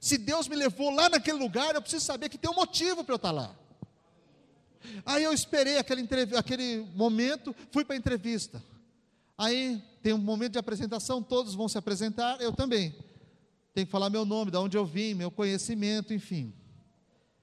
Se 0.00 0.18
Deus 0.18 0.48
me 0.48 0.56
levou 0.56 0.90
lá 0.90 1.08
naquele 1.08 1.38
lugar, 1.38 1.74
eu 1.74 1.80
preciso 1.80 2.04
saber 2.04 2.28
que 2.28 2.38
tem 2.38 2.50
um 2.50 2.54
motivo 2.54 3.02
para 3.04 3.14
eu 3.14 3.16
estar 3.16 3.30
lá. 3.30 3.54
Aí 5.06 5.24
eu 5.24 5.32
esperei 5.32 5.78
aquele, 5.78 6.06
aquele 6.36 6.86
momento, 6.94 7.54
fui 7.70 7.84
para 7.84 7.96
a 7.96 7.98
entrevista. 7.98 8.62
Aí 9.36 9.82
tem 10.02 10.12
um 10.12 10.18
momento 10.18 10.52
de 10.52 10.58
apresentação, 10.58 11.22
todos 11.22 11.54
vão 11.54 11.68
se 11.68 11.78
apresentar, 11.78 12.40
eu 12.40 12.52
também. 12.52 12.94
Tenho 13.72 13.86
que 13.86 13.90
falar 13.90 14.10
meu 14.10 14.24
nome, 14.24 14.50
de 14.50 14.56
onde 14.56 14.76
eu 14.76 14.84
vim, 14.84 15.14
meu 15.14 15.30
conhecimento, 15.30 16.12
enfim. 16.12 16.54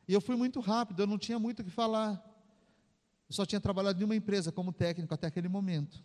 E 0.08 0.14
eu 0.14 0.22
fui 0.22 0.36
muito 0.36 0.60
rápido, 0.60 1.02
eu 1.02 1.08
não 1.08 1.18
tinha 1.18 1.40
muito 1.40 1.62
o 1.62 1.64
que 1.64 1.72
falar. 1.72 2.24
Eu 3.28 3.34
só 3.34 3.46
tinha 3.46 3.60
trabalhado 3.60 4.02
em 4.02 4.06
uma 4.06 4.16
empresa 4.16 4.52
como 4.52 4.72
técnico 4.72 5.14
até 5.14 5.28
aquele 5.28 5.50
momento. 5.50 6.02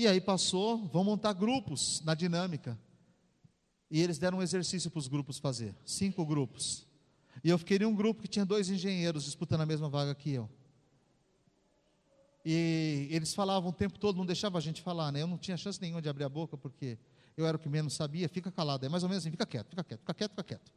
E 0.00 0.08
aí 0.08 0.18
passou, 0.18 0.78
vão 0.86 1.04
montar 1.04 1.34
grupos 1.34 2.00
na 2.06 2.14
dinâmica. 2.14 2.78
E 3.90 4.00
eles 4.00 4.16
deram 4.16 4.38
um 4.38 4.42
exercício 4.42 4.90
para 4.90 4.98
os 4.98 5.06
grupos 5.06 5.38
fazer, 5.38 5.74
cinco 5.84 6.24
grupos. 6.24 6.86
E 7.44 7.50
eu 7.50 7.58
fiquei 7.58 7.76
em 7.76 7.84
um 7.84 7.94
grupo 7.94 8.22
que 8.22 8.28
tinha 8.28 8.46
dois 8.46 8.70
engenheiros 8.70 9.24
disputando 9.24 9.60
a 9.60 9.66
mesma 9.66 9.90
vaga 9.90 10.14
que 10.14 10.30
eu. 10.32 10.48
E 12.42 13.08
eles 13.10 13.34
falavam 13.34 13.68
o 13.68 13.72
tempo 13.74 13.98
todo, 13.98 14.16
não 14.16 14.24
deixavam 14.24 14.56
a 14.56 14.62
gente 14.62 14.80
falar, 14.80 15.12
né? 15.12 15.20
Eu 15.20 15.26
não 15.26 15.36
tinha 15.36 15.54
chance 15.58 15.78
nenhuma 15.78 16.00
de 16.00 16.08
abrir 16.08 16.24
a 16.24 16.30
boca, 16.30 16.56
porque 16.56 16.96
eu 17.36 17.46
era 17.46 17.58
o 17.58 17.60
que 17.60 17.68
menos 17.68 17.92
sabia, 17.92 18.26
fica 18.26 18.50
calado. 18.50 18.86
É 18.86 18.88
mais 18.88 19.02
ou 19.02 19.08
menos 19.10 19.22
assim, 19.22 19.30
fica 19.30 19.44
quieto, 19.44 19.68
fica 19.68 19.84
quieto, 19.84 20.00
fica 20.00 20.14
quieto, 20.14 20.30
fica 20.30 20.44
quieto. 20.44 20.72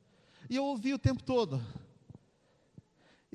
E 0.49 0.57
eu 0.57 0.65
ouvi 0.65 0.93
o 0.93 0.99
tempo 0.99 1.23
todo. 1.23 1.63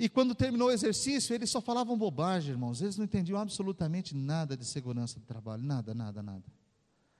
E 0.01 0.07
quando 0.07 0.33
terminou 0.33 0.69
o 0.69 0.71
exercício, 0.71 1.35
eles 1.35 1.49
só 1.49 1.59
falavam 1.59 1.97
bobagem, 1.97 2.51
irmãos. 2.51 2.81
Eles 2.81 2.95
não 2.95 3.03
entendiam 3.03 3.37
absolutamente 3.37 4.15
nada 4.15 4.55
de 4.55 4.63
segurança 4.63 5.19
do 5.19 5.25
trabalho, 5.25 5.61
nada, 5.61 5.93
nada, 5.93 6.23
nada. 6.23 6.45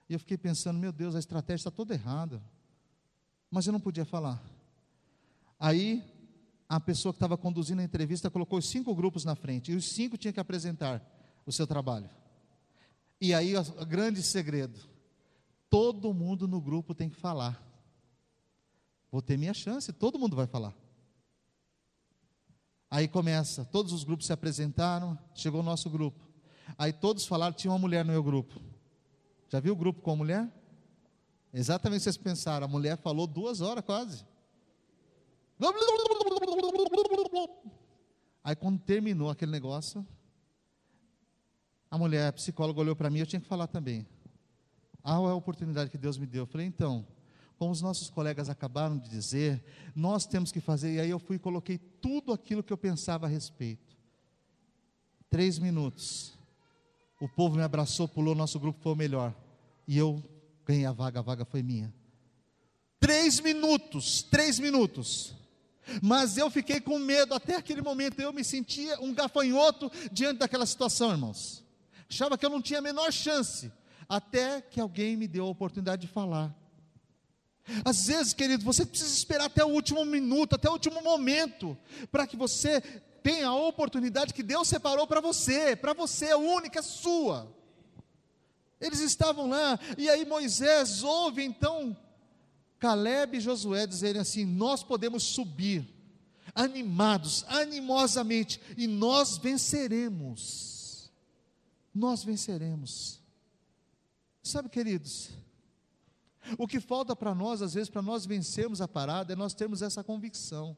E 0.08 0.14
eu 0.14 0.18
fiquei 0.18 0.38
pensando, 0.38 0.78
meu 0.78 0.90
Deus, 0.90 1.14
a 1.14 1.18
estratégia 1.18 1.60
está 1.60 1.70
toda 1.70 1.92
errada. 1.92 2.42
Mas 3.50 3.66
eu 3.66 3.72
não 3.74 3.80
podia 3.80 4.06
falar. 4.06 4.42
Aí, 5.58 6.02
a 6.66 6.80
pessoa 6.80 7.12
que 7.12 7.18
estava 7.18 7.36
conduzindo 7.36 7.82
a 7.82 7.84
entrevista 7.84 8.30
colocou 8.30 8.58
os 8.58 8.66
cinco 8.66 8.94
grupos 8.94 9.26
na 9.26 9.34
frente, 9.34 9.72
e 9.72 9.76
os 9.76 9.84
cinco 9.84 10.16
tinham 10.16 10.32
que 10.32 10.40
apresentar 10.40 11.02
o 11.44 11.52
seu 11.52 11.66
trabalho. 11.66 12.08
E 13.20 13.34
aí, 13.34 13.54
o 13.58 13.84
grande 13.84 14.22
segredo: 14.22 14.80
todo 15.68 16.14
mundo 16.14 16.48
no 16.48 16.62
grupo 16.62 16.94
tem 16.94 17.10
que 17.10 17.16
falar. 17.16 17.62
Vou 19.12 19.20
ter 19.20 19.36
minha 19.36 19.52
chance, 19.52 19.92
todo 19.92 20.18
mundo 20.18 20.34
vai 20.34 20.46
falar. 20.46 20.74
Aí 22.90 23.06
começa, 23.06 23.64
todos 23.64 23.92
os 23.92 24.02
grupos 24.02 24.26
se 24.26 24.32
apresentaram, 24.32 25.16
chegou 25.34 25.60
o 25.60 25.62
nosso 25.62 25.88
grupo. 25.88 26.28
Aí 26.76 26.92
todos 26.92 27.26
falaram, 27.26 27.54
tinha 27.54 27.70
uma 27.70 27.78
mulher 27.78 28.04
no 28.04 28.12
meu 28.12 28.22
grupo. 28.22 28.60
Já 29.48 29.60
viu 29.60 29.74
o 29.74 29.76
grupo 29.76 30.00
com 30.00 30.12
a 30.12 30.16
mulher? 30.16 30.48
Exatamente 31.52 31.98
o 31.98 32.00
que 32.00 32.04
vocês 32.04 32.16
pensaram, 32.16 32.66
a 32.66 32.68
mulher 32.68 32.96
falou 32.96 33.26
duas 33.26 33.60
horas 33.60 33.84
quase. 33.84 34.24
Aí 38.42 38.56
quando 38.56 38.80
terminou 38.80 39.30
aquele 39.30 39.52
negócio, 39.52 40.06
a 41.90 41.98
mulher, 41.98 42.28
a 42.28 42.32
psicóloga 42.32 42.80
olhou 42.80 42.96
para 42.96 43.10
mim, 43.10 43.18
eu 43.18 43.26
tinha 43.26 43.40
que 43.40 43.48
falar 43.48 43.66
também. 43.66 44.06
Ah, 45.02 45.14
é 45.14 45.30
a 45.30 45.34
oportunidade 45.34 45.90
que 45.90 45.98
Deus 45.98 46.16
me 46.18 46.26
deu. 46.26 46.42
Eu 46.42 46.46
falei, 46.46 46.66
então, 46.66 47.06
como 47.60 47.72
os 47.72 47.82
nossos 47.82 48.08
colegas 48.08 48.48
acabaram 48.48 48.96
de 48.96 49.10
dizer, 49.10 49.62
nós 49.94 50.24
temos 50.24 50.50
que 50.50 50.62
fazer. 50.62 50.94
E 50.94 51.00
aí 51.00 51.10
eu 51.10 51.18
fui 51.18 51.36
e 51.36 51.38
coloquei 51.38 51.76
tudo 51.76 52.32
aquilo 52.32 52.62
que 52.62 52.72
eu 52.72 52.78
pensava 52.78 53.26
a 53.26 53.28
respeito. 53.28 53.98
Três 55.28 55.58
minutos. 55.58 56.32
O 57.20 57.28
povo 57.28 57.56
me 57.56 57.62
abraçou, 57.62 58.08
pulou, 58.08 58.34
nosso 58.34 58.58
grupo 58.58 58.80
foi 58.80 58.92
o 58.92 58.96
melhor. 58.96 59.34
e 59.86 59.98
eu 59.98 60.22
ganhei 60.64 60.86
a 60.86 60.92
vaga, 60.92 61.18
a 61.18 61.22
vaga 61.22 61.44
foi 61.44 61.62
minha. 61.62 61.92
Três 62.98 63.40
minutos, 63.40 64.22
três 64.22 64.58
minutos. 64.58 65.34
Mas 66.02 66.38
eu 66.38 66.50
fiquei 66.50 66.80
com 66.80 66.98
medo 66.98 67.34
até 67.34 67.56
aquele 67.56 67.82
momento. 67.82 68.20
Eu 68.20 68.32
me 68.32 68.42
sentia 68.42 68.98
um 69.02 69.12
gafanhoto 69.12 69.92
diante 70.10 70.38
daquela 70.38 70.64
situação, 70.64 71.10
irmãos. 71.10 71.62
Achava 72.08 72.38
que 72.38 72.46
eu 72.46 72.50
não 72.50 72.62
tinha 72.62 72.78
a 72.78 72.82
menor 72.82 73.12
chance. 73.12 73.70
Até 74.08 74.62
que 74.62 74.80
alguém 74.80 75.14
me 75.14 75.28
deu 75.28 75.44
a 75.44 75.50
oportunidade 75.50 76.06
de 76.06 76.08
falar. 76.08 76.58
Às 77.84 78.06
vezes, 78.06 78.32
querido, 78.32 78.64
você 78.64 78.84
precisa 78.84 79.12
esperar 79.14 79.46
até 79.46 79.64
o 79.64 79.68
último 79.68 80.04
minuto, 80.04 80.54
até 80.54 80.68
o 80.68 80.72
último 80.72 81.02
momento, 81.02 81.76
para 82.10 82.26
que 82.26 82.36
você 82.36 82.80
tenha 83.22 83.48
a 83.48 83.54
oportunidade 83.54 84.34
que 84.34 84.42
Deus 84.42 84.68
separou 84.68 85.06
para 85.06 85.20
você, 85.20 85.76
para 85.76 85.92
você, 85.92 86.26
é 86.26 86.36
única, 86.36 86.82
sua. 86.82 87.54
Eles 88.80 89.00
estavam 89.00 89.48
lá, 89.48 89.78
e 89.98 90.08
aí 90.08 90.24
Moisés 90.24 91.02
ouve 91.02 91.44
então 91.44 91.96
Caleb 92.78 93.36
e 93.36 93.40
Josué 93.40 93.86
dizerem 93.86 94.22
assim: 94.22 94.44
Nós 94.44 94.82
podemos 94.82 95.22
subir, 95.22 95.86
animados, 96.54 97.44
animosamente, 97.46 98.60
e 98.76 98.86
nós 98.86 99.36
venceremos. 99.36 101.10
Nós 101.94 102.24
venceremos. 102.24 103.20
Sabe, 104.42 104.70
queridos, 104.70 105.28
o 106.58 106.66
que 106.66 106.80
falta 106.80 107.14
para 107.14 107.34
nós, 107.34 107.62
às 107.62 107.74
vezes, 107.74 107.88
para 107.88 108.02
nós 108.02 108.26
vencermos 108.26 108.80
a 108.80 108.88
parada, 108.88 109.32
é 109.32 109.36
nós 109.36 109.54
termos 109.54 109.82
essa 109.82 110.02
convicção. 110.02 110.76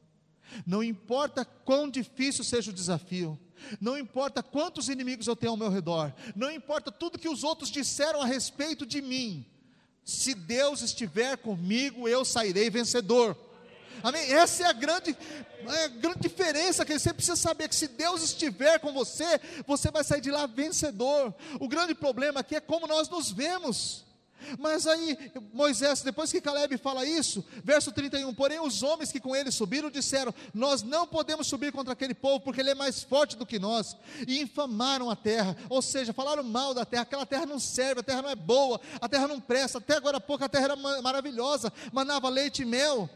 Não 0.65 0.83
importa 0.83 1.45
quão 1.45 1.89
difícil 1.89 2.43
seja 2.43 2.69
o 2.69 2.73
desafio, 2.73 3.39
não 3.79 3.97
importa 3.97 4.43
quantos 4.43 4.89
inimigos 4.89 5.25
eu 5.25 5.35
tenho 5.35 5.53
ao 5.53 5.57
meu 5.57 5.69
redor, 5.69 6.13
não 6.35 6.51
importa 6.51 6.91
tudo 6.91 7.17
que 7.17 7.29
os 7.29 7.43
outros 7.43 7.69
disseram 7.69 8.21
a 8.21 8.25
respeito 8.25 8.85
de 8.85 9.01
mim, 9.01 9.45
se 10.03 10.33
Deus 10.33 10.81
estiver 10.81 11.37
comigo, 11.37 12.07
eu 12.07 12.25
sairei 12.25 12.69
vencedor. 12.69 13.37
Amém? 14.01 14.33
Essa 14.33 14.63
é 14.63 14.65
a 14.67 14.73
grande, 14.73 15.15
é 15.65 15.85
a 15.85 15.87
grande 15.87 16.19
diferença 16.19 16.83
que 16.83 16.97
você 16.97 17.13
precisa 17.13 17.37
saber 17.37 17.69
que 17.69 17.75
se 17.75 17.87
Deus 17.87 18.21
estiver 18.21 18.79
com 18.79 18.91
você, 18.91 19.39
você 19.65 19.89
vai 19.89 20.03
sair 20.03 20.19
de 20.19 20.29
lá 20.29 20.45
vencedor. 20.45 21.33
O 21.59 21.69
grande 21.69 21.95
problema 21.95 22.41
aqui 22.41 22.55
é 22.55 22.59
como 22.59 22.85
nós 22.85 23.07
nos 23.07 23.31
vemos. 23.31 24.03
Mas 24.59 24.87
aí, 24.87 25.17
Moisés, 25.53 26.01
depois 26.01 26.31
que 26.31 26.41
Caleb 26.41 26.77
fala 26.77 27.05
isso, 27.05 27.43
verso 27.63 27.91
31, 27.91 28.33
porém 28.33 28.59
os 28.59 28.83
homens 28.83 29.11
que 29.11 29.19
com 29.19 29.35
ele 29.35 29.51
subiram 29.51 29.89
disseram: 29.89 30.33
Nós 30.53 30.83
não 30.83 31.07
podemos 31.07 31.47
subir 31.47 31.71
contra 31.71 31.93
aquele 31.93 32.13
povo, 32.13 32.39
porque 32.39 32.61
ele 32.61 32.71
é 32.71 32.75
mais 32.75 33.03
forte 33.03 33.35
do 33.35 33.45
que 33.45 33.59
nós, 33.59 33.95
e 34.27 34.41
infamaram 34.41 35.09
a 35.09 35.15
terra, 35.15 35.55
ou 35.69 35.81
seja, 35.81 36.13
falaram 36.13 36.43
mal 36.43 36.73
da 36.73 36.85
terra, 36.85 37.03
aquela 37.03 37.25
terra 37.25 37.45
não 37.45 37.59
serve, 37.59 38.01
a 38.01 38.03
terra 38.03 38.21
não 38.21 38.29
é 38.29 38.35
boa, 38.35 38.79
a 38.99 39.09
terra 39.09 39.27
não 39.27 39.39
presta, 39.39 39.77
até 39.77 39.95
agora 39.95 40.17
há 40.17 40.21
pouco 40.21 40.43
a 40.43 40.49
terra 40.49 40.65
era 40.65 40.75
maravilhosa, 40.75 41.71
manava 41.91 42.29
leite 42.29 42.61
e 42.61 42.65
mel. 42.65 43.09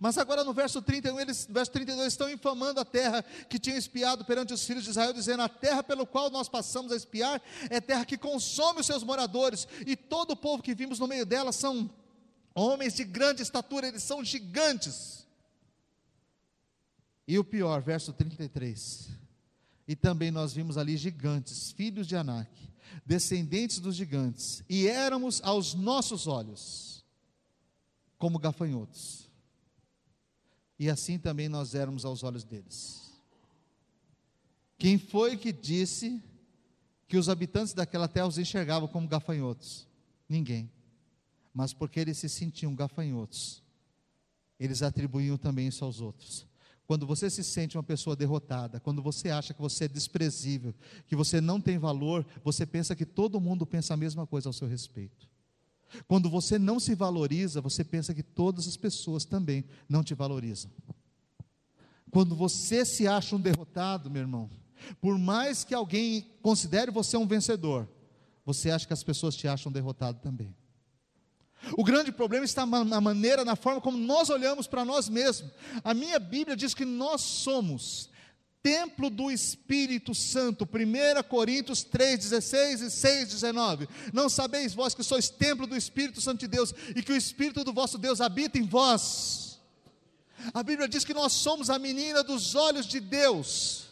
Mas 0.00 0.16
agora 0.18 0.44
no 0.44 0.52
verso 0.52 0.80
31, 0.80 1.20
eles, 1.20 1.46
verso 1.50 1.70
32, 1.72 2.08
estão 2.08 2.30
infamando 2.30 2.80
a 2.80 2.84
terra 2.84 3.22
que 3.48 3.58
tinham 3.58 3.78
espiado 3.78 4.24
perante 4.24 4.52
os 4.52 4.64
filhos 4.64 4.84
de 4.84 4.90
Israel, 4.90 5.12
dizendo: 5.12 5.42
A 5.42 5.48
terra 5.48 5.82
pelo 5.82 6.06
qual 6.06 6.30
nós 6.30 6.48
passamos 6.48 6.92
a 6.92 6.96
espiar 6.96 7.40
é 7.68 7.80
terra 7.80 8.04
que 8.04 8.16
consome 8.16 8.80
os 8.80 8.86
seus 8.86 9.02
moradores, 9.02 9.66
e 9.86 9.96
todo 9.96 10.32
o 10.32 10.36
povo 10.36 10.62
que 10.62 10.74
vimos 10.74 10.98
no 10.98 11.06
meio 11.06 11.26
dela 11.26 11.52
são 11.52 11.90
homens 12.54 12.94
de 12.94 13.04
grande 13.04 13.42
estatura, 13.42 13.88
eles 13.88 14.02
são 14.02 14.24
gigantes. 14.24 15.26
E 17.26 17.38
o 17.38 17.44
pior, 17.44 17.80
verso 17.80 18.12
33. 18.12 19.08
E 19.86 19.94
também 19.94 20.30
nós 20.30 20.52
vimos 20.52 20.78
ali 20.78 20.96
gigantes, 20.96 21.72
filhos 21.72 22.06
de 22.06 22.16
Anak, 22.16 22.50
descendentes 23.04 23.80
dos 23.80 23.96
gigantes, 23.96 24.62
e 24.68 24.88
éramos 24.88 25.42
aos 25.42 25.74
nossos 25.74 26.26
olhos 26.26 27.04
como 28.16 28.38
gafanhotos 28.38 29.23
e 30.78 30.90
assim 30.90 31.18
também 31.18 31.48
nós 31.48 31.74
éramos 31.74 32.04
aos 32.04 32.22
olhos 32.22 32.44
deles. 32.44 33.12
Quem 34.78 34.98
foi 34.98 35.36
que 35.36 35.52
disse 35.52 36.22
que 37.06 37.16
os 37.16 37.28
habitantes 37.28 37.72
daquela 37.72 38.08
terra 38.08 38.26
os 38.26 38.38
enxergavam 38.38 38.88
como 38.88 39.08
gafanhotos? 39.08 39.86
Ninguém. 40.28 40.70
Mas 41.52 41.72
porque 41.72 42.00
eles 42.00 42.18
se 42.18 42.28
sentiam 42.28 42.74
gafanhotos, 42.74 43.62
eles 44.58 44.82
atribuíam 44.82 45.36
também 45.36 45.68
isso 45.68 45.84
aos 45.84 46.00
outros. 46.00 46.46
Quando 46.86 47.06
você 47.06 47.30
se 47.30 47.42
sente 47.42 47.76
uma 47.76 47.82
pessoa 47.82 48.14
derrotada, 48.14 48.78
quando 48.80 49.00
você 49.00 49.30
acha 49.30 49.54
que 49.54 49.60
você 49.60 49.84
é 49.84 49.88
desprezível, 49.88 50.74
que 51.06 51.16
você 51.16 51.40
não 51.40 51.60
tem 51.60 51.78
valor, 51.78 52.26
você 52.42 52.66
pensa 52.66 52.94
que 52.94 53.06
todo 53.06 53.40
mundo 53.40 53.64
pensa 53.64 53.94
a 53.94 53.96
mesma 53.96 54.26
coisa 54.26 54.48
ao 54.48 54.52
seu 54.52 54.68
respeito. 54.68 55.33
Quando 56.06 56.28
você 56.28 56.58
não 56.58 56.80
se 56.80 56.94
valoriza, 56.94 57.60
você 57.60 57.84
pensa 57.84 58.14
que 58.14 58.22
todas 58.22 58.66
as 58.66 58.76
pessoas 58.76 59.24
também 59.24 59.64
não 59.88 60.02
te 60.02 60.14
valorizam. 60.14 60.70
Quando 62.10 62.34
você 62.34 62.84
se 62.84 63.06
acha 63.08 63.34
um 63.34 63.40
derrotado, 63.40 64.10
meu 64.10 64.22
irmão, 64.22 64.50
por 65.00 65.18
mais 65.18 65.64
que 65.64 65.74
alguém 65.74 66.30
considere 66.42 66.90
você 66.90 67.16
um 67.16 67.26
vencedor, 67.26 67.88
você 68.44 68.70
acha 68.70 68.86
que 68.86 68.92
as 68.92 69.02
pessoas 69.02 69.34
te 69.34 69.48
acham 69.48 69.72
derrotado 69.72 70.20
também. 70.20 70.54
O 71.76 71.84
grande 71.84 72.12
problema 72.12 72.44
está 72.44 72.66
na 72.66 73.00
maneira, 73.00 73.44
na 73.44 73.56
forma 73.56 73.80
como 73.80 73.96
nós 73.96 74.28
olhamos 74.28 74.66
para 74.66 74.84
nós 74.84 75.08
mesmos. 75.08 75.50
A 75.82 75.94
minha 75.94 76.18
Bíblia 76.18 76.56
diz 76.56 76.74
que 76.74 76.84
nós 76.84 77.22
somos 77.22 78.10
templo 78.64 79.10
do 79.10 79.30
Espírito 79.30 80.14
Santo, 80.14 80.64
1 80.64 81.22
Coríntios 81.28 81.84
3, 81.84 82.18
16 82.18 82.80
e 82.80 82.90
6, 82.90 83.28
19. 83.28 83.86
Não 84.10 84.30
sabeis 84.30 84.72
vós 84.72 84.94
que 84.94 85.02
sois 85.02 85.28
templo 85.28 85.66
do 85.66 85.76
Espírito 85.76 86.18
Santo 86.18 86.40
de 86.40 86.48
Deus 86.48 86.72
e 86.96 87.02
que 87.02 87.12
o 87.12 87.16
Espírito 87.16 87.62
do 87.62 87.74
vosso 87.74 87.98
Deus 87.98 88.22
habita 88.22 88.58
em 88.58 88.62
vós. 88.62 89.60
A 90.54 90.62
Bíblia 90.62 90.88
diz 90.88 91.04
que 91.04 91.12
nós 91.12 91.34
somos 91.34 91.68
a 91.68 91.78
menina 91.78 92.24
dos 92.24 92.54
olhos 92.54 92.86
de 92.86 93.00
Deus. 93.00 93.84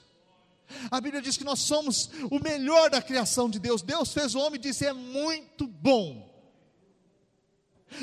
A 0.91 1.03
Bíblia 1.03 1.21
diz 1.21 1.37
que 1.37 1.45
nós 1.45 1.61
somos 1.61 2.09
o 2.31 2.39
melhor 2.39 2.89
da 2.89 3.03
criação 3.03 3.51
de 3.51 3.59
Deus. 3.59 3.83
Deus 3.83 4.11
fez 4.15 4.35
o 4.35 4.39
homem 4.39 4.59
e 4.59 4.63
disse: 4.63 4.87
é 4.87 4.95
muito 4.95 5.67
bom. 5.67 6.31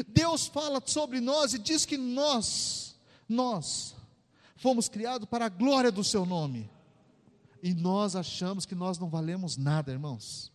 Deus 0.07 0.45
fala 0.45 0.79
sobre 0.85 1.19
nós 1.19 1.55
e 1.55 1.57
diz 1.57 1.83
que 1.83 1.97
nós, 1.97 2.95
nós, 3.27 3.95
fomos 4.59 4.87
criados 4.87 5.27
para 5.27 5.45
a 5.45 5.49
glória 5.49 5.91
do 5.91 6.03
seu 6.03 6.25
nome. 6.25 6.69
E 7.63 7.73
nós 7.73 8.15
achamos 8.15 8.65
que 8.65 8.75
nós 8.75 8.97
não 8.97 9.09
valemos 9.09 9.57
nada, 9.57 9.91
irmãos. 9.91 10.51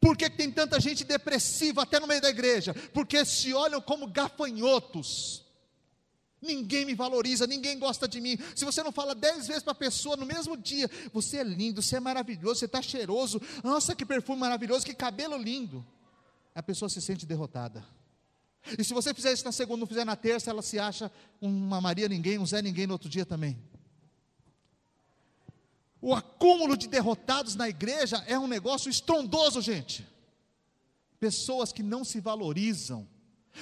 Por 0.00 0.16
que 0.16 0.28
tem 0.28 0.50
tanta 0.50 0.80
gente 0.80 1.04
depressiva 1.04 1.82
até 1.82 2.00
no 2.00 2.06
meio 2.06 2.20
da 2.20 2.30
igreja? 2.30 2.74
Porque 2.92 3.24
se 3.24 3.52
olham 3.52 3.80
como 3.80 4.06
gafanhotos. 4.06 5.44
Ninguém 6.40 6.86
me 6.86 6.94
valoriza, 6.94 7.46
ninguém 7.46 7.78
gosta 7.78 8.08
de 8.08 8.20
mim. 8.20 8.38
Se 8.54 8.64
você 8.64 8.82
não 8.82 8.92
fala 8.92 9.14
dez 9.14 9.46
vezes 9.46 9.62
para 9.62 9.72
a 9.72 9.74
pessoa 9.76 10.16
no 10.16 10.24
mesmo 10.24 10.56
dia, 10.56 10.90
você 11.12 11.38
é 11.38 11.44
lindo, 11.44 11.82
você 11.82 11.96
é 11.96 12.00
maravilhoso, 12.00 12.60
você 12.60 12.64
está 12.64 12.80
cheiroso, 12.80 13.40
nossa, 13.62 13.94
que 13.94 14.06
perfume 14.06 14.40
maravilhoso, 14.40 14.86
que 14.86 14.94
cabelo 14.94 15.36
lindo. 15.36 15.84
A 16.54 16.62
pessoa 16.62 16.88
se 16.88 17.00
sente 17.00 17.26
derrotada. 17.26 17.84
E 18.78 18.84
se 18.84 18.92
você 18.92 19.12
fizer 19.14 19.32
isso 19.32 19.44
na 19.44 19.52
segunda, 19.52 19.80
não 19.80 19.86
fizer 19.86 20.04
na 20.04 20.16
terça, 20.16 20.50
ela 20.50 20.62
se 20.62 20.78
acha 20.78 21.10
uma 21.40 21.80
Maria 21.80 22.08
ninguém, 22.08 22.38
um 22.38 22.46
Zé 22.46 22.60
ninguém 22.60 22.86
no 22.86 22.92
outro 22.92 23.08
dia 23.08 23.24
também. 23.24 23.58
O 26.00 26.14
acúmulo 26.14 26.76
de 26.76 26.86
derrotados 26.86 27.54
na 27.54 27.68
igreja 27.68 28.22
é 28.26 28.38
um 28.38 28.46
negócio 28.46 28.90
estrondoso, 28.90 29.60
gente. 29.60 30.06
Pessoas 31.18 31.72
que 31.72 31.82
não 31.82 32.04
se 32.04 32.20
valorizam, 32.20 33.06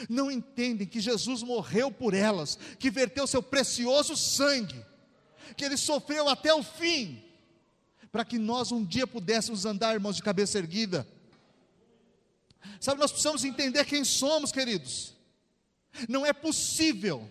não 0.09 0.31
entendem 0.31 0.87
que 0.87 1.01
Jesus 1.01 1.43
morreu 1.43 1.91
por 1.91 2.15
elas, 2.15 2.59
que 2.79 2.91
verteu 2.91 3.27
seu 3.27 3.43
precioso 3.43 4.17
sangue, 4.17 4.85
que 5.57 5.65
ele 5.65 5.77
sofreu 5.77 6.29
até 6.29 6.55
o 6.55 6.63
fim, 6.63 7.23
para 8.13 8.25
que 8.25 8.39
nós 8.39 8.71
um 8.71 8.85
dia 8.85 9.07
pudéssemos 9.07 9.65
andar, 9.65 9.95
irmãos, 9.95 10.17
de 10.17 10.23
cabeça 10.23 10.59
erguida 10.59 11.07
Sabe, 12.81 13.01
nós 13.01 13.11
precisamos 13.11 13.45
entender 13.45 13.85
quem 13.85 14.05
somos, 14.05 14.53
queridos. 14.53 15.15
Não 16.09 16.25
é 16.25 16.33
possível, 16.33 17.29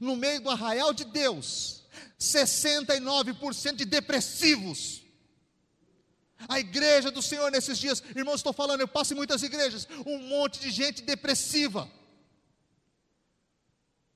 no 0.00 0.16
meio 0.16 0.40
do 0.40 0.50
arraial 0.50 0.92
de 0.92 1.04
Deus, 1.04 1.84
69% 2.18 3.76
de 3.76 3.84
depressivos. 3.84 5.02
A 6.48 6.60
igreja 6.60 7.10
do 7.10 7.22
Senhor 7.22 7.50
nesses 7.50 7.78
dias, 7.78 8.02
irmãos, 8.14 8.36
estou 8.36 8.52
falando, 8.52 8.80
eu 8.80 8.88
passo 8.88 9.14
em 9.14 9.16
muitas 9.16 9.42
igrejas, 9.42 9.88
um 10.06 10.18
monte 10.18 10.60
de 10.60 10.70
gente 10.70 11.02
depressiva, 11.02 11.90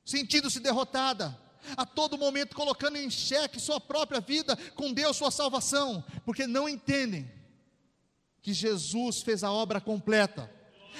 sentindo-se 0.05 0.61
derrotada, 0.61 1.39
a 1.77 1.85
todo 1.85 2.19
momento 2.19 2.55
colocando 2.55 2.97
em 2.97 3.11
xeque 3.11 3.61
sua 3.61 3.81
própria 3.81 4.21
vida 4.21 4.57
com 4.75 4.93
Deus, 4.93 5.17
sua 5.17 5.31
salvação, 5.31 6.05
porque 6.25 6.47
não 6.47 6.69
entendem 6.69 7.31
que 8.43 8.53
Jesus 8.53 9.23
fez 9.23 9.45
a 9.45 9.51
obra 9.51 9.81
completa. 9.81 10.51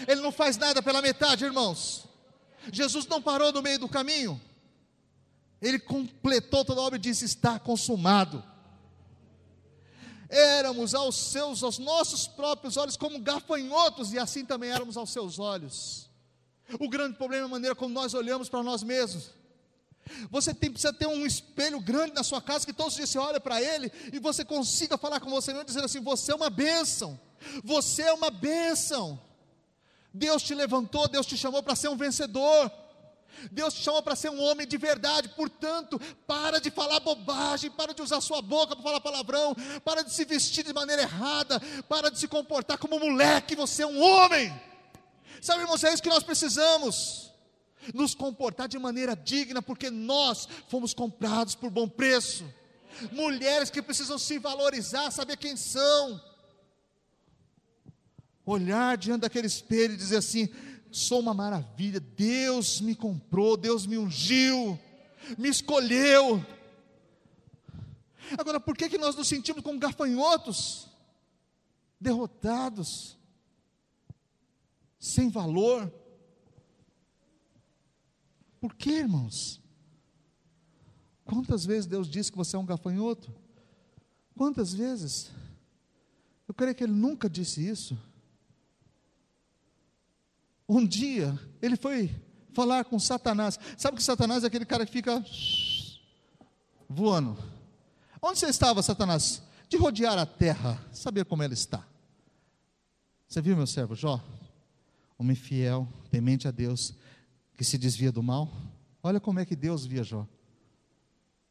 Ele 0.07 0.21
não 0.21 0.33
faz 0.33 0.57
nada 0.57 0.83
pela 0.83 1.03
metade, 1.03 1.45
irmãos. 1.45 2.05
Jesus 2.73 3.07
não 3.07 3.23
parou 3.23 3.53
no 3.53 3.63
meio 3.63 3.79
do 3.79 3.89
caminho. 3.89 4.41
Ele 5.61 5.79
completou 5.79 6.65
toda 6.65 6.81
a 6.81 6.85
obra 6.85 6.99
e 6.99 7.03
disse: 7.03 7.25
Está 7.25 7.59
consumado. 7.59 8.45
Éramos 10.29 10.95
aos 10.95 11.17
seus, 11.17 11.63
aos 11.63 11.79
nossos 11.79 12.29
próprios 12.29 12.77
olhos 12.77 12.97
como 12.97 13.19
gafanhotos 13.19 14.13
e 14.13 14.19
assim 14.19 14.45
também 14.45 14.71
éramos 14.71 14.97
aos 14.97 15.11
seus 15.11 15.39
olhos. 15.39 16.11
O 16.79 16.89
grande 16.89 17.17
problema 17.17 17.45
é 17.45 17.47
a 17.47 17.51
maneira 17.51 17.75
como 17.75 17.95
nós 17.95 18.13
olhamos 18.13 18.49
para 18.49 18.63
nós 18.63 18.83
mesmos. 18.83 19.31
Você 20.31 20.55
tem, 20.55 20.71
precisa 20.71 20.93
ter 20.93 21.07
um 21.07 21.27
espelho 21.27 21.81
grande 21.81 22.15
na 22.15 22.23
sua 22.23 22.41
casa 22.41 22.67
que 22.67 22.73
todos 22.73 22.93
os 22.93 22.97
dias 22.97 23.11
você 23.11 23.19
olha 23.19 23.41
para 23.41 23.61
ele 23.63 23.91
e 24.13 24.19
você 24.19 24.45
consiga 24.45 24.97
falar 24.97 25.21
com 25.21 25.31
você 25.31 25.53
mesmo 25.53 25.67
dizendo 25.67 25.85
assim: 25.85 26.01
você 26.01 26.33
é 26.33 26.35
uma 26.35 26.51
bênção, 26.51 27.19
você 27.63 28.03
é 28.03 28.13
uma 28.13 28.31
bênção. 28.31 29.21
Deus 30.13 30.43
te 30.43 30.55
levantou, 30.55 31.07
Deus 31.07 31.27
te 31.27 31.37
chamou 31.37 31.63
para 31.63 31.77
ser 31.77 31.89
um 31.89 31.97
vencedor. 31.97 32.71
Deus 33.53 33.73
te 33.75 33.83
chamou 33.83 34.03
para 34.03 34.17
ser 34.17 34.31
um 34.31 34.43
homem 34.43 34.67
de 34.67 34.77
verdade, 34.77 35.29
portanto, 35.29 36.01
para 36.27 36.61
de 36.61 36.71
falar 36.71 36.99
bobagem, 36.99 37.71
para 37.71 37.95
de 37.95 38.03
usar 38.03 38.21
sua 38.21 38.43
boca 38.43 38.75
para 38.75 38.83
falar 38.83 39.01
palavrão, 39.01 39.55
para 39.85 40.03
de 40.03 40.13
se 40.13 40.25
vestir 40.25 40.65
de 40.65 40.73
maneira 40.73 41.03
errada, 41.03 41.61
para 41.89 42.11
de 42.11 42.19
se 42.19 42.27
comportar 42.27 42.79
como 42.79 42.99
moleque, 42.99 43.55
você 43.55 43.85
é 43.85 43.87
um 43.87 44.03
homem. 44.03 44.53
Sabe, 45.41 45.61
irmãos, 45.61 45.85
é 45.85 45.93
isso 45.93 46.03
que 46.03 46.09
nós 46.09 46.25
precisamos. 46.25 47.28
Nos 47.95 48.15
comportar 48.15 48.69
de 48.69 48.79
maneira 48.79 49.15
digna, 49.15 49.63
porque 49.63 49.91
nós 49.91 50.49
fomos 50.69 50.93
comprados 50.95 51.55
por 51.55 51.71
bom 51.71 51.89
preço. 51.89 52.45
Mulheres 53.13 53.71
que 53.71 53.83
precisam 53.83 54.19
se 54.19 54.39
valorizar, 54.39 55.11
saber 55.11 55.37
quem 55.37 55.57
são. 55.57 56.21
Olhar 58.45 58.97
diante 58.97 59.23
daquele 59.23 59.47
espelho 59.47 59.95
e 59.95 59.97
dizer 59.97 60.17
assim: 60.17 60.49
sou 60.91 61.21
uma 61.21 61.35
maravilha, 61.35 62.01
Deus 62.01 62.81
me 62.81 62.95
comprou, 62.95 63.57
Deus 63.57 63.87
me 63.87 63.99
ungiu, 63.99 64.79
me 65.37 65.49
escolheu. 65.49 66.45
Agora, 68.37 68.61
por 68.61 68.77
que, 68.77 68.89
que 68.89 68.99
nós 68.99 69.15
nos 69.15 69.29
sentimos 69.29 69.63
como 69.63 69.79
gafanhotos, 69.79 70.89
derrotados, 72.01 73.17
sem 74.99 75.31
valor? 75.31 75.93
Por 78.61 78.75
que, 78.75 78.91
irmãos? 78.91 79.61
Quantas 81.25 81.65
vezes 81.65 81.87
Deus 81.87 82.09
disse 82.09 82.31
que 82.33 82.39
você 82.39 82.57
é 82.57 82.59
um 82.59 82.67
gafanhoto? 82.67 83.33
Quantas 84.37 84.73
vezes? 84.73 85.31
Eu 86.47 86.55
creio 86.55 86.75
que 86.75 86.85
Ele 86.85 86.93
nunca 86.93 87.29
disse 87.29 87.67
isso. 87.67 87.99
Um 90.69 90.87
dia, 90.87 91.39
ele 91.63 91.77
foi 91.77 92.15
falar 92.53 92.85
com 92.85 92.99
Satanás. 92.99 93.59
Sabe 93.77 93.97
que 93.97 94.03
Satanás 94.03 94.45
é 94.45 94.49
aquele 94.49 94.67
cara 94.67 94.85
que 94.85 94.93
fica 94.93 95.25
voando. 96.87 97.39
Onde 98.21 98.39
você 98.39 98.49
estava, 98.49 98.83
Satanás? 98.83 99.43
De 99.67 99.79
rodear 99.79 100.19
a 100.19 100.27
terra, 100.27 100.79
saber 100.93 101.25
como 101.25 101.43
ela 101.43 101.55
está. 101.55 101.87
Você 103.27 103.41
viu, 103.41 103.57
meu 103.57 103.67
servo 103.67 103.95
Jó? 103.95 104.23
Homem 105.19 105.37
fiel, 105.37 105.89
temente 106.11 106.47
a 106.47 106.51
Deus, 106.51 106.95
que 107.59 107.65
se 107.65 107.77
desvia 107.77 108.13
do 108.13 108.23
mal. 108.23 108.49
Olha 109.03 109.19
como 109.19 109.41
é 109.41 109.45
que 109.45 109.57
Deus 109.57 109.85
via 109.85 110.05
Jó. 110.05 110.27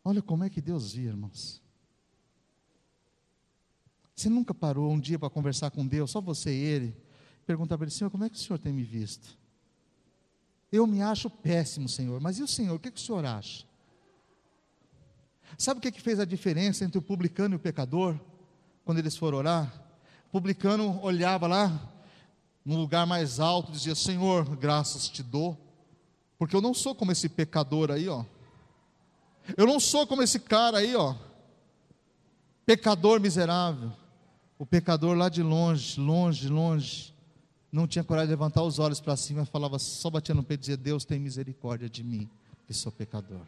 Olha 0.05 0.21
como 0.21 0.45
é 0.45 0.49
que 0.49 0.61
Deus 0.61 0.93
via, 0.93 1.09
irmãos. 1.09 1.61
Você 4.15 4.29
nunca 4.29 4.53
parou 4.53 4.89
um 4.89 4.99
dia 4.99 5.19
para 5.19 5.29
conversar 5.29 5.69
com 5.69 5.85
Deus, 5.85 6.09
só 6.09 6.21
você 6.21 6.49
e 6.49 6.63
Ele, 6.63 6.97
perguntar 7.45 7.77
para 7.77 7.85
ele, 7.85 7.91
Senhor, 7.91 8.09
como 8.09 8.23
é 8.23 8.29
que 8.29 8.37
o 8.37 8.39
Senhor 8.39 8.57
tem 8.57 8.71
me 8.71 8.83
visto? 8.83 9.37
Eu 10.71 10.87
me 10.87 11.01
acho 11.01 11.29
péssimo, 11.29 11.89
Senhor, 11.89 12.21
mas 12.21 12.39
e 12.39 12.43
o 12.43 12.47
Senhor, 12.47 12.75
o 12.75 12.79
que, 12.79 12.89
que 12.89 12.99
o 12.99 13.03
Senhor 13.03 13.25
acha? 13.25 13.65
Sabe 15.57 15.79
o 15.79 15.81
que, 15.81 15.91
que 15.91 16.01
fez 16.01 16.19
a 16.19 16.25
diferença 16.25 16.85
entre 16.85 16.97
o 16.97 17.01
publicano 17.01 17.55
e 17.55 17.57
o 17.57 17.59
pecador, 17.59 18.17
quando 18.85 18.99
eles 18.99 19.17
foram 19.17 19.39
orar? 19.39 19.73
O 20.29 20.31
publicano 20.31 21.01
olhava 21.03 21.47
lá, 21.47 21.93
no 22.63 22.77
lugar 22.77 23.05
mais 23.05 23.39
alto, 23.39 23.71
dizia: 23.71 23.95
Senhor, 23.95 24.55
graças 24.55 25.07
te 25.07 25.21
dou, 25.21 25.66
porque 26.37 26.55
eu 26.55 26.61
não 26.61 26.73
sou 26.73 26.93
como 26.93 27.11
esse 27.11 27.27
pecador 27.27 27.91
aí, 27.91 28.07
ó. 28.07 28.23
Eu 29.55 29.65
não 29.65 29.79
sou 29.79 30.05
como 30.05 30.21
esse 30.21 30.39
cara 30.39 30.79
aí, 30.79 30.95
ó. 30.95 31.15
Pecador 32.65 33.19
miserável. 33.19 33.91
O 34.59 34.65
pecador 34.65 35.15
lá 35.15 35.29
de 35.29 35.41
longe, 35.41 35.99
longe, 35.99 36.49
longe, 36.49 37.13
não 37.71 37.87
tinha 37.87 38.03
coragem 38.03 38.27
de 38.27 38.33
levantar 38.33 38.63
os 38.63 38.79
olhos 38.79 38.99
para 38.99 39.15
cima, 39.15 39.45
falava, 39.45 39.77
só 39.77 40.09
batia 40.09 40.33
no 40.33 40.43
peito 40.43 40.61
e 40.61 40.63
dizia: 40.63 40.77
Deus 40.77 41.05
tem 41.05 41.19
misericórdia 41.19 41.89
de 41.89 42.03
mim, 42.03 42.29
que 42.65 42.73
sou 42.73 42.91
pecador. 42.91 43.45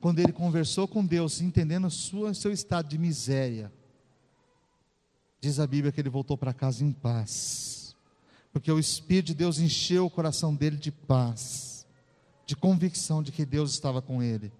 Quando 0.00 0.18
ele 0.18 0.32
conversou 0.32 0.88
com 0.88 1.04
Deus, 1.04 1.40
entendendo 1.40 1.88
sua, 1.90 2.34
seu 2.34 2.52
estado 2.52 2.88
de 2.88 2.98
miséria, 2.98 3.72
diz 5.40 5.60
a 5.60 5.66
Bíblia 5.66 5.92
que 5.92 6.00
ele 6.00 6.08
voltou 6.08 6.36
para 6.36 6.52
casa 6.52 6.84
em 6.84 6.92
paz, 6.92 7.81
porque 8.52 8.70
o 8.70 8.78
Espírito 8.78 9.28
de 9.28 9.34
Deus 9.34 9.58
encheu 9.58 10.06
o 10.06 10.10
coração 10.10 10.54
dele 10.54 10.76
de 10.76 10.92
paz, 10.92 11.86
de 12.44 12.54
convicção 12.54 13.22
de 13.22 13.32
que 13.32 13.46
Deus 13.46 13.72
estava 13.72 14.02
com 14.02 14.22
ele 14.22 14.52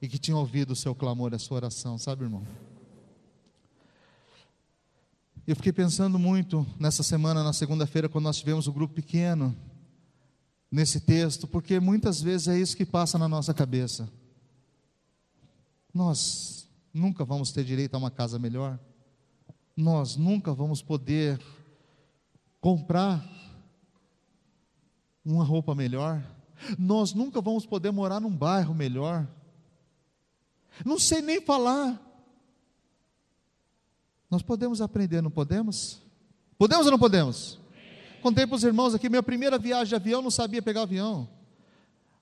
e 0.00 0.08
que 0.08 0.18
tinha 0.18 0.36
ouvido 0.36 0.72
o 0.72 0.76
seu 0.76 0.94
clamor, 0.94 1.34
a 1.34 1.38
sua 1.38 1.56
oração, 1.56 1.96
sabe, 1.96 2.24
irmão? 2.24 2.46
Eu 5.46 5.56
fiquei 5.56 5.72
pensando 5.72 6.18
muito 6.18 6.66
nessa 6.78 7.02
semana, 7.02 7.42
na 7.42 7.54
segunda-feira, 7.54 8.08
quando 8.08 8.24
nós 8.24 8.36
tivemos 8.36 8.66
o 8.66 8.72
grupo 8.72 8.94
pequeno, 8.94 9.56
nesse 10.70 11.00
texto, 11.00 11.46
porque 11.46 11.80
muitas 11.80 12.20
vezes 12.20 12.48
é 12.48 12.58
isso 12.58 12.76
que 12.76 12.84
passa 12.84 13.16
na 13.18 13.26
nossa 13.26 13.54
cabeça. 13.54 14.10
Nós 15.92 16.68
nunca 16.92 17.24
vamos 17.24 17.50
ter 17.50 17.64
direito 17.64 17.94
a 17.94 17.98
uma 17.98 18.10
casa 18.10 18.38
melhor, 18.38 18.78
nós 19.74 20.16
nunca 20.16 20.52
vamos 20.52 20.82
poder 20.82 21.40
comprar 22.60 23.37
uma 25.32 25.44
roupa 25.44 25.74
melhor, 25.74 26.22
nós 26.78 27.14
nunca 27.14 27.40
vamos 27.40 27.66
poder 27.66 27.90
morar 27.90 28.20
num 28.20 28.34
bairro 28.34 28.74
melhor. 28.74 29.26
Não 30.84 30.98
sei 30.98 31.20
nem 31.22 31.40
falar 31.40 32.04
nós 34.30 34.42
podemos 34.42 34.80
aprender, 34.80 35.22
não 35.22 35.30
podemos? 35.30 36.02
Podemos 36.58 36.84
ou 36.86 36.92
não 36.92 36.98
podemos? 36.98 37.58
Contei 38.20 38.46
para 38.46 38.56
os 38.56 38.64
irmãos 38.64 38.94
aqui, 38.94 39.08
minha 39.08 39.22
primeira 39.22 39.58
viagem 39.58 39.88
de 39.88 39.94
avião, 39.94 40.20
não 40.20 40.30
sabia 40.30 40.60
pegar 40.60 40.82
avião. 40.82 41.28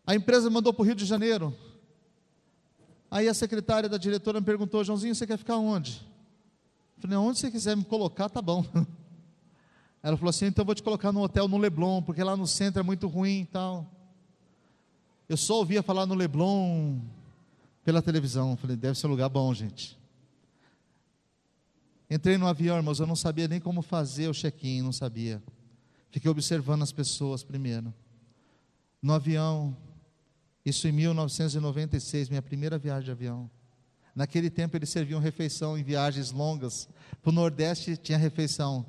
A 0.07 0.15
empresa 0.15 0.49
mandou 0.49 0.73
para 0.73 0.83
o 0.83 0.85
Rio 0.85 0.95
de 0.95 1.05
Janeiro. 1.05 1.57
Aí 3.11 3.29
a 3.29 3.35
secretária 3.35 3.89
da 3.89 3.97
diretora 3.97 4.41
me 4.41 4.47
perguntou, 4.47 4.85
Joãozinho, 4.85 5.15
você 5.15 5.27
quer 5.27 5.39
ficar 5.39 5.57
onde? 5.57 6.01
Eu 6.97 7.03
falei, 7.03 7.17
onde 7.17 7.41
você 7.41 7.51
quiser 7.51 7.77
me 7.77 7.85
colocar, 7.85 8.29
tá 8.29 8.41
bom. 8.41 8.65
Ela 10.03 10.17
falou 10.17 10.31
assim, 10.31 10.47
então 10.47 10.65
vou 10.65 10.75
te 10.75 10.83
colocar 10.83 11.11
no 11.13 11.23
hotel 11.23 11.49
no 11.49 11.59
Leblon, 11.59 12.03
porque 12.03 12.23
lá 12.23 12.37
no 12.37 12.47
centro 12.47 12.81
é 12.81 12.83
muito 12.83 13.07
ruim 13.09 13.41
e 13.41 13.47
tal. 13.47 13.91
Eu 15.29 15.37
só 15.37 15.57
ouvia 15.59 15.83
falar 15.83 16.07
no 16.07 16.15
Leblon 16.15 17.01
pela 17.85 18.01
televisão. 18.01 18.57
Falei, 18.57 18.77
deve 18.77 18.99
ser 18.99 19.07
um 19.07 19.11
lugar 19.11 19.29
bom, 19.29 19.53
gente. 19.53 19.99
Entrei 22.09 22.39
no 22.39 22.47
avião, 22.47 22.77
irmãos, 22.77 23.01
eu 23.01 23.07
não 23.07 23.17
sabia 23.17 23.49
nem 23.49 23.59
como 23.59 23.83
fazer 23.83 24.29
o 24.29 24.33
check-in, 24.33 24.83
não 24.83 24.93
sabia. 24.93 25.43
Fiquei 26.11 26.31
observando 26.31 26.83
as 26.83 26.93
pessoas 26.93 27.43
primeiro. 27.43 27.93
No 29.03 29.13
avião, 29.13 29.77
isso 30.65 30.87
em 30.87 30.93
1996, 30.93 32.29
minha 32.29 32.43
primeira 32.43 32.79
viagem 32.79 33.05
de 33.05 33.11
avião. 33.11 33.51
Naquele 34.15 34.49
tempo 34.49 34.77
eles 34.77 34.89
serviam 34.89 35.21
refeição 35.21 35.77
em 35.77 35.83
viagens 35.83 36.31
longas. 36.31 36.89
Para 37.23 37.31
o 37.31 37.33
Nordeste 37.33 37.97
tinha 37.97 38.17
refeição. 38.17 38.87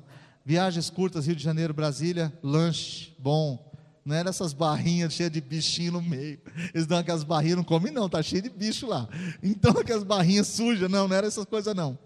Viagens 0.48 0.88
curtas, 0.88 1.26
Rio 1.26 1.36
de 1.36 1.42
Janeiro, 1.42 1.74
Brasília, 1.74 2.32
lanche 2.42 3.14
bom. 3.18 3.70
Não 4.02 4.16
era 4.16 4.30
essas 4.30 4.54
barrinhas 4.54 5.12
cheias 5.12 5.30
de 5.30 5.42
bichinho 5.42 5.92
no 5.92 6.00
meio. 6.00 6.40
Eles 6.72 6.86
dão 6.86 6.96
aquelas 6.96 7.22
barrinhas, 7.22 7.58
não 7.58 7.64
comem 7.64 7.92
não, 7.92 8.08
tá 8.08 8.22
cheio 8.22 8.40
de 8.40 8.48
bicho 8.48 8.86
lá. 8.86 9.06
Então 9.42 9.72
aquelas 9.78 10.04
barrinhas 10.04 10.46
sujas, 10.46 10.90
não, 10.90 11.06
não 11.06 11.14
era 11.14 11.26
essas 11.26 11.44
coisas 11.44 11.76
não. 11.76 11.98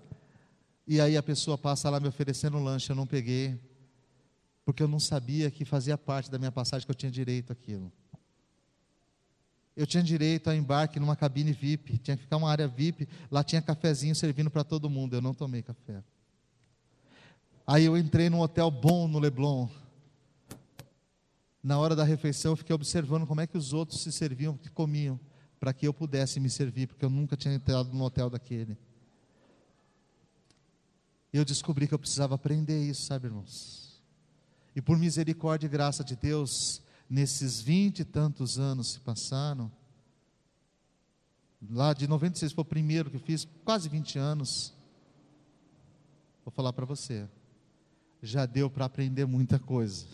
E 0.88 1.00
aí 1.00 1.16
a 1.16 1.22
pessoa 1.22 1.56
passa 1.56 1.88
lá 1.88 2.00
me 2.00 2.08
oferecendo 2.08 2.56
um 2.56 2.64
lanche, 2.64 2.90
eu 2.90 2.96
não 2.96 3.06
peguei, 3.06 3.56
porque 4.64 4.82
eu 4.82 4.88
não 4.88 4.98
sabia 4.98 5.48
que 5.48 5.64
fazia 5.64 5.96
parte 5.96 6.28
da 6.28 6.36
minha 6.36 6.50
passagem 6.50 6.84
que 6.84 6.90
eu 6.90 6.96
tinha 6.96 7.12
direito 7.12 7.52
àquilo. 7.52 7.92
Eu 9.76 9.86
tinha 9.86 10.02
direito 10.02 10.50
a 10.50 10.56
embarque 10.56 10.98
numa 10.98 11.14
cabine 11.14 11.52
VIP, 11.52 11.96
tinha 11.98 12.16
que 12.16 12.24
ficar 12.24 12.38
uma 12.38 12.50
área 12.50 12.66
VIP, 12.66 13.08
lá 13.30 13.44
tinha 13.44 13.62
cafezinho 13.62 14.16
servindo 14.16 14.50
para 14.50 14.64
todo 14.64 14.90
mundo, 14.90 15.14
eu 15.14 15.20
não 15.22 15.32
tomei 15.32 15.62
café. 15.62 16.02
Aí 17.66 17.84
eu 17.84 17.96
entrei 17.96 18.28
num 18.28 18.40
hotel 18.40 18.70
bom 18.70 19.06
no 19.06 19.18
Leblon. 19.18 19.68
Na 21.62 21.78
hora 21.78 21.94
da 21.94 22.02
refeição, 22.02 22.52
eu 22.52 22.56
fiquei 22.56 22.74
observando 22.74 23.26
como 23.26 23.40
é 23.40 23.46
que 23.46 23.56
os 23.56 23.72
outros 23.72 24.00
se 24.00 24.10
serviam, 24.10 24.56
que 24.56 24.68
comiam, 24.68 25.18
para 25.60 25.72
que 25.72 25.86
eu 25.86 25.94
pudesse 25.94 26.40
me 26.40 26.50
servir, 26.50 26.88
porque 26.88 27.04
eu 27.04 27.10
nunca 27.10 27.36
tinha 27.36 27.54
entrado 27.54 27.92
num 27.92 28.02
hotel 28.02 28.28
daquele. 28.28 28.76
Eu 31.32 31.44
descobri 31.44 31.86
que 31.86 31.94
eu 31.94 31.98
precisava 31.98 32.34
aprender 32.34 32.82
isso, 32.82 33.02
sabe, 33.02 33.28
irmãos? 33.28 34.02
E 34.74 34.82
por 34.82 34.98
misericórdia 34.98 35.66
e 35.66 35.70
graça 35.70 36.02
de 36.02 36.16
Deus, 36.16 36.82
nesses 37.08 37.60
vinte 37.60 38.00
e 38.00 38.04
tantos 38.04 38.58
anos 38.58 38.92
se 38.92 39.00
passaram, 39.00 39.70
lá 41.70 41.92
de 41.92 42.08
96 42.08 42.52
foi 42.52 42.62
o 42.62 42.64
primeiro 42.64 43.10
que 43.10 43.18
fiz, 43.18 43.46
quase 43.64 43.88
20 43.88 44.18
anos. 44.18 44.74
Vou 46.44 46.50
falar 46.50 46.72
para 46.72 46.84
você, 46.84 47.28
já 48.22 48.46
deu 48.46 48.70
para 48.70 48.84
aprender 48.84 49.26
muita 49.26 49.58
coisa, 49.58 50.06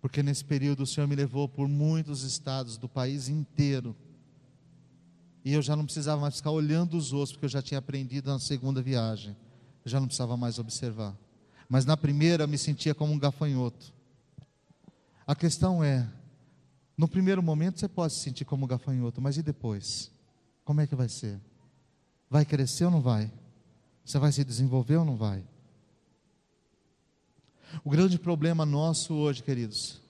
porque 0.00 0.22
nesse 0.22 0.44
período 0.44 0.82
o 0.82 0.86
Senhor 0.86 1.06
me 1.06 1.16
levou 1.16 1.48
por 1.48 1.66
muitos 1.66 2.22
estados 2.22 2.76
do 2.76 2.88
país 2.88 3.28
inteiro, 3.28 3.96
e 5.42 5.54
eu 5.54 5.62
já 5.62 5.74
não 5.74 5.84
precisava 5.86 6.20
mais 6.20 6.36
ficar 6.36 6.50
olhando 6.50 6.96
os 6.98 7.14
outros, 7.14 7.32
porque 7.32 7.46
eu 7.46 7.50
já 7.50 7.62
tinha 7.62 7.78
aprendido 7.78 8.30
na 8.30 8.38
segunda 8.38 8.82
viagem, 8.82 9.34
eu 9.84 9.90
já 9.90 9.98
não 9.98 10.06
precisava 10.06 10.36
mais 10.36 10.58
observar, 10.58 11.16
mas 11.66 11.86
na 11.86 11.96
primeira 11.96 12.44
eu 12.44 12.48
me 12.48 12.58
sentia 12.58 12.94
como 12.94 13.12
um 13.12 13.18
gafanhoto. 13.18 13.94
A 15.26 15.34
questão 15.34 15.82
é, 15.82 16.06
no 16.96 17.08
primeiro 17.08 17.42
momento 17.42 17.80
você 17.80 17.88
pode 17.88 18.12
se 18.12 18.20
sentir 18.20 18.44
como 18.44 18.64
um 18.64 18.68
gafanhoto, 18.68 19.22
mas 19.22 19.38
e 19.38 19.42
depois? 19.42 20.10
Como 20.64 20.82
é 20.82 20.86
que 20.86 20.94
vai 20.94 21.08
ser? 21.08 21.40
Vai 22.28 22.44
crescer 22.44 22.84
ou 22.84 22.90
não 22.90 23.00
vai? 23.00 23.32
Você 24.04 24.18
vai 24.18 24.30
se 24.30 24.44
desenvolver 24.44 24.96
ou 24.96 25.04
não 25.04 25.16
vai? 25.16 25.42
O 27.84 27.90
grande 27.90 28.18
problema 28.18 28.66
nosso 28.66 29.14
hoje, 29.14 29.42
queridos, 29.42 30.00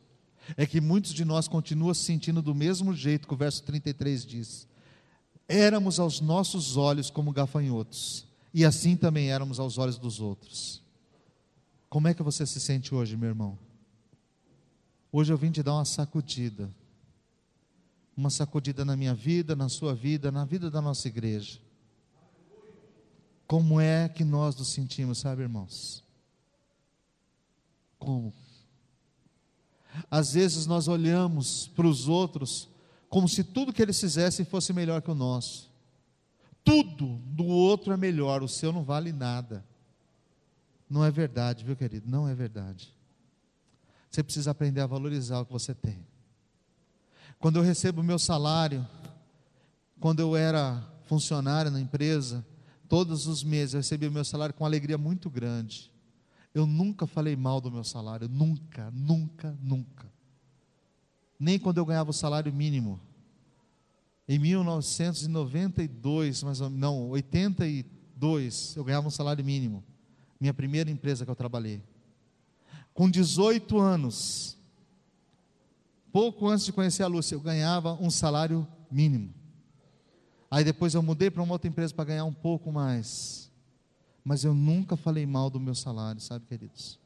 é 0.57 0.67
que 0.67 0.81
muitos 0.81 1.13
de 1.13 1.25
nós 1.25 1.47
continuam 1.49 1.95
se 1.95 2.05
sentindo 2.05 2.43
do 2.43 2.55
mesmo 2.55 2.95
jeito 2.95 3.29
que 3.29 3.35
o 3.35 3.37
verso 3.37 3.63
33 3.63 4.25
diz. 4.25 4.69
Éramos 5.49 5.99
aos 5.99 6.21
nossos 6.21 6.77
olhos 6.77 7.11
como 7.11 7.33
gafanhotos, 7.33 8.27
e 8.53 8.65
assim 8.65 8.97
também 8.97 9.31
éramos 9.31 9.59
aos 9.61 9.79
olhos 9.79 9.99
dos 9.99 10.21
outros. 10.21 10.83
Como 11.89 12.07
é 12.07 12.15
que 12.15 12.23
você 12.23 12.47
se 12.47 12.61
sente 12.61 12.95
hoje, 12.95 13.17
meu 13.17 13.29
irmão? 13.29 13.59
Hoje 15.13 15.33
eu 15.33 15.37
vim 15.37 15.51
te 15.51 15.63
dar 15.63 15.75
uma 15.75 15.85
sacudida. 15.85 16.71
Uma 18.17 18.31
sacudida 18.31 18.85
na 18.85 18.97
minha 18.97 19.15
vida, 19.15 19.57
na 19.57 19.69
sua 19.69 19.95
vida, 19.95 20.31
na 20.31 20.45
vida 20.45 20.71
da 20.71 20.81
nossa 20.81 21.09
igreja. 21.09 21.59
Como 23.47 23.81
é 23.81 24.09
que 24.09 24.23
nós 24.23 24.55
nos 24.55 24.69
sentimos, 24.69 25.19
sabe, 25.19 25.43
irmãos? 25.43 26.05
Como? 28.01 28.35
Às 30.11 30.33
vezes 30.33 30.67
nós 30.67 30.89
olhamos 30.89 31.69
para 31.69 31.87
os 31.87 32.09
outros 32.09 32.69
como 33.09 33.29
se 33.29 33.45
tudo 33.45 33.73
que 33.73 33.83
eles 33.83 34.01
fizessem 34.01 34.45
fosse 34.45 34.73
melhor 34.73 35.03
que 35.03 35.11
o 35.11 35.15
nosso. 35.15 35.71
Tudo 36.65 37.19
do 37.27 37.45
outro 37.45 37.93
é 37.93 37.97
melhor, 37.97 38.43
o 38.43 38.49
seu 38.49 38.73
não 38.73 38.85
vale 38.85 39.13
nada. 39.13 39.65
Não 40.89 41.05
é 41.05 41.11
verdade, 41.11 41.65
viu, 41.65 41.77
querido? 41.77 42.09
Não 42.09 42.29
é 42.29 42.35
verdade. 42.35 42.93
Você 44.11 44.23
precisa 44.23 44.51
aprender 44.51 44.81
a 44.81 44.87
valorizar 44.87 45.41
o 45.41 45.47
que 45.47 45.53
você 45.53 45.75
tem. 45.75 46.05
Quando 47.39 47.57
eu 47.57 47.63
recebo 47.63 48.01
o 48.01 48.05
meu 48.05 48.19
salário, 48.19 48.87
quando 49.99 50.21
eu 50.21 50.37
era 50.37 50.85
funcionário 51.05 51.71
na 51.71 51.81
empresa, 51.81 52.45
todos 52.89 53.27
os 53.27 53.43
meses 53.43 53.75
eu 53.75 53.81
recebia 53.81 54.09
o 54.09 54.13
meu 54.13 54.25
salário 54.25 54.55
com 54.55 54.63
uma 54.63 54.69
alegria 54.69 54.99
muito 54.99 55.29
grande. 55.29 55.91
Eu 56.55 56.67
nunca 56.67 57.07
falei 57.07 57.37
mal 57.37 57.61
do 57.61 57.71
meu 57.71 57.85
salário, 57.85 58.29
nunca, 58.29 58.91
nunca, 58.91 59.57
nunca. 59.63 60.11
Nem 61.39 61.57
quando 61.59 61.77
eu 61.79 61.87
ganhava 61.87 62.11
o 62.11 62.15
salário 62.15 62.53
mínimo. 62.53 63.01
Em 64.29 64.39
1992, 64.39 66.43
mas 66.43 66.61
não, 66.61 67.09
82, 67.11 68.77
eu 68.77 68.85
ganhava 68.85 69.09
um 69.09 69.11
salário 69.11 69.45
mínimo. 69.45 69.83
Minha 70.41 70.55
primeira 70.55 70.91
empresa 70.91 71.25
que 71.25 71.31
eu 71.31 71.37
trabalhei. 71.37 71.83
Com 72.93 73.11
18 73.11 73.79
anos, 73.79 74.59
pouco 76.13 76.49
antes 76.49 76.65
de 76.65 76.73
conhecer 76.73 77.03
a 77.03 77.07
Lúcia, 77.07 77.35
eu 77.35 77.41
ganhava 77.41 77.95
um 77.95 78.11
salário 78.11 78.67
mínimo. 78.91 79.33
Aí 80.51 80.65
depois 80.65 80.95
eu 80.95 81.03
mudei 81.03 81.31
para 81.31 81.43
uma 81.43 81.53
outra 81.53 81.69
empresa 81.69 81.95
para 81.95 82.07
ganhar 82.07 82.25
um 82.25 82.33
pouco 82.33 82.73
mais 82.73 83.50
mas 84.25 84.45
eu 84.45 84.55
nunca 84.55 84.97
falei 84.97 85.27
mal 85.27 85.51
do 85.51 85.61
meu 85.61 85.75
salário, 85.75 86.21
sabe, 86.21 86.47
queridos? 86.47 86.99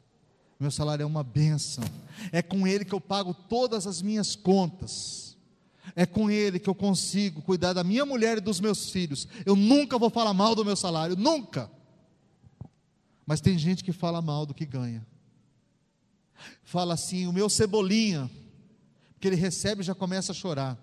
Meu 0.58 0.70
salário 0.70 1.02
é 1.02 1.06
uma 1.06 1.22
benção, 1.22 1.84
é 2.32 2.40
com 2.40 2.66
ele 2.66 2.84
que 2.84 2.94
eu 2.94 3.00
pago 3.00 3.34
todas 3.34 3.86
as 3.86 4.00
minhas 4.00 4.36
contas, 4.36 5.36
é 5.94 6.06
com 6.06 6.30
ele 6.30 6.58
que 6.58 6.68
eu 6.68 6.74
consigo 6.74 7.42
cuidar 7.42 7.72
da 7.72 7.84
minha 7.84 8.06
mulher 8.06 8.38
e 8.38 8.40
dos 8.40 8.60
meus 8.60 8.90
filhos. 8.90 9.28
Eu 9.44 9.54
nunca 9.54 9.98
vou 9.98 10.08
falar 10.08 10.32
mal 10.32 10.54
do 10.54 10.64
meu 10.64 10.76
salário, 10.76 11.16
nunca. 11.16 11.70
Mas 13.26 13.40
tem 13.40 13.58
gente 13.58 13.84
que 13.84 13.92
fala 13.92 14.22
mal 14.22 14.46
do 14.46 14.54
que 14.54 14.64
ganha, 14.64 15.06
fala 16.62 16.94
assim: 16.94 17.26
o 17.26 17.32
meu 17.32 17.48
cebolinha, 17.48 18.30
que 19.18 19.28
ele 19.28 19.36
recebe 19.36 19.82
já 19.82 19.94
começa 19.94 20.32
a 20.32 20.34
chorar. 20.34 20.78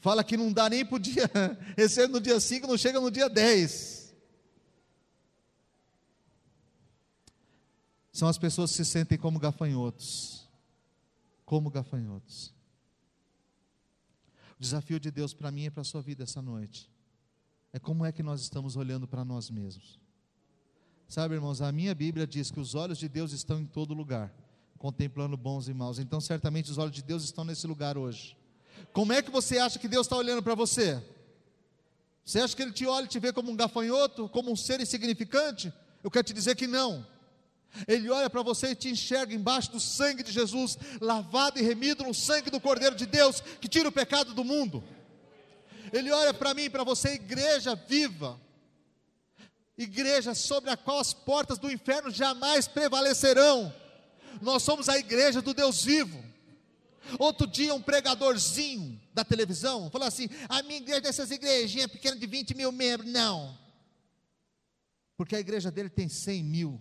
Fala 0.00 0.24
que 0.24 0.36
não 0.36 0.52
dá 0.52 0.68
nem 0.68 0.84
para 0.84 0.96
o 0.96 0.98
dia, 0.98 1.30
recebe 1.78 2.12
no 2.12 2.20
dia 2.20 2.40
5, 2.40 2.66
não 2.66 2.76
chega 2.76 3.00
no 3.00 3.10
dia 3.10 3.28
10. 3.28 4.01
São 8.12 8.28
as 8.28 8.36
pessoas 8.36 8.70
que 8.70 8.76
se 8.76 8.84
sentem 8.84 9.16
como 9.16 9.38
gafanhotos. 9.38 10.46
Como 11.46 11.70
gafanhotos. 11.70 12.52
O 14.58 14.60
desafio 14.60 15.00
de 15.00 15.10
Deus 15.10 15.32
para 15.32 15.50
mim 15.50 15.64
e 15.64 15.70
para 15.70 15.80
a 15.80 15.84
sua 15.84 16.02
vida 16.02 16.22
essa 16.22 16.42
noite 16.42 16.90
é 17.72 17.78
como 17.78 18.04
é 18.04 18.12
que 18.12 18.22
nós 18.22 18.42
estamos 18.42 18.76
olhando 18.76 19.08
para 19.08 19.24
nós 19.24 19.48
mesmos. 19.48 19.98
Sabe, 21.08 21.34
irmãos, 21.34 21.62
a 21.62 21.72
minha 21.72 21.94
Bíblia 21.94 22.26
diz 22.26 22.50
que 22.50 22.60
os 22.60 22.74
olhos 22.74 22.98
de 22.98 23.08
Deus 23.08 23.32
estão 23.32 23.58
em 23.58 23.66
todo 23.66 23.94
lugar, 23.94 24.32
contemplando 24.78 25.36
bons 25.36 25.68
e 25.68 25.74
maus. 25.74 25.98
Então, 25.98 26.20
certamente 26.20 26.70
os 26.70 26.76
olhos 26.76 26.94
de 26.94 27.02
Deus 27.02 27.24
estão 27.24 27.44
nesse 27.44 27.66
lugar 27.66 27.96
hoje. 27.96 28.36
Como 28.92 29.12
é 29.12 29.22
que 29.22 29.30
você 29.30 29.58
acha 29.58 29.78
que 29.78 29.88
Deus 29.88 30.06
está 30.06 30.16
olhando 30.16 30.42
para 30.42 30.54
você? 30.54 31.02
Você 32.24 32.40
acha 32.40 32.54
que 32.54 32.62
Ele 32.62 32.72
te 32.72 32.86
olha 32.86 33.06
e 33.06 33.08
te 33.08 33.18
vê 33.18 33.32
como 33.32 33.50
um 33.50 33.56
gafanhoto, 33.56 34.28
como 34.28 34.50
um 34.50 34.56
ser 34.56 34.80
insignificante? 34.80 35.72
Eu 36.04 36.10
quero 36.10 36.24
te 36.24 36.34
dizer 36.34 36.54
que 36.56 36.66
não. 36.66 37.06
Ele 37.88 38.10
olha 38.10 38.28
para 38.28 38.42
você 38.42 38.68
e 38.68 38.74
te 38.74 38.88
enxerga 38.88 39.34
embaixo 39.34 39.72
do 39.72 39.80
sangue 39.80 40.22
de 40.22 40.30
Jesus, 40.30 40.78
lavado 41.00 41.58
e 41.58 41.62
remido 41.62 42.04
no 42.04 42.14
sangue 42.14 42.50
do 42.50 42.60
Cordeiro 42.60 42.94
de 42.94 43.06
Deus, 43.06 43.40
que 43.60 43.68
tira 43.68 43.88
o 43.88 43.92
pecado 43.92 44.34
do 44.34 44.44
mundo. 44.44 44.84
Ele 45.92 46.10
olha 46.10 46.32
para 46.32 46.54
mim 46.54 46.64
e 46.64 46.70
para 46.70 46.84
você, 46.84 47.14
igreja 47.14 47.74
viva, 47.74 48.40
igreja 49.76 50.34
sobre 50.34 50.70
a 50.70 50.76
qual 50.76 50.98
as 50.98 51.12
portas 51.12 51.58
do 51.58 51.70
inferno 51.70 52.10
jamais 52.10 52.68
prevalecerão. 52.68 53.72
Nós 54.40 54.62
somos 54.62 54.88
a 54.88 54.98
igreja 54.98 55.42
do 55.42 55.52
Deus 55.52 55.84
vivo. 55.84 56.22
Outro 57.18 57.46
dia, 57.46 57.74
um 57.74 57.82
pregadorzinho 57.82 59.00
da 59.12 59.24
televisão 59.24 59.90
falou 59.90 60.06
assim: 60.06 60.28
a 60.48 60.62
minha 60.62 60.78
igreja 60.78 61.00
dessas 61.00 61.30
igrejinhas 61.30 61.90
pequenas 61.90 62.18
de 62.18 62.26
20 62.26 62.54
mil 62.54 62.70
membros, 62.70 63.10
não, 63.10 63.58
porque 65.16 65.36
a 65.36 65.40
igreja 65.40 65.70
dele 65.70 65.90
tem 65.90 66.08
100 66.08 66.44
mil. 66.44 66.80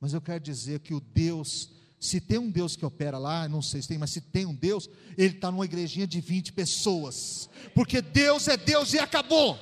Mas 0.00 0.14
eu 0.14 0.20
quero 0.20 0.40
dizer 0.40 0.80
que 0.80 0.94
o 0.94 1.00
Deus, 1.00 1.70
se 1.98 2.20
tem 2.20 2.38
um 2.38 2.50
Deus 2.50 2.74
que 2.74 2.86
opera 2.86 3.18
lá, 3.18 3.46
não 3.46 3.60
sei 3.60 3.82
se 3.82 3.88
tem, 3.88 3.98
mas 3.98 4.10
se 4.10 4.22
tem 4.22 4.46
um 4.46 4.54
Deus, 4.54 4.88
ele 5.18 5.34
está 5.34 5.50
numa 5.50 5.66
igrejinha 5.66 6.06
de 6.06 6.20
20 6.20 6.54
pessoas, 6.54 7.50
porque 7.74 8.00
Deus 8.00 8.48
é 8.48 8.56
Deus 8.56 8.94
e 8.94 8.98
acabou, 8.98 9.58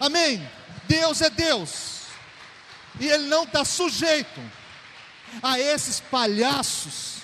amém? 0.00 0.40
Deus 0.88 1.20
é 1.20 1.28
Deus, 1.28 2.04
e 2.98 3.06
Ele 3.06 3.26
não 3.26 3.44
está 3.44 3.62
sujeito 3.62 4.40
a 5.42 5.60
esses 5.60 6.00
palhaços 6.00 7.18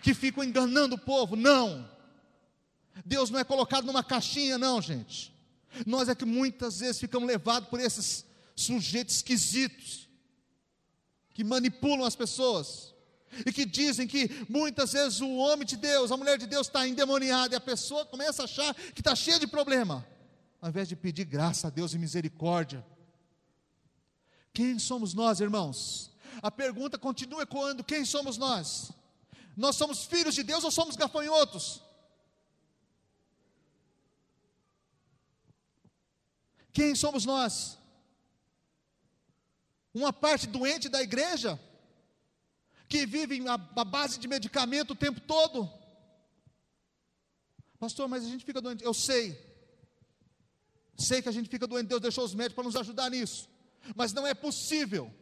que 0.00 0.14
ficam 0.14 0.44
enganando 0.44 0.94
o 0.94 0.98
povo, 0.98 1.34
não. 1.34 1.90
Deus 3.04 3.28
não 3.28 3.40
é 3.40 3.44
colocado 3.44 3.84
numa 3.84 4.04
caixinha, 4.04 4.56
não, 4.56 4.80
gente. 4.80 5.34
Nós 5.84 6.08
é 6.08 6.14
que 6.14 6.24
muitas 6.24 6.78
vezes 6.78 7.00
ficamos 7.00 7.26
levados 7.26 7.68
por 7.68 7.80
esses 7.80 8.24
sujeitos 8.54 9.16
esquisitos 9.16 10.08
que 11.34 11.44
manipulam 11.44 12.04
as 12.04 12.16
pessoas 12.16 12.94
e 13.46 13.52
que 13.52 13.64
dizem 13.64 14.06
que 14.06 14.28
muitas 14.48 14.92
vezes 14.92 15.20
o 15.20 15.36
homem 15.36 15.66
de 15.66 15.76
Deus, 15.76 16.12
a 16.12 16.16
mulher 16.16 16.36
de 16.38 16.46
Deus 16.46 16.66
está 16.66 16.86
endemoniada 16.86 17.54
e 17.54 17.56
a 17.56 17.60
pessoa 17.60 18.04
começa 18.04 18.42
a 18.42 18.44
achar 18.44 18.74
que 18.74 19.00
está 19.00 19.14
cheia 19.16 19.38
de 19.38 19.46
problema, 19.46 20.06
ao 20.60 20.68
invés 20.68 20.88
de 20.88 20.96
pedir 20.96 21.24
graça 21.24 21.68
a 21.68 21.70
Deus 21.70 21.94
e 21.94 21.98
misericórdia. 21.98 22.84
Quem 24.52 24.78
somos 24.78 25.14
nós, 25.14 25.40
irmãos? 25.40 26.10
A 26.42 26.50
pergunta 26.50 26.98
continua 26.98 27.42
ecoando: 27.42 27.82
quem 27.82 28.04
somos 28.04 28.36
nós? 28.36 28.92
Nós 29.56 29.76
somos 29.76 30.04
filhos 30.04 30.34
de 30.34 30.42
Deus 30.42 30.64
ou 30.64 30.70
somos 30.70 30.96
gafanhotos? 30.96 31.82
Quem 36.72 36.94
somos 36.94 37.24
nós? 37.24 37.78
Uma 39.94 40.12
parte 40.12 40.46
doente 40.46 40.88
da 40.88 41.02
igreja, 41.02 41.60
que 42.88 43.06
vive 43.06 43.42
à 43.48 43.84
base 43.84 44.18
de 44.18 44.28
medicamento 44.28 44.92
o 44.92 44.96
tempo 44.96 45.20
todo. 45.20 45.70
Pastor, 47.78 48.06
mas 48.08 48.24
a 48.24 48.28
gente 48.28 48.44
fica 48.44 48.60
doente. 48.60 48.84
Eu 48.84 48.94
sei. 48.94 49.36
Sei 50.96 51.20
que 51.22 51.28
a 51.28 51.32
gente 51.32 51.48
fica 51.48 51.66
doente. 51.66 51.88
Deus 51.88 52.00
deixou 52.00 52.24
os 52.24 52.34
médicos 52.34 52.54
para 52.54 52.64
nos 52.64 52.76
ajudar 52.76 53.10
nisso. 53.10 53.48
Mas 53.96 54.12
não 54.12 54.26
é 54.26 54.34
possível 54.34 55.12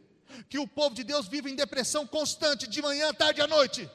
que 0.49 0.59
o 0.59 0.67
povo 0.67 0.93
de 0.93 1.03
Deus 1.03 1.27
viva 1.27 1.49
em 1.49 1.55
depressão 1.55 2.05
constante, 2.05 2.67
de 2.67 2.81
manhã, 2.81 3.13
tarde 3.13 3.39
e 3.39 3.43
à 3.43 3.47
noite. 3.47 3.89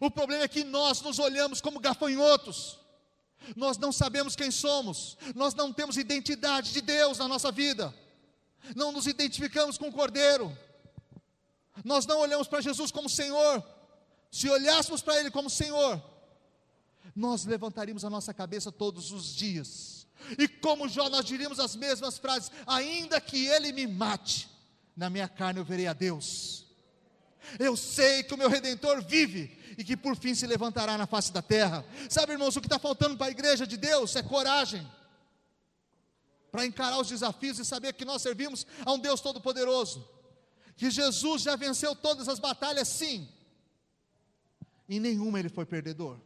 O 0.00 0.10
problema 0.10 0.44
é 0.44 0.48
que 0.48 0.62
nós 0.64 1.00
nos 1.00 1.18
olhamos 1.18 1.60
como 1.60 1.80
gafanhotos. 1.80 2.78
Nós 3.56 3.78
não 3.78 3.90
sabemos 3.90 4.36
quem 4.36 4.50
somos, 4.50 5.16
nós 5.34 5.54
não 5.54 5.72
temos 5.72 5.96
identidade 5.96 6.72
de 6.72 6.82
Deus 6.82 7.16
na 7.16 7.26
nossa 7.26 7.50
vida, 7.50 7.92
não 8.74 8.92
nos 8.92 9.06
identificamos 9.06 9.76
com 9.78 9.88
o 9.88 9.92
Cordeiro, 9.92 10.56
nós 11.84 12.06
não 12.06 12.18
olhamos 12.18 12.46
para 12.46 12.60
Jesus 12.60 12.90
como 12.90 13.08
Senhor. 13.08 13.64
Se 14.30 14.48
olhássemos 14.48 15.02
para 15.02 15.18
Ele 15.18 15.30
como 15.30 15.50
Senhor, 15.50 16.02
nós 17.14 17.44
levantaríamos 17.44 18.04
a 18.04 18.10
nossa 18.10 18.32
cabeça 18.32 18.70
todos 18.70 19.10
os 19.12 19.34
dias, 19.34 20.06
e 20.38 20.46
como 20.46 20.88
Jó, 20.88 21.08
nós 21.08 21.24
diríamos 21.24 21.58
as 21.58 21.74
mesmas 21.74 22.18
frases: 22.18 22.50
ainda 22.66 23.20
que 23.20 23.46
Ele 23.46 23.72
me 23.72 23.86
mate, 23.86 24.48
na 24.96 25.10
minha 25.10 25.28
carne 25.28 25.60
eu 25.60 25.64
verei 25.64 25.86
a 25.86 25.92
Deus. 25.92 26.66
Eu 27.58 27.76
sei 27.76 28.22
que 28.22 28.34
o 28.34 28.38
meu 28.38 28.48
redentor 28.48 29.02
vive 29.02 29.58
e 29.76 29.82
que 29.82 29.96
por 29.96 30.14
fim 30.14 30.34
se 30.34 30.46
levantará 30.46 30.98
na 30.98 31.06
face 31.06 31.32
da 31.32 31.40
terra. 31.40 31.84
Sabe, 32.08 32.32
irmãos, 32.32 32.54
o 32.54 32.60
que 32.60 32.66
está 32.66 32.78
faltando 32.78 33.16
para 33.16 33.28
a 33.28 33.30
igreja 33.30 33.66
de 33.66 33.76
Deus 33.76 34.14
é 34.14 34.22
coragem 34.22 34.86
para 36.50 36.66
encarar 36.66 36.98
os 36.98 37.08
desafios 37.08 37.58
e 37.58 37.64
saber 37.64 37.92
que 37.92 38.04
nós 38.04 38.22
servimos 38.22 38.66
a 38.84 38.92
um 38.92 38.98
Deus 38.98 39.20
Todo-Poderoso, 39.20 40.08
que 40.76 40.90
Jesus 40.90 41.42
já 41.42 41.56
venceu 41.56 41.94
todas 41.94 42.28
as 42.28 42.38
batalhas, 42.38 42.88
sim, 42.88 43.28
em 44.88 44.98
nenhuma 44.98 45.38
ele 45.38 45.48
foi 45.48 45.64
perdedor. 45.64 46.18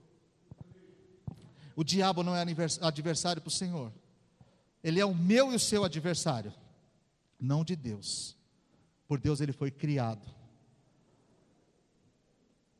O 1.76 1.84
diabo 1.84 2.22
não 2.22 2.34
é 2.34 2.40
adversário 2.80 3.42
para 3.42 3.48
o 3.48 3.52
Senhor, 3.52 3.92
ele 4.82 5.00
é 5.00 5.04
o 5.04 5.14
meu 5.14 5.52
e 5.52 5.56
o 5.56 5.60
seu 5.60 5.84
adversário, 5.84 6.52
não 7.38 7.64
de 7.64 7.74
Deus. 7.74 8.36
Por 9.06 9.18
Deus 9.18 9.40
ele 9.40 9.52
foi 9.52 9.70
criado 9.70 10.26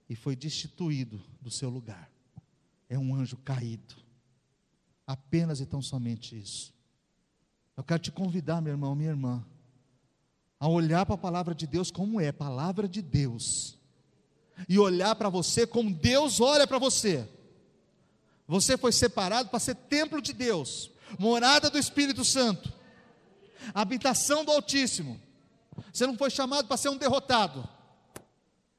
e 0.09 0.15
foi 0.15 0.37
destituído 0.37 1.23
do 1.41 1.51
seu 1.51 1.69
lugar. 1.69 2.11
É 2.89 2.99
um 2.99 3.15
anjo 3.15 3.37
caído. 3.39 3.95
Apenas 5.07 5.61
e 5.61 5.67
tão 5.67 5.83
somente 5.83 6.39
isso. 6.39 6.73
Eu 7.77 7.83
quero 7.83 8.01
te 8.01 8.13
convidar, 8.13 8.61
meu 8.61 8.73
irmão, 8.73 8.95
minha 8.95 9.11
irmã, 9.11 9.45
a 10.61 10.69
olhar 10.69 11.05
para 11.05 11.17
a 11.17 11.19
palavra 11.19 11.55
de 11.55 11.67
Deus 11.67 11.91
como 11.91 12.21
é, 12.21 12.31
palavra 12.31 12.89
de 12.89 13.03
Deus, 13.03 13.79
e 14.69 14.79
olhar 14.79 15.15
para 15.17 15.29
você 15.29 15.67
como 15.67 15.93
Deus 15.93 16.41
olha 16.41 16.67
para 16.67 16.79
você. 16.79 17.29
Você 18.47 18.79
foi 18.79 18.93
separado 18.93 19.49
para 19.49 19.59
ser 19.59 19.75
templo 19.75 20.23
de 20.23 20.33
Deus, 20.33 20.91
morada 21.19 21.69
do 21.69 21.79
Espírito 21.79 22.25
Santo, 22.25 22.73
habitação 23.75 24.45
do 24.45 24.53
Altíssimo. 24.53 25.21
Você 25.93 26.07
não 26.07 26.17
foi 26.17 26.31
chamado 26.31 26.69
para 26.69 26.77
ser 26.77 26.91
um 26.91 26.97
derrotado. 26.97 27.69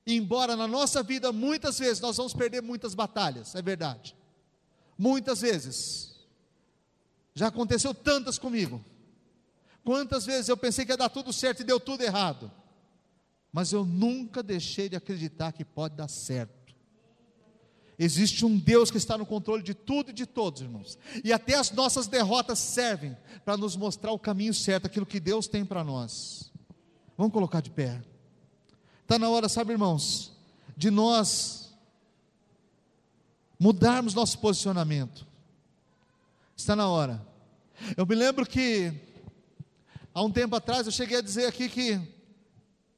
Embora 0.08 0.56
na 0.56 0.68
nossa 0.68 1.02
vida 1.02 1.32
muitas 1.32 1.80
vezes 1.80 2.00
nós 2.00 2.16
vamos 2.16 2.34
perder 2.34 2.62
muitas 2.62 2.94
batalhas, 2.94 3.56
é 3.56 3.62
verdade. 3.62 4.16
Muitas 4.98 5.42
vezes. 5.42 6.15
Já 7.36 7.48
aconteceu 7.48 7.94
tantas 7.94 8.40
comigo. 8.40 8.84
Quantas 9.84 10.26
vezes 10.26 10.48
eu 10.48 10.58
pensei 10.58 10.86
que 10.86 10.92
ia 10.92 10.98
dar 10.98 11.10
tudo 11.10 11.32
certo 11.34 11.60
e 11.60 11.66
deu 11.66 11.80
tudo 11.80 12.02
errado. 12.02 12.52
Mas 13.52 13.72
eu 13.72 13.86
nunca 13.86 14.42
deixei 14.42 14.90
de 14.90 14.96
acreditar 14.96 15.52
que 15.52 15.64
pode 15.64 15.96
dar 15.96 16.08
certo. 16.08 16.74
Existe 17.98 18.46
um 18.46 18.58
Deus 18.58 18.92
que 18.92 18.98
está 18.98 19.18
no 19.18 19.26
controle 19.26 19.64
de 19.64 19.74
tudo 19.74 20.10
e 20.10 20.14
de 20.14 20.26
todos, 20.26 20.62
irmãos. 20.62 20.98
E 21.24 21.32
até 21.32 21.56
as 21.56 21.72
nossas 21.72 22.08
derrotas 22.08 22.60
servem 22.60 23.16
para 23.44 23.56
nos 23.56 23.76
mostrar 23.76 24.12
o 24.12 24.20
caminho 24.20 24.54
certo, 24.54 24.88
aquilo 24.88 25.06
que 25.06 25.20
Deus 25.20 25.48
tem 25.48 25.64
para 25.66 25.84
nós. 25.84 26.52
Vamos 27.18 27.32
colocar 27.32 27.62
de 27.62 27.70
pé. 27.70 28.02
Está 29.02 29.18
na 29.20 29.30
hora, 29.30 29.48
sabe, 29.48 29.72
irmãos, 29.72 30.34
de 30.76 30.90
nós 30.90 31.74
mudarmos 33.58 34.14
nosso 34.14 34.40
posicionamento. 34.40 35.26
Está 36.56 36.76
na 36.76 36.88
hora. 36.88 37.26
Eu 37.98 38.06
me 38.06 38.16
lembro 38.16 38.46
que, 38.46 38.94
há 40.14 40.24
um 40.24 40.32
tempo 40.32 40.56
atrás, 40.56 40.86
eu 40.86 40.92
cheguei 40.92 41.18
a 41.18 41.22
dizer 41.22 41.48
aqui 41.48 41.68
que 41.68 42.00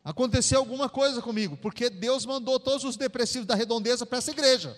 aconteceu 0.04 0.60
alguma 0.60 0.88
coisa 0.88 1.22
comigo, 1.22 1.58
porque 1.58 1.90
Deus 1.90 2.26
mandou 2.26 2.60
todos 2.60 2.84
os 2.84 2.96
depressivos 2.96 3.48
da 3.48 3.56
redondeza 3.56 4.06
para 4.06 4.20
essa 4.20 4.32
igreja. 4.32 4.78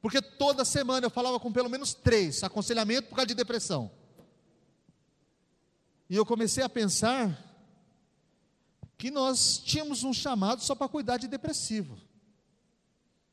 Porque 0.00 0.22
toda 0.22 0.64
semana 0.64 1.06
eu 1.06 1.10
falava 1.10 1.38
com 1.38 1.52
pelo 1.52 1.68
menos 1.68 1.92
três 1.92 2.42
aconselhamento 2.42 3.08
por 3.08 3.16
causa 3.16 3.26
de 3.26 3.34
depressão. 3.34 3.90
E 6.08 6.16
eu 6.16 6.24
comecei 6.24 6.64
a 6.64 6.68
pensar 6.68 7.44
que 8.96 9.10
nós 9.10 9.58
tínhamos 9.58 10.02
um 10.04 10.12
chamado 10.12 10.62
só 10.62 10.74
para 10.74 10.88
cuidar 10.88 11.18
de 11.18 11.28
depressivo. 11.28 11.98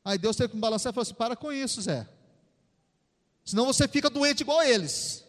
Aí 0.04 0.18
Deus 0.18 0.36
teve 0.36 0.50
que 0.50 0.56
me 0.56 0.60
balançar 0.60 0.92
e 0.92 0.94
falou 0.94 1.02
assim: 1.02 1.14
para 1.14 1.34
com 1.34 1.50
isso, 1.50 1.80
Zé. 1.80 2.06
Senão 3.46 3.64
você 3.64 3.88
fica 3.88 4.10
doente 4.10 4.42
igual 4.42 4.62
eles. 4.62 5.24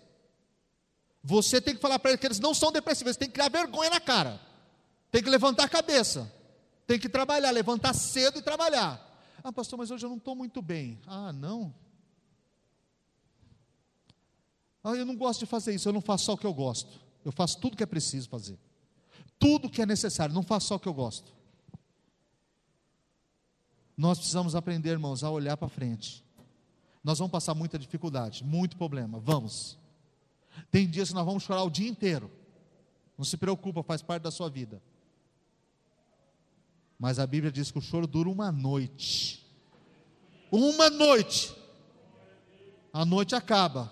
Você 1.24 1.62
tem 1.62 1.74
que 1.74 1.80
falar 1.80 2.00
para 2.00 2.12
eles 2.12 2.20
que 2.20 2.28
eles 2.28 2.40
não 2.40 2.54
são 2.54 2.70
depressivos, 2.70 3.08
eles 3.08 3.18
têm 3.18 3.30
que 3.30 3.36
criar 3.36 3.48
vergonha 3.48 3.90
na 3.90 4.02
cara. 4.02 4.42
Tem 5.10 5.24
que 5.24 5.30
levantar 5.30 5.64
a 5.64 5.70
cabeça. 5.70 6.30
Tem 6.86 7.00
que 7.00 7.08
trabalhar, 7.08 7.52
levantar 7.52 7.94
cedo 7.94 8.40
e 8.40 8.42
trabalhar. 8.42 9.02
Ah, 9.42 9.54
pastor, 9.54 9.80
mas 9.80 9.90
hoje 9.90 10.06
eu 10.06 10.10
não 10.10 10.18
estou 10.18 10.36
muito 10.36 10.62
bem. 10.62 11.00
Ah, 11.08 11.32
não? 11.32 11.74
Ah, 14.84 14.96
eu 14.96 15.06
não 15.06 15.16
gosto 15.16 15.40
de 15.40 15.46
fazer 15.46 15.74
isso, 15.74 15.88
eu 15.88 15.94
não 15.94 16.02
faço 16.02 16.26
só 16.26 16.34
o 16.34 16.38
que 16.38 16.46
eu 16.46 16.54
gosto. 16.54 17.00
Eu 17.24 17.32
faço 17.32 17.58
tudo 17.60 17.78
que 17.78 17.84
é 17.84 17.86
preciso 17.86 18.28
fazer 18.28 18.60
tudo 19.40 19.70
que 19.70 19.82
é 19.82 19.86
necessário, 19.86 20.34
não 20.34 20.44
faço 20.44 20.68
só 20.68 20.76
o 20.76 20.80
que 20.80 20.88
eu 20.88 20.94
gosto. 20.94 21.36
Nós 23.96 24.18
precisamos 24.18 24.56
aprender, 24.56 24.92
irmãos, 24.92 25.24
a 25.24 25.30
olhar 25.30 25.58
para 25.58 25.68
frente. 25.68 26.24
Nós 27.08 27.20
vamos 27.20 27.32
passar 27.32 27.56
muita 27.56 27.80
dificuldade, 27.80 28.44
muito 28.44 28.76
problema, 28.76 29.18
vamos. 29.18 29.78
Tem 30.70 30.86
dias 30.86 31.08
que 31.08 31.16
nós 31.16 31.26
vamos 31.26 31.42
chorar 31.42 31.64
o 31.64 31.70
dia 31.70 31.88
inteiro. 31.88 32.30
Não 33.18 33.24
se 33.24 33.38
preocupa, 33.38 33.82
faz 33.82 34.02
parte 34.02 34.24
da 34.24 34.30
sua 34.30 34.50
vida. 34.50 34.84
Mas 37.00 37.18
a 37.18 37.26
Bíblia 37.26 37.50
diz 37.50 37.72
que 37.72 37.78
o 37.78 37.82
choro 37.82 38.06
dura 38.08 38.28
uma 38.28 38.52
noite. 38.52 39.42
Uma 40.52 40.90
noite. 40.90 41.56
A 42.92 43.06
noite 43.06 43.36
acaba. 43.36 43.90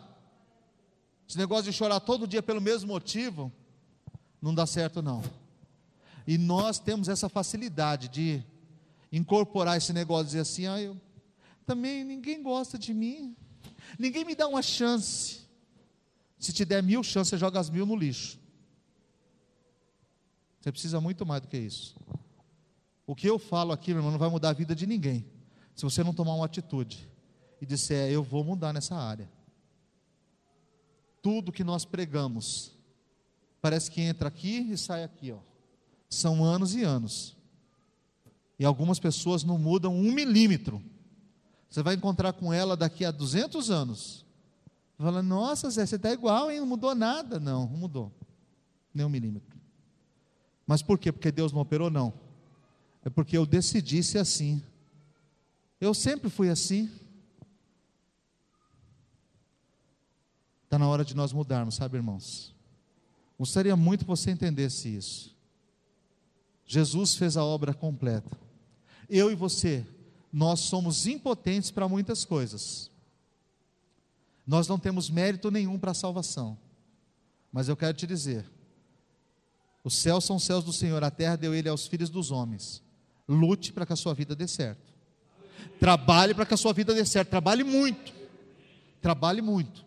Esse 1.26 1.38
negócio 1.38 1.72
de 1.72 1.78
chorar 1.78 2.02
todo 2.02 2.28
dia 2.28 2.44
pelo 2.44 2.60
mesmo 2.60 2.90
motivo, 2.90 3.50
não 4.42 4.54
dá 4.54 4.66
certo 4.66 5.02
não. 5.02 5.24
E 6.28 6.38
nós 6.38 6.80
temos 6.80 7.08
essa 7.08 7.30
facilidade 7.30 8.10
de 8.10 8.44
incorporar 9.10 9.78
esse 9.78 9.94
negócio, 9.94 10.26
dizer 10.26 10.42
assim, 10.42 10.68
ah, 10.68 10.82
eu 10.82 10.98
também 11.66 12.04
ninguém 12.04 12.42
gosta 12.42 12.78
de 12.78 12.94
mim, 12.94 13.36
ninguém 13.98 14.24
me 14.24 14.36
dá 14.36 14.48
uma 14.48 14.62
chance. 14.62 15.42
Se 16.38 16.54
te 16.54 16.64
der 16.64 16.84
mil 16.84 17.02
chances, 17.04 17.30
você 17.30 17.38
joga 17.38 17.60
as 17.60 17.70
mil 17.70 17.86
no 17.86 17.96
lixo. 17.96 18.40
Você 20.60 20.72
precisa 20.72 21.00
muito 21.00 21.26
mais 21.26 21.42
do 21.42 21.48
que 21.48 21.58
isso. 21.58 21.96
O 23.08 23.16
que 23.16 23.28
eu 23.28 23.38
falo 23.38 23.72
aqui, 23.72 23.92
meu 23.92 24.00
irmão, 24.00 24.12
não 24.12 24.20
vai 24.20 24.30
mudar 24.30 24.50
a 24.50 24.54
vida 24.54 24.76
de 24.76 24.88
ninguém. 24.88 25.26
Se 25.76 25.84
você 25.84 26.04
não 26.04 26.14
tomar 26.14 26.34
uma 26.34 26.46
atitude 26.46 27.10
e 27.62 27.66
disser, 27.66 28.12
eu 28.12 28.24
vou 28.24 28.44
mudar 28.44 28.74
nessa 28.74 28.96
área. 28.96 29.30
Tudo 31.22 31.52
que 31.52 31.64
nós 31.64 31.86
pregamos 31.86 32.72
parece 33.62 33.90
que 33.90 34.02
entra 34.02 34.28
aqui 34.28 34.72
e 34.72 34.78
sai 34.78 35.04
aqui, 35.04 35.32
ó. 35.32 35.40
São 36.10 36.44
anos 36.44 36.76
e 36.76 36.84
anos. 36.84 37.36
E 38.58 38.66
algumas 38.66 39.00
pessoas 39.00 39.44
não 39.44 39.58
mudam 39.58 39.96
um 39.96 40.12
milímetro. 40.12 40.82
Você 41.76 41.84
vai 41.84 41.96
encontrar 41.96 42.32
com 42.32 42.54
ela 42.54 42.78
daqui 42.78 43.04
a 43.04 43.12
200 43.12 43.70
anos. 43.70 44.26
Fala, 44.98 45.22
nossa 45.22 45.70
Zé, 45.70 45.86
você 45.86 45.98
está 45.98 46.10
igual, 46.10 46.50
hein? 46.50 46.62
Não 46.62 46.66
mudou 46.66 46.96
nada. 46.96 47.38
Não, 47.38 47.68
não 47.68 47.78
mudou. 47.78 48.14
Nem 48.94 49.06
um 49.06 49.10
milímetro. 49.10 49.60
Mas 50.66 50.82
por 50.82 50.98
quê? 50.98 51.12
Porque 51.12 51.34
Deus 51.34 51.52
não 51.52 51.60
operou? 51.60 51.90
Não. 51.90 52.14
É 53.04 53.10
porque 53.10 53.38
eu 53.38 53.46
decidi 53.46 54.02
ser 54.04 54.20
assim. 54.20 54.64
Eu 55.82 55.94
sempre 55.94 56.30
fui 56.30 56.48
assim. 56.48 56.90
Está 60.64 60.80
na 60.80 60.88
hora 60.88 61.04
de 61.04 61.14
nós 61.14 61.34
mudarmos, 61.34 61.76
sabe, 61.76 61.98
irmãos? 61.98 62.56
Gostaria 63.38 63.76
muito 63.76 64.06
que 64.06 64.10
você 64.10 64.32
entendesse 64.32 64.96
isso. 64.96 65.36
Jesus 66.66 67.16
fez 67.16 67.36
a 67.36 67.44
obra 67.44 67.74
completa. 67.74 68.40
Eu 69.10 69.30
e 69.30 69.36
você, 69.36 69.86
nós 70.36 70.60
somos 70.60 71.08
impotentes 71.08 71.72
para 71.72 71.88
muitas 71.88 72.26
coisas. 72.26 72.92
Nós 74.46 74.68
não 74.68 74.78
temos 74.78 75.10
mérito 75.10 75.50
nenhum 75.50 75.80
para 75.80 75.92
a 75.92 75.94
salvação. 75.94 76.58
Mas 77.54 77.70
eu 77.70 77.78
quero 77.78 77.96
te 77.96 78.06
dizer: 78.06 78.46
os 79.82 79.96
céus 79.96 80.26
são 80.26 80.38
céus 80.38 80.66
do 80.66 80.74
Senhor, 80.74 81.02
a 81.06 81.10
terra 81.10 81.38
deu 81.38 81.56
ele 81.56 81.70
aos 81.70 81.88
filhos 81.88 82.10
dos 82.10 82.32
homens. 82.32 82.84
Lute 83.30 83.72
para 83.72 83.86
que 83.86 83.94
a 83.94 83.96
sua 83.96 84.14
vida 84.14 84.36
dê 84.36 84.46
certo. 84.46 84.94
Trabalhe 85.80 86.34
para 86.34 86.46
que 86.46 86.54
a 86.54 86.58
sua 86.58 86.74
vida 86.74 86.94
dê 86.94 87.06
certo. 87.06 87.30
Trabalhe 87.30 87.64
muito. 87.64 88.14
Trabalhe 89.02 89.42
muito. 89.42 89.86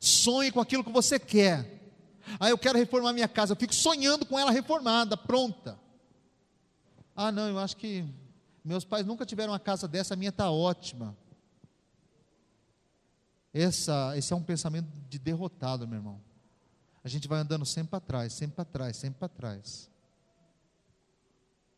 Sonhe 0.00 0.50
com 0.50 0.62
aquilo 0.62 0.82
que 0.82 0.90
você 0.90 1.18
quer. 1.18 1.92
Ah, 2.40 2.48
eu 2.48 2.56
quero 2.56 2.78
reformar 2.78 3.12
minha 3.12 3.28
casa. 3.28 3.52
Eu 3.52 3.56
fico 3.56 3.74
sonhando 3.74 4.24
com 4.24 4.38
ela 4.38 4.50
reformada, 4.50 5.14
pronta. 5.14 5.78
Ah, 7.14 7.30
não, 7.30 7.50
eu 7.50 7.58
acho 7.58 7.76
que 7.76 8.02
Meus 8.64 8.84
pais 8.84 9.04
nunca 9.04 9.26
tiveram 9.26 9.52
uma 9.52 9.58
casa 9.58 9.88
dessa, 9.88 10.14
a 10.14 10.16
minha 10.16 10.30
está 10.30 10.50
ótima. 10.50 11.16
Essa, 13.52 14.16
esse 14.16 14.32
é 14.32 14.36
um 14.36 14.42
pensamento 14.42 14.88
de 15.08 15.18
derrotado, 15.18 15.86
meu 15.86 15.98
irmão. 15.98 16.20
A 17.04 17.08
gente 17.08 17.26
vai 17.26 17.40
andando 17.40 17.66
sempre 17.66 17.90
para 17.90 18.00
trás, 18.00 18.32
sempre 18.32 18.56
para 18.56 18.64
trás, 18.64 18.96
sempre 18.96 19.18
para 19.18 19.28
trás. 19.28 19.90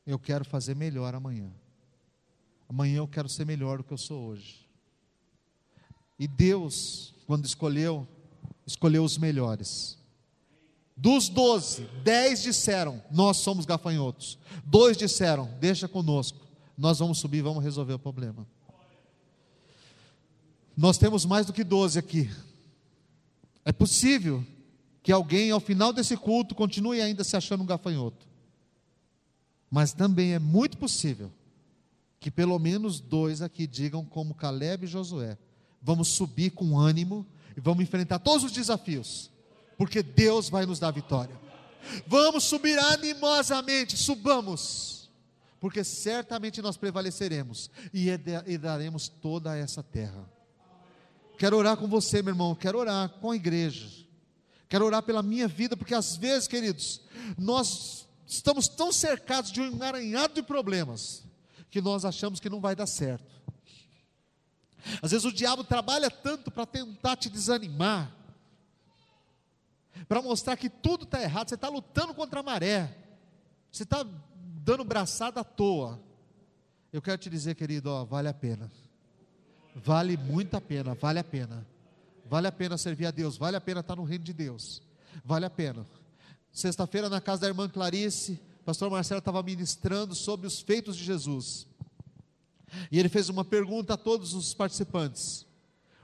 Eu 0.07 0.19
quero 0.19 0.45
fazer 0.45 0.77
melhor 0.77 1.15
amanhã. 1.15 1.51
Amanhã 2.69 2.99
eu 2.99 3.09
quero 3.09 3.29
ser 3.29 3.47
melhor 3.47 3.79
do 3.79 3.85
que 3.85 3.93
eu 3.93 3.99
sou 3.99 4.29
hoje. 4.29 4.69
E 6.19 6.29
Deus, 6.29 7.15
quando 7.27 7.47
escolheu, 7.47 8.07
escolheu 8.67 9.03
os 9.03 9.19
melhores. 9.19 9.99
Dos 10.97 11.29
doze, 11.29 11.89
dez 12.05 12.43
disseram: 12.43 13.03
Nós 13.11 13.39
somos 13.39 13.65
gafanhotos. 13.65 14.39
Dois 14.65 14.97
disseram: 14.97 15.51
Deixa 15.59 15.89
conosco, 15.89 16.44
nós 16.77 16.99
vamos 16.99 17.19
subir, 17.19 17.43
vamos 17.43 17.63
resolver 17.63 17.95
o 17.95 17.99
problema. 17.99 18.47
Nós 20.77 20.99
temos 20.99 21.25
mais 21.25 21.47
do 21.47 21.53
que 21.53 21.63
doze 21.63 21.99
aqui. 21.99 22.31
É 23.65 23.73
possível 23.73 24.45
que 25.03 25.13
alguém, 25.13 25.51
ao 25.51 25.61
final 25.61 25.93
desse 25.93 26.17
culto, 26.17 26.55
continue 26.55 27.01
ainda 27.01 27.23
se 27.23 27.37
achando 27.37 27.63
um 27.63 27.67
gafanhoto. 27.67 28.27
Mas 29.71 29.93
também 29.93 30.35
é 30.35 30.39
muito 30.39 30.77
possível 30.77 31.31
que 32.19 32.31
pelo 32.31 32.59
menos 32.59 33.01
dois 33.01 33.43
aqui 33.43 33.67
digam, 33.67 34.05
como 34.05 34.35
Caleb 34.35 34.85
e 34.85 34.89
Josué: 34.89 35.39
Vamos 35.81 36.09
subir 36.09 36.51
com 36.51 36.79
ânimo 36.79 37.27
e 37.57 37.61
vamos 37.61 37.83
enfrentar 37.83 38.19
todos 38.19 38.45
os 38.45 38.53
desafios 38.53 39.31
porque 39.77 40.03
Deus 40.03 40.49
vai 40.49 40.67
nos 40.67 40.79
dar 40.79 40.91
vitória. 40.91 41.39
Vamos 42.07 42.45
subir 42.45 42.79
animosamente, 42.79 43.97
subamos, 43.97 45.04
porque 45.65 45.83
certamente 45.83 46.61
nós 46.61 46.77
prevaleceremos 46.77 47.71
e 47.91 48.11
herdaremos 48.11 49.09
toda 49.09 49.57
essa 49.57 49.83
terra. 49.83 50.31
Quero 51.39 51.57
orar 51.57 51.79
com 51.79 51.89
você, 51.89 52.21
meu 52.21 52.33
irmão, 52.33 52.55
quero 52.55 52.79
orar 52.79 53.09
com 53.09 53.31
a 53.31 53.37
igreja, 53.37 53.89
quero 54.69 54.85
orar 54.85 55.03
pela 55.03 55.23
minha 55.23 55.49
vida, 55.49 55.75
porque 55.75 55.95
às 55.95 56.19
vezes, 56.19 56.47
queridos, 56.47 57.01
nós 57.39 58.07
estamos 58.27 58.69
tão 58.69 58.93
cercados 58.93 59.51
de 59.51 59.63
um 59.63 59.65
emaranhado 59.65 60.35
de 60.35 60.43
problemas, 60.43 61.25
que 61.71 61.81
nós 61.81 62.05
achamos 62.05 62.41
que 62.41 62.51
não 62.51 62.61
vai 62.61 62.77
dar 62.77 62.87
certo. 62.87 63.33
Às 65.01 65.13
vezes 65.13 65.25
o 65.25 65.33
diabo 65.33 65.65
trabalha 65.65 66.11
tanto 66.11 66.51
para 66.51 66.67
tentar 66.67 67.17
te 67.17 67.31
desanimar, 67.31 68.15
para 70.07 70.21
mostrar 70.21 70.59
que 70.59 70.69
tudo 70.69 71.05
está 71.05 71.23
errado, 71.23 71.49
você 71.49 71.55
está 71.55 71.71
lutando 71.71 72.13
contra 72.13 72.41
a 72.41 72.43
maré, 72.43 72.95
você 73.73 73.85
está 73.85 74.07
dando 74.65 74.83
braçada 74.83 75.41
à 75.41 75.45
toa. 75.45 76.01
Eu 76.91 77.03
quero 77.03 77.19
te 77.19 77.29
dizer, 77.29 77.55
querido, 77.55 77.91
ó, 77.91 78.05
vale 78.05 78.29
a 78.29 78.35
pena, 78.35 78.73
vale 79.75 80.17
muito 80.17 80.57
a 80.57 80.61
pena, 80.61 80.95
vale 80.95 81.19
a 81.19 81.25
pena, 81.25 81.67
vale 82.25 82.47
a 82.47 82.53
pena 82.53 82.79
servir 82.79 83.07
a 83.07 83.11
Deus, 83.11 83.37
vale 83.37 83.57
a 83.57 83.61
pena 83.61 83.81
estar 83.81 83.97
no 83.97 84.05
reino 84.05 84.25
de 84.25 84.33
Deus, 84.33 84.83
vale 85.25 85.45
a 85.45 85.51
pena. 85.51 85.85
Sexta-feira, 86.51 87.11
na 87.11 87.21
casa 87.21 87.43
da 87.43 87.49
irmã 87.49 87.69
Clarice, 87.69 88.41
o 88.61 88.65
pastor 88.65 88.91
Marcelo 88.91 89.19
estava 89.19 89.43
ministrando 89.43 90.15
sobre 90.15 90.47
os 90.47 90.61
feitos 90.61 90.97
de 90.97 91.05
Jesus, 91.05 91.67
e 92.91 92.99
ele 92.99 93.09
fez 93.09 93.29
uma 93.29 93.45
pergunta 93.45 93.95
a 93.95 93.99
todos 93.99 94.33
os 94.33 94.55
participantes. 94.55 95.45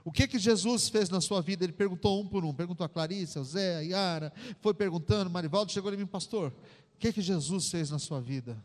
O 0.03 0.11
que 0.11 0.27
que 0.27 0.39
Jesus 0.39 0.89
fez 0.89 1.09
na 1.09 1.21
sua 1.21 1.41
vida? 1.41 1.63
Ele 1.63 1.73
perguntou 1.73 2.19
um 2.19 2.27
por 2.27 2.43
um, 2.43 2.53
perguntou 2.53 2.83
a 2.85 2.89
Clarice, 2.89 3.37
ao 3.37 3.43
Zé, 3.43 3.77
a 3.77 3.81
Yara, 3.81 4.33
foi 4.59 4.73
perguntando, 4.73 5.29
Marivaldo 5.29 5.71
chegou 5.71 5.93
em 5.93 5.97
mim, 5.97 6.05
pastor, 6.05 6.53
que 7.01 7.11
que 7.11 7.21
Jesus 7.21 7.71
fez 7.71 7.89
na 7.89 7.97
sua 7.97 8.21
vida? 8.21 8.63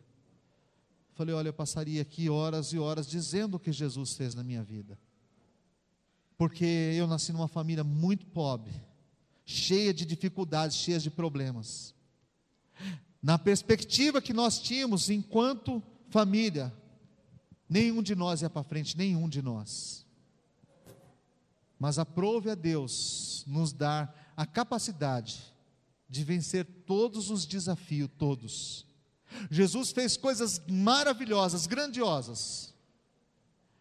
Falei, 1.14 1.34
olha, 1.34 1.49
eu 1.49 1.55
passaria 1.55 2.03
aqui 2.03 2.28
horas 2.28 2.74
e 2.74 2.78
horas 2.78 3.07
dizendo 3.09 3.55
o 3.55 3.59
que 3.59 3.72
Jesus 3.72 4.12
fez 4.12 4.34
na 4.34 4.45
minha 4.45 4.62
vida. 4.62 4.99
Porque 6.37 6.66
eu 6.95 7.07
nasci 7.07 7.32
numa 7.32 7.49
família 7.49 7.82
muito 7.82 8.26
pobre, 8.26 8.70
cheia 9.47 9.95
de 9.95 10.05
dificuldades, 10.05 10.76
cheia 10.76 10.99
de 10.99 11.11
problemas. 11.11 11.95
Na 13.22 13.39
perspectiva 13.39 14.20
que 14.20 14.34
nós 14.34 14.61
tínhamos 14.61 15.09
enquanto 15.09 15.82
família, 16.11 16.70
nenhum 17.66 18.03
de 18.03 18.14
nós 18.14 18.43
ia 18.43 18.51
para 18.51 18.62
frente, 18.62 18.99
nenhum 18.99 19.30
de 19.30 19.41
nós. 19.41 20.05
Mas 21.78 21.99
aprove 21.99 22.51
a 22.51 22.55
Deus 22.55 23.45
nos 23.47 23.72
dar 23.72 24.34
a 24.37 24.45
capacidade 24.45 25.56
de 26.09 26.25
vencer 26.25 26.65
todos 26.87 27.31
os 27.31 27.45
desafios, 27.45 28.11
todos. 28.17 28.87
Jesus 29.51 29.91
fez 29.91 30.17
coisas 30.17 30.61
maravilhosas, 30.69 31.67
grandiosas. 31.67 32.75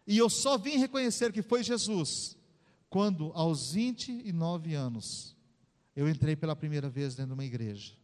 E 0.06 0.18
eu 0.18 0.28
só 0.28 0.56
vim 0.58 0.76
reconhecer 0.78 1.32
que 1.32 1.42
foi 1.42 1.62
Jesus 1.62 2.36
quando, 2.88 3.32
aos 3.34 3.72
29 3.72 4.74
anos, 4.74 5.36
eu 5.94 6.08
entrei 6.08 6.36
pela 6.36 6.56
primeira 6.56 6.88
vez 6.88 7.14
dentro 7.14 7.30
de 7.30 7.34
uma 7.34 7.44
igreja. 7.44 7.94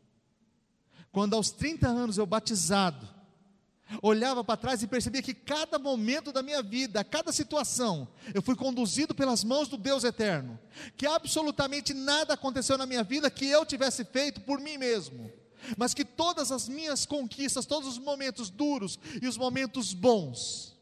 Quando, 1.11 1.35
aos 1.35 1.51
30 1.51 1.89
anos, 1.89 2.19
eu 2.19 2.27
batizado, 2.27 3.09
olhava 4.01 4.43
para 4.45 4.57
trás 4.57 4.83
e 4.83 4.87
percebia 4.87 5.23
que 5.23 5.35
cada 5.35 5.79
momento 5.79 6.33
da 6.33 6.43
minha 6.43 6.63
vida, 6.63 7.03
cada 7.05 7.33
situação, 7.33 8.09
eu 8.33 8.43
fui 8.43 8.55
conduzido 8.55 9.15
pelas 9.15 9.45
mãos 9.45 9.69
do 9.69 9.77
Deus 9.77 10.05
eterno, 10.05 10.59
que 10.97 11.07
absolutamente 11.07 11.93
nada 11.93 12.35
aconteceu 12.35 12.79
na 12.79 12.87
minha 12.87 13.03
vida 13.03 13.31
que 13.31 13.47
eu 13.47 13.67
tivesse 13.67 14.05
feito 14.05 14.41
por 14.43 14.61
mim 14.61 14.79
mesmo, 14.79 15.31
mas 15.77 15.95
que 15.95 16.05
todas 16.05 16.51
as 16.51 16.69
minhas 16.69 17.05
conquistas, 17.05 17.67
todos 17.67 17.89
os 17.89 17.99
momentos 17.99 18.51
duros 18.51 18.99
e 19.21 19.27
os 19.27 19.37
momentos 19.37 19.93
bons, 19.93 20.77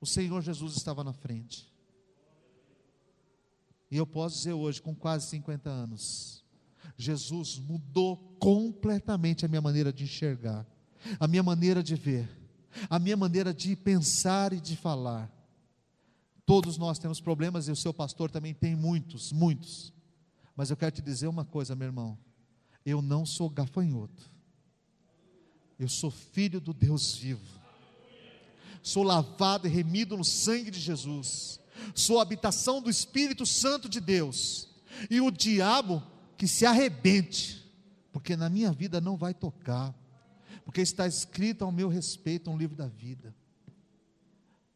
o 0.00 0.06
Senhor 0.06 0.42
Jesus 0.42 0.76
estava 0.76 1.02
na 1.02 1.12
frente. 1.12 1.68
E 3.90 3.96
eu 3.96 4.06
posso 4.06 4.36
dizer 4.36 4.52
hoje, 4.52 4.82
com 4.82 4.94
quase 4.94 5.28
50 5.28 5.70
anos, 5.70 6.44
Jesus 6.96 7.58
mudou 7.58 8.16
completamente 8.38 9.46
a 9.46 9.48
minha 9.48 9.62
maneira 9.62 9.92
de 9.92 10.04
enxergar 10.04 10.66
a 11.18 11.26
minha 11.26 11.42
maneira 11.42 11.82
de 11.82 11.94
ver, 11.94 12.28
a 12.88 12.98
minha 12.98 13.16
maneira 13.16 13.52
de 13.52 13.74
pensar 13.76 14.52
e 14.52 14.60
de 14.60 14.76
falar. 14.76 15.30
Todos 16.44 16.78
nós 16.78 16.98
temos 16.98 17.20
problemas 17.20 17.68
e 17.68 17.70
o 17.70 17.76
seu 17.76 17.92
pastor 17.92 18.30
também 18.30 18.54
tem 18.54 18.74
muitos, 18.74 19.32
muitos. 19.32 19.92
Mas 20.56 20.70
eu 20.70 20.76
quero 20.76 20.92
te 20.92 21.02
dizer 21.02 21.26
uma 21.26 21.44
coisa, 21.44 21.76
meu 21.76 21.86
irmão. 21.86 22.18
Eu 22.84 23.02
não 23.02 23.26
sou 23.26 23.50
gafanhoto. 23.50 24.30
Eu 25.78 25.88
sou 25.88 26.10
filho 26.10 26.60
do 26.60 26.72
Deus 26.72 27.14
vivo. 27.14 27.60
Sou 28.82 29.02
lavado 29.02 29.68
e 29.68 29.70
remido 29.70 30.16
no 30.16 30.24
sangue 30.24 30.70
de 30.70 30.80
Jesus. 30.80 31.60
Sou 31.94 32.20
habitação 32.20 32.80
do 32.80 32.88
Espírito 32.88 33.44
Santo 33.44 33.88
de 33.88 34.00
Deus. 34.00 34.68
E 35.10 35.20
o 35.20 35.30
diabo 35.30 36.02
que 36.36 36.48
se 36.48 36.64
arrebente, 36.64 37.64
porque 38.10 38.36
na 38.36 38.48
minha 38.48 38.72
vida 38.72 39.00
não 39.00 39.16
vai 39.16 39.34
tocar 39.34 39.94
porque 40.68 40.82
está 40.82 41.06
escrito 41.06 41.64
ao 41.64 41.72
meu 41.72 41.88
respeito 41.88 42.50
um 42.50 42.58
livro 42.58 42.76
da 42.76 42.86
vida. 42.86 43.34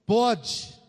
Pode 0.06 0.80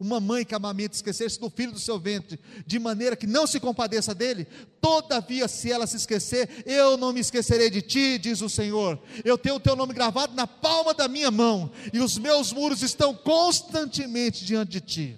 uma 0.00 0.18
mãe 0.20 0.42
que 0.42 0.54
amamenta 0.54 0.96
esquecer-se 0.96 1.38
do 1.38 1.50
filho 1.50 1.72
do 1.72 1.78
seu 1.78 1.98
ventre, 1.98 2.40
de 2.66 2.78
maneira 2.78 3.14
que 3.14 3.26
não 3.26 3.46
se 3.46 3.60
compadeça 3.60 4.14
dele, 4.14 4.46
todavia, 4.80 5.46
se 5.48 5.70
ela 5.70 5.86
se 5.86 5.96
esquecer, 5.96 6.64
eu 6.64 6.96
não 6.96 7.12
me 7.12 7.20
esquecerei 7.20 7.68
de 7.68 7.82
ti, 7.82 8.16
diz 8.16 8.40
o 8.40 8.48
Senhor. 8.48 8.98
Eu 9.22 9.36
tenho 9.36 9.56
o 9.56 9.60
teu 9.60 9.76
nome 9.76 9.92
gravado 9.92 10.34
na 10.34 10.46
palma 10.46 10.94
da 10.94 11.08
minha 11.08 11.30
mão, 11.30 11.70
e 11.92 12.00
os 12.00 12.16
meus 12.16 12.50
muros 12.50 12.80
estão 12.80 13.14
constantemente 13.14 14.46
diante 14.46 14.70
de 14.70 14.80
ti. 14.80 15.16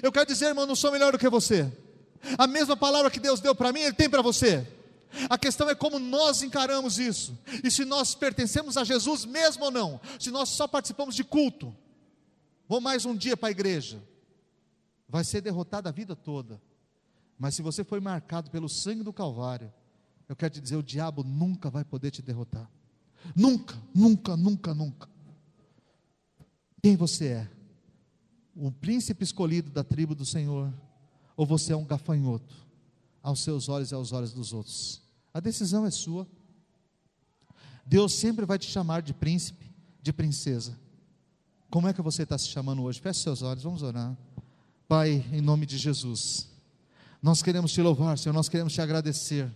Eu 0.00 0.12
quero 0.12 0.26
dizer, 0.26 0.46
irmão, 0.46 0.64
não 0.64 0.76
sou 0.76 0.92
melhor 0.92 1.10
do 1.10 1.18
que 1.18 1.28
você. 1.28 1.68
A 2.36 2.46
mesma 2.46 2.76
palavra 2.76 3.10
que 3.10 3.18
Deus 3.18 3.40
deu 3.40 3.52
para 3.52 3.72
mim, 3.72 3.80
Ele 3.80 3.94
tem 3.94 4.08
para 4.08 4.22
você. 4.22 4.64
A 5.28 5.38
questão 5.38 5.68
é 5.68 5.74
como 5.74 5.98
nós 5.98 6.42
encaramos 6.42 6.98
isso. 6.98 7.38
E 7.64 7.70
se 7.70 7.84
nós 7.84 8.14
pertencemos 8.14 8.76
a 8.76 8.84
Jesus 8.84 9.24
mesmo 9.24 9.64
ou 9.64 9.70
não. 9.70 10.00
Se 10.18 10.30
nós 10.30 10.50
só 10.50 10.68
participamos 10.68 11.14
de 11.14 11.24
culto. 11.24 11.74
Vou 12.68 12.80
mais 12.80 13.04
um 13.06 13.16
dia 13.16 13.36
para 13.36 13.48
a 13.48 13.50
igreja. 13.50 14.02
Vai 15.08 15.24
ser 15.24 15.40
derrotado 15.40 15.88
a 15.88 15.92
vida 15.92 16.14
toda. 16.14 16.60
Mas 17.38 17.54
se 17.54 17.62
você 17.62 17.82
foi 17.82 18.00
marcado 18.00 18.50
pelo 18.50 18.68
sangue 18.68 19.02
do 19.02 19.12
Calvário, 19.12 19.72
eu 20.28 20.36
quero 20.36 20.54
te 20.54 20.60
dizer: 20.60 20.76
o 20.76 20.82
diabo 20.82 21.24
nunca 21.24 21.70
vai 21.70 21.84
poder 21.84 22.10
te 22.10 22.20
derrotar. 22.20 22.68
Nunca, 23.34 23.76
nunca, 23.94 24.36
nunca, 24.36 24.74
nunca. 24.74 25.08
Quem 26.82 26.96
você 26.96 27.28
é? 27.28 27.50
O 28.54 28.70
príncipe 28.70 29.24
escolhido 29.24 29.70
da 29.70 29.82
tribo 29.82 30.14
do 30.14 30.26
Senhor? 30.26 30.72
Ou 31.36 31.46
você 31.46 31.72
é 31.72 31.76
um 31.76 31.84
gafanhoto 31.84 32.67
aos 33.28 33.40
seus 33.40 33.68
olhos 33.68 33.90
e 33.90 33.94
aos 33.94 34.12
olhos 34.12 34.32
dos 34.32 34.54
outros? 34.54 35.02
A 35.34 35.40
decisão 35.40 35.84
é 35.84 35.90
sua. 35.90 36.26
Deus 37.84 38.14
sempre 38.14 38.46
vai 38.46 38.58
te 38.58 38.66
chamar 38.66 39.02
de 39.02 39.12
príncipe, 39.12 39.70
de 40.02 40.12
princesa. 40.12 40.78
Como 41.70 41.86
é 41.86 41.92
que 41.92 42.00
você 42.00 42.22
está 42.22 42.38
se 42.38 42.48
chamando 42.48 42.82
hoje? 42.82 43.00
Feche 43.00 43.20
seus 43.20 43.42
olhos, 43.42 43.62
vamos 43.62 43.82
orar. 43.82 44.16
Pai, 44.88 45.22
em 45.30 45.42
nome 45.42 45.66
de 45.66 45.76
Jesus, 45.76 46.48
nós 47.22 47.42
queremos 47.42 47.70
te 47.72 47.82
louvar, 47.82 48.16
Senhor, 48.16 48.32
nós 48.32 48.48
queremos 48.48 48.72
te 48.72 48.80
agradecer, 48.80 49.52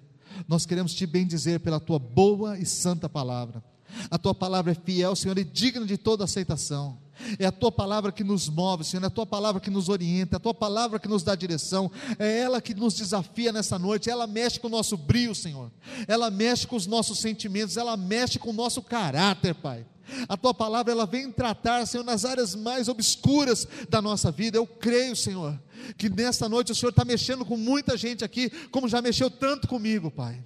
nós 0.47 0.67
queremos 0.67 0.93
te 0.93 1.07
bendizer 1.07 1.59
pela 1.61 1.81
tua 1.81 1.99
boa 1.99 2.59
e 2.59 2.67
santa 2.67 3.09
palavra. 3.09 3.65
A 4.11 4.19
tua 4.19 4.35
palavra 4.35 4.73
é 4.73 4.75
fiel, 4.75 5.17
Senhor, 5.17 5.39
e 5.39 5.45
digna 5.45 5.87
de 5.87 5.97
toda 5.97 6.25
aceitação. 6.25 6.99
É 7.39 7.47
a 7.47 7.53
tua 7.53 7.73
palavra 7.73 8.13
que 8.13 8.25
nos 8.25 8.49
move, 8.49 8.85
Senhor, 8.85 9.03
é 9.03 9.07
a 9.07 9.11
tua 9.11 9.27
palavra 9.27 9.61
que 9.61 9.71
nos 9.71 9.89
orienta, 9.89 10.37
é 10.37 10.39
a 10.39 10.41
tua 10.41 10.55
palavra 10.55 10.99
que 10.99 11.09
nos 11.09 11.23
dá 11.23 11.35
direção, 11.35 11.91
é 12.19 12.41
ela 12.41 12.61
que 12.61 12.75
nos 12.75 12.95
desafia 12.95 13.53
nessa 13.53 13.79
noite, 13.79 14.11
ela 14.11 14.27
mexe 14.27 14.59
com 14.59 14.67
o 14.67 14.71
nosso 14.71 14.97
brilho, 14.97 15.35
Senhor, 15.35 15.71
ela 16.07 16.31
mexe 16.31 16.67
com 16.67 16.77
os 16.77 16.87
nossos 16.87 17.19
sentimentos, 17.19 17.77
ela 17.77 17.97
mexe 17.97 18.39
com 18.39 18.51
o 18.51 18.55
nosso 18.55 18.83
caráter, 18.83 19.55
Pai. 19.55 19.87
A 20.29 20.37
tua 20.37 20.53
palavra 20.53 20.93
ela 20.93 21.07
vem 21.07 21.31
tratar, 21.31 21.87
Senhor, 21.87 22.05
nas 22.05 22.25
áreas 22.25 22.55
mais 22.55 22.89
obscuras 22.89 23.67
da 23.89 24.03
nossa 24.03 24.31
vida. 24.31 24.59
Eu 24.59 24.67
creio, 24.67 25.17
Senhor, 25.17 25.59
que 25.97 26.11
nesta 26.11 26.49
noite 26.49 26.73
o 26.73 26.75
Senhor 26.75 26.91
está 26.91 27.05
mexendo 27.05 27.45
com 27.45 27.57
muita 27.57 27.97
gente 27.97 28.25
aqui, 28.25 28.51
como 28.71 28.89
já 28.89 29.01
mexeu 29.01 29.31
tanto 29.31 29.67
comigo, 29.67 30.11
Pai. 30.11 30.45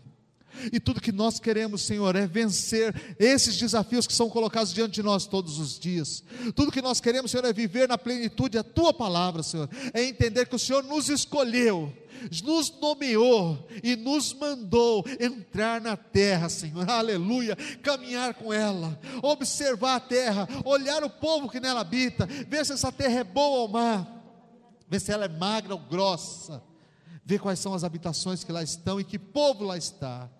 E 0.73 0.81
tudo 0.81 1.01
que 1.01 1.13
nós 1.13 1.39
queremos, 1.39 1.83
Senhor, 1.83 2.15
é 2.17 2.27
vencer 2.27 2.95
esses 3.19 3.57
desafios 3.57 4.07
que 4.07 4.13
são 4.13 4.29
colocados 4.29 4.73
diante 4.73 4.95
de 4.95 5.03
nós 5.03 5.27
todos 5.27 5.59
os 5.59 5.79
dias. 5.79 6.23
Tudo 6.55 6.73
que 6.73 6.83
nós 6.83 7.01
queremos, 7.01 7.31
Senhor, 7.31 7.45
é 7.45 7.53
viver 7.53 7.89
na 7.89 7.99
plenitude 7.99 8.59
a 8.59 8.65
tua 8.65 8.93
palavra, 8.93 9.43
Senhor. 9.43 9.69
É 9.93 10.03
entender 10.05 10.47
que 10.47 10.57
o 10.57 10.59
Senhor 10.59 10.83
nos 10.83 11.09
escolheu, 11.09 11.93
nos 12.45 12.73
nomeou 12.81 13.67
e 13.83 13.97
nos 13.97 14.33
mandou 14.33 15.05
entrar 15.21 15.81
na 15.81 15.97
terra, 15.97 16.49
Senhor. 16.49 16.89
Aleluia. 16.89 17.57
Caminhar 17.83 18.35
com 18.35 18.53
ela, 18.53 18.99
observar 19.23 19.97
a 19.97 20.01
terra, 20.01 20.49
olhar 20.65 21.05
o 21.05 21.11
povo 21.11 21.49
que 21.49 21.61
nela 21.61 21.81
habita, 21.81 22.27
ver 22.49 22.65
se 22.65 22.73
essa 22.73 22.91
terra 22.91 23.21
é 23.21 23.25
boa 23.25 23.61
ou 23.61 23.69
má, 23.69 24.07
ver 24.89 25.01
se 25.01 25.13
ela 25.13 25.25
é 25.25 25.29
magra 25.29 25.75
ou 25.75 25.81
grossa 25.81 26.63
ver 27.27 27.41
quais 27.41 27.59
são 27.59 27.75
as 27.75 27.83
habitações 27.83 28.45
que 28.45 28.53
lá 28.53 28.63
estão 28.63 29.01
e 29.01 29.05
que 29.05 29.19
povo 29.19 29.65
lá 29.65 29.77
está. 29.77 30.31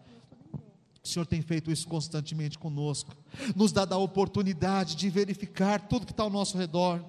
O 1.07 1.09
Senhor 1.09 1.25
tem 1.25 1.41
feito 1.41 1.71
isso 1.71 1.87
constantemente 1.87 2.59
conosco, 2.59 3.15
nos 3.55 3.71
dá 3.71 3.87
a 3.89 3.97
oportunidade 3.97 4.97
de 4.97 5.09
verificar 5.09 5.87
tudo 5.87 6.05
que 6.05 6.11
está 6.11 6.25
ao 6.25 6.31
nosso 6.31 6.59
redor. 6.59 7.01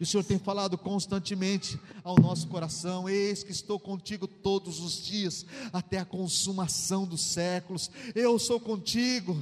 E 0.00 0.02
o 0.02 0.06
Senhor 0.06 0.24
tem 0.24 0.40
falado 0.40 0.76
constantemente 0.76 1.78
ao 2.02 2.16
nosso 2.18 2.48
coração: 2.48 3.08
Eis 3.08 3.44
que 3.44 3.52
estou 3.52 3.78
contigo 3.78 4.26
todos 4.26 4.80
os 4.80 5.04
dias, 5.04 5.46
até 5.72 5.98
a 5.98 6.04
consumação 6.04 7.06
dos 7.06 7.20
séculos. 7.20 7.92
Eu 8.12 8.40
sou 8.40 8.58
contigo, 8.58 9.40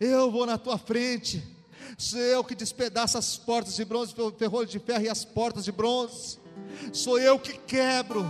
eu 0.00 0.28
vou 0.28 0.44
na 0.44 0.58
tua 0.58 0.78
frente. 0.78 1.40
Sou 1.96 2.18
eu 2.18 2.42
que 2.42 2.56
despedaço 2.56 3.16
as 3.16 3.36
portas 3.36 3.76
de 3.76 3.84
bronze, 3.84 4.12
ferrolho 4.36 4.66
de 4.66 4.80
ferro 4.80 5.04
e 5.04 5.08
as 5.08 5.24
portas 5.24 5.64
de 5.64 5.70
bronze. 5.70 6.38
Sou 6.92 7.20
eu 7.20 7.38
que 7.38 7.52
quebro 7.52 8.26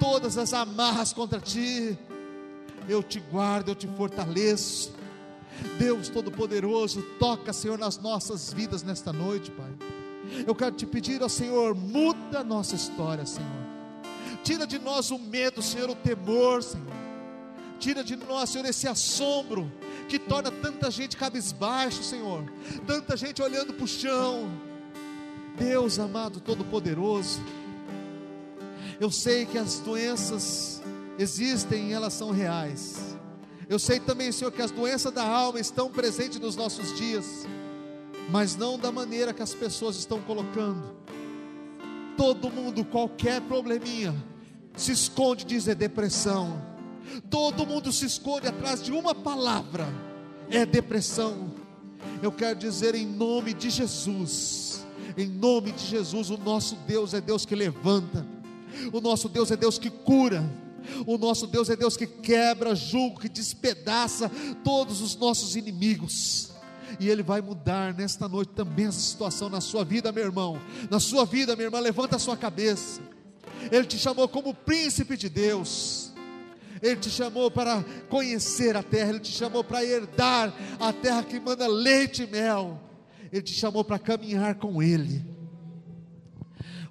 todas 0.00 0.36
as 0.36 0.52
amarras 0.52 1.12
contra 1.12 1.40
ti 1.40 1.96
eu 2.88 3.02
te 3.02 3.20
guardo, 3.20 3.68
eu 3.68 3.74
te 3.74 3.86
fortaleço. 3.88 4.92
Deus 5.78 6.08
Todo-Poderoso, 6.08 7.02
toca, 7.18 7.52
Senhor, 7.52 7.78
nas 7.78 7.98
nossas 7.98 8.52
vidas 8.52 8.82
nesta 8.82 9.12
noite, 9.12 9.50
Pai. 9.50 9.70
Eu 10.46 10.54
quero 10.54 10.74
te 10.74 10.86
pedir 10.86 11.22
ao 11.22 11.28
Senhor, 11.28 11.74
muda 11.74 12.40
a 12.40 12.44
nossa 12.44 12.74
história, 12.74 13.24
Senhor. 13.26 13.64
Tira 14.42 14.66
de 14.66 14.78
nós 14.78 15.10
o 15.10 15.18
medo, 15.18 15.62
Senhor, 15.62 15.88
o 15.88 15.94
temor, 15.94 16.62
Senhor. 16.62 16.86
Tira 17.78 18.02
de 18.02 18.16
nós, 18.16 18.50
Senhor, 18.50 18.66
esse 18.66 18.88
assombro 18.88 19.70
que 20.08 20.18
torna 20.18 20.50
tanta 20.50 20.90
gente 20.90 21.16
cabisbaixo, 21.16 22.02
Senhor. 22.02 22.44
Tanta 22.86 23.16
gente 23.16 23.42
olhando 23.42 23.72
para 23.72 23.84
o 23.84 23.88
chão. 23.88 24.50
Deus 25.56 25.98
amado, 25.98 26.40
Todo-Poderoso. 26.40 27.40
Eu 29.00 29.10
sei 29.10 29.44
que 29.46 29.58
as 29.58 29.80
doenças 29.80 30.82
existem 31.18 31.90
e 31.90 31.92
elas 31.92 32.12
são 32.12 32.30
reais. 32.30 33.16
Eu 33.68 33.78
sei 33.78 33.98
também, 33.98 34.30
Senhor, 34.30 34.50
que 34.50 34.62
as 34.62 34.70
doenças 34.70 35.12
da 35.12 35.26
alma 35.26 35.58
estão 35.58 35.90
presentes 35.90 36.38
nos 36.38 36.54
nossos 36.54 36.96
dias, 36.96 37.46
mas 38.30 38.56
não 38.56 38.78
da 38.78 38.92
maneira 38.92 39.32
que 39.32 39.42
as 39.42 39.54
pessoas 39.54 39.96
estão 39.96 40.20
colocando. 40.20 40.94
Todo 42.16 42.50
mundo, 42.50 42.84
qualquer 42.84 43.40
probleminha, 43.42 44.14
se 44.76 44.92
esconde, 44.92 45.44
diz 45.44 45.66
é 45.66 45.74
depressão. 45.74 46.62
Todo 47.30 47.66
mundo 47.66 47.92
se 47.92 48.06
esconde 48.06 48.46
atrás 48.46 48.82
de 48.82 48.92
uma 48.92 49.14
palavra, 49.14 49.86
é 50.50 50.64
depressão. 50.66 51.52
Eu 52.22 52.32
quero 52.32 52.58
dizer 52.58 52.94
em 52.94 53.06
nome 53.06 53.54
de 53.54 53.70
Jesus, 53.70 54.84
em 55.16 55.26
nome 55.26 55.72
de 55.72 55.86
Jesus, 55.86 56.30
o 56.30 56.36
nosso 56.36 56.76
Deus 56.86 57.14
é 57.14 57.20
Deus 57.20 57.44
que 57.44 57.54
levanta, 57.54 58.26
o 58.92 59.00
nosso 59.00 59.28
Deus 59.28 59.50
é 59.50 59.56
Deus 59.56 59.78
que 59.78 59.90
cura, 59.90 60.44
o 61.06 61.18
nosso 61.18 61.46
Deus 61.46 61.68
é 61.68 61.76
Deus 61.76 61.96
que 61.96 62.06
quebra 62.06 62.74
julgo, 62.74 63.20
que 63.20 63.28
despedaça 63.28 64.30
todos 64.62 65.00
os 65.00 65.16
nossos 65.16 65.56
inimigos. 65.56 66.52
E 67.00 67.08
Ele 67.08 67.22
vai 67.22 67.40
mudar 67.40 67.94
nesta 67.94 68.28
noite 68.28 68.52
também 68.54 68.86
essa 68.86 69.00
situação 69.00 69.48
na 69.48 69.60
sua 69.60 69.84
vida, 69.84 70.12
meu 70.12 70.24
irmão. 70.24 70.60
Na 70.90 71.00
sua 71.00 71.24
vida, 71.24 71.56
minha 71.56 71.66
irmã, 71.66 71.80
levanta 71.80 72.16
a 72.16 72.18
sua 72.18 72.36
cabeça. 72.36 73.00
Ele 73.70 73.86
te 73.86 73.98
chamou 73.98 74.28
como 74.28 74.54
príncipe 74.54 75.16
de 75.16 75.28
Deus. 75.28 76.12
Ele 76.82 76.96
te 76.96 77.10
chamou 77.10 77.50
para 77.50 77.82
conhecer 78.08 78.76
a 78.76 78.82
terra, 78.82 79.10
Ele 79.10 79.20
te 79.20 79.32
chamou 79.32 79.64
para 79.64 79.84
herdar 79.84 80.52
a 80.78 80.92
terra 80.92 81.22
que 81.22 81.40
manda 81.40 81.66
leite 81.66 82.24
e 82.24 82.26
mel. 82.26 82.80
Ele 83.32 83.42
te 83.42 83.54
chamou 83.54 83.82
para 83.82 83.98
caminhar 83.98 84.56
com 84.56 84.82
Ele. 84.82 85.24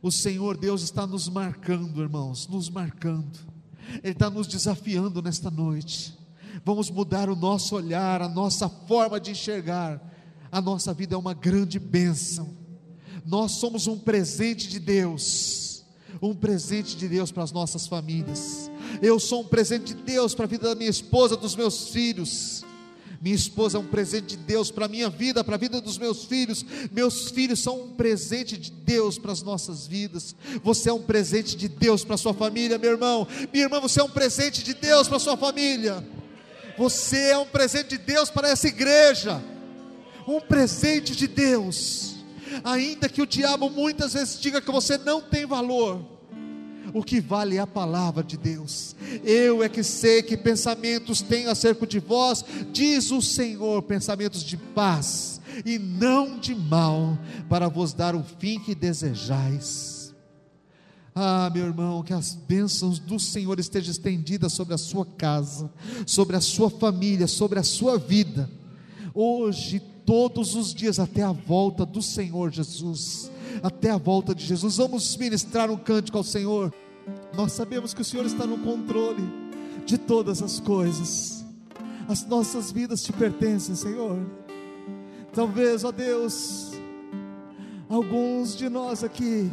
O 0.01 0.11
Senhor 0.11 0.57
Deus 0.57 0.81
está 0.81 1.07
nos 1.07 1.29
marcando, 1.29 2.01
irmãos, 2.01 2.47
nos 2.47 2.69
marcando 2.69 3.52
ele 4.01 4.13
está 4.13 4.29
nos 4.29 4.47
desafiando 4.47 5.21
nesta 5.21 5.51
noite. 5.51 6.17
Vamos 6.63 6.89
mudar 6.89 7.29
o 7.29 7.35
nosso 7.35 7.75
olhar, 7.75 8.21
a 8.21 8.29
nossa 8.29 8.69
forma 8.69 9.19
de 9.19 9.31
enxergar. 9.31 10.01
A 10.51 10.61
nossa 10.61 10.93
vida 10.93 11.15
é 11.15 11.17
uma 11.17 11.33
grande 11.33 11.79
bênção. 11.79 12.55
Nós 13.25 13.53
somos 13.53 13.87
um 13.87 13.97
presente 13.97 14.67
de 14.67 14.79
Deus, 14.79 15.83
um 16.21 16.35
presente 16.35 16.95
de 16.95 17.07
Deus 17.07 17.31
para 17.31 17.43
as 17.43 17.51
nossas 17.51 17.87
famílias. 17.87 18.69
Eu 19.01 19.19
sou 19.19 19.41
um 19.41 19.47
presente 19.47 19.93
de 19.93 20.03
Deus 20.03 20.35
para 20.35 20.45
a 20.45 20.47
vida 20.47 20.69
da 20.69 20.75
minha 20.75 20.89
esposa, 20.89 21.35
dos 21.35 21.55
meus 21.55 21.89
filhos. 21.89 22.63
Minha 23.24 23.38
esposa 23.38 23.78
é 23.78 23.80
um 23.80 23.88
presente 23.88 24.36
de 24.36 24.38
Deus 24.38 24.69
para 24.69 24.84
a 24.84 24.89
minha 24.89 25.09
vida, 25.09 25.45
para 25.45 25.55
a 25.55 25.57
vida 25.57 25.80
dos 25.80 25.97
meus 25.97 26.26
filhos. 26.26 26.65
Meus 26.91 27.30
filhos 27.32 27.61
são 27.61 27.84
um 27.84 27.93
presente 27.93 28.57
de 28.57 28.69
Deus 28.69 29.17
para 29.17 29.32
as 29.32 29.41
nossas 29.41 29.88
vidas. 29.88 30.36
Você 30.61 30.89
é 30.89 30.93
um 30.93 31.01
presente 31.01 31.55
de 31.55 31.69
Deus 31.69 32.03
para 32.03 32.15
a 32.15 32.17
sua 32.17 32.34
família, 32.34 32.78
meu 32.78 32.91
irmão. 32.91 33.26
Minha 33.53 33.63
irmã, 33.63 33.80
você 33.80 34.01
é 34.01 34.03
um 34.03 34.09
presente 34.09 34.61
de 34.61 34.74
Deus 34.74 35.07
para 35.07 35.15
a 35.15 35.21
sua 35.21 35.38
família. 35.38 36.05
Você 36.78 37.30
é 37.30 37.38
um 37.38 37.45
presente 37.45 37.91
de 37.91 37.99
Deus 37.99 38.30
para 38.30 38.49
essa 38.49 38.67
igreja. 38.67 39.41
Um 40.28 40.41
presente 40.41 41.15
de 41.15 41.26
Deus. 41.26 42.15
Ainda 42.61 43.07
que 43.07 43.21
o 43.21 43.26
diabo 43.26 43.69
muitas 43.69 44.11
vezes 44.11 44.38
diga 44.38 44.59
que 44.59 44.69
você 44.69 44.97
não 44.97 45.21
tem 45.21 45.45
valor 45.45 46.12
o 46.93 47.03
que 47.03 47.19
vale 47.19 47.57
é 47.57 47.59
a 47.59 47.68
palavra 47.68 48.23
de 48.23 48.38
Deus. 48.38 48.95
Eu 49.23 49.63
é 49.63 49.69
que 49.69 49.84
sei 49.84 50.22
que 50.22 50.38
pensamentos 50.38 51.22
tenho 51.22 51.49
acerca 51.49 51.88
de 51.88 51.99
vós, 51.99 52.45
diz 52.72 53.11
o 53.11 53.22
Senhor, 53.22 53.81
pensamentos 53.81 54.43
de 54.43 54.55
paz 54.55 55.41
e 55.65 55.77
não 55.80 56.39
de 56.39 56.55
mal, 56.55 57.18
para 57.49 57.68
vos 57.68 57.93
dar 57.93 58.15
o 58.15 58.23
fim 58.39 58.59
que 58.59 58.76
desejais. 58.76 60.13
Ah, 61.15 61.49
meu 61.53 61.65
irmão, 61.65 62.01
que 62.01 62.13
as 62.13 62.34
bênçãos 62.34 62.97
do 62.97 63.19
Senhor 63.19 63.59
estejam 63.59 63.91
estendidas 63.91 64.53
sobre 64.53 64.73
a 64.73 64.80
sua 64.80 65.05
casa, 65.05 65.72
sobre 66.07 66.35
a 66.35 66.41
sua 66.41 66.69
família, 66.69 67.27
sobre 67.27 67.59
a 67.59 67.63
sua 67.63 67.99
vida, 67.99 68.49
hoje, 69.13 69.80
todos 70.05 70.55
os 70.55 70.73
dias, 70.73 70.99
até 70.99 71.22
a 71.22 71.31
volta 71.31 71.85
do 71.85 72.01
Senhor 72.01 72.51
Jesus 72.51 73.31
até 73.61 73.91
a 73.91 73.97
volta 73.97 74.34
de 74.34 74.45
Jesus. 74.45 74.77
Vamos 74.77 75.15
ministrar 75.18 75.69
um 75.69 75.77
cântico 75.77 76.18
ao 76.18 76.23
Senhor. 76.23 76.73
Nós 77.35 77.51
sabemos 77.51 77.93
que 77.93 78.01
o 78.01 78.05
Senhor 78.05 78.26
está 78.26 78.45
no 78.45 78.60
controle 78.60 79.23
de 79.85 79.97
todas 79.97 80.41
as 80.41 80.60
coisas. 80.60 81.43
As 82.07 82.26
nossas 82.27 82.72
vidas 82.72 83.01
te 83.01 83.11
pertencem, 83.11 83.76
Senhor. 83.76 84.19
Talvez, 85.34 85.84
ó 85.84 85.91
Deus, 85.91 86.72
alguns 87.89 88.55
de 88.55 88.69
nós 88.69 89.03
aqui 89.03 89.49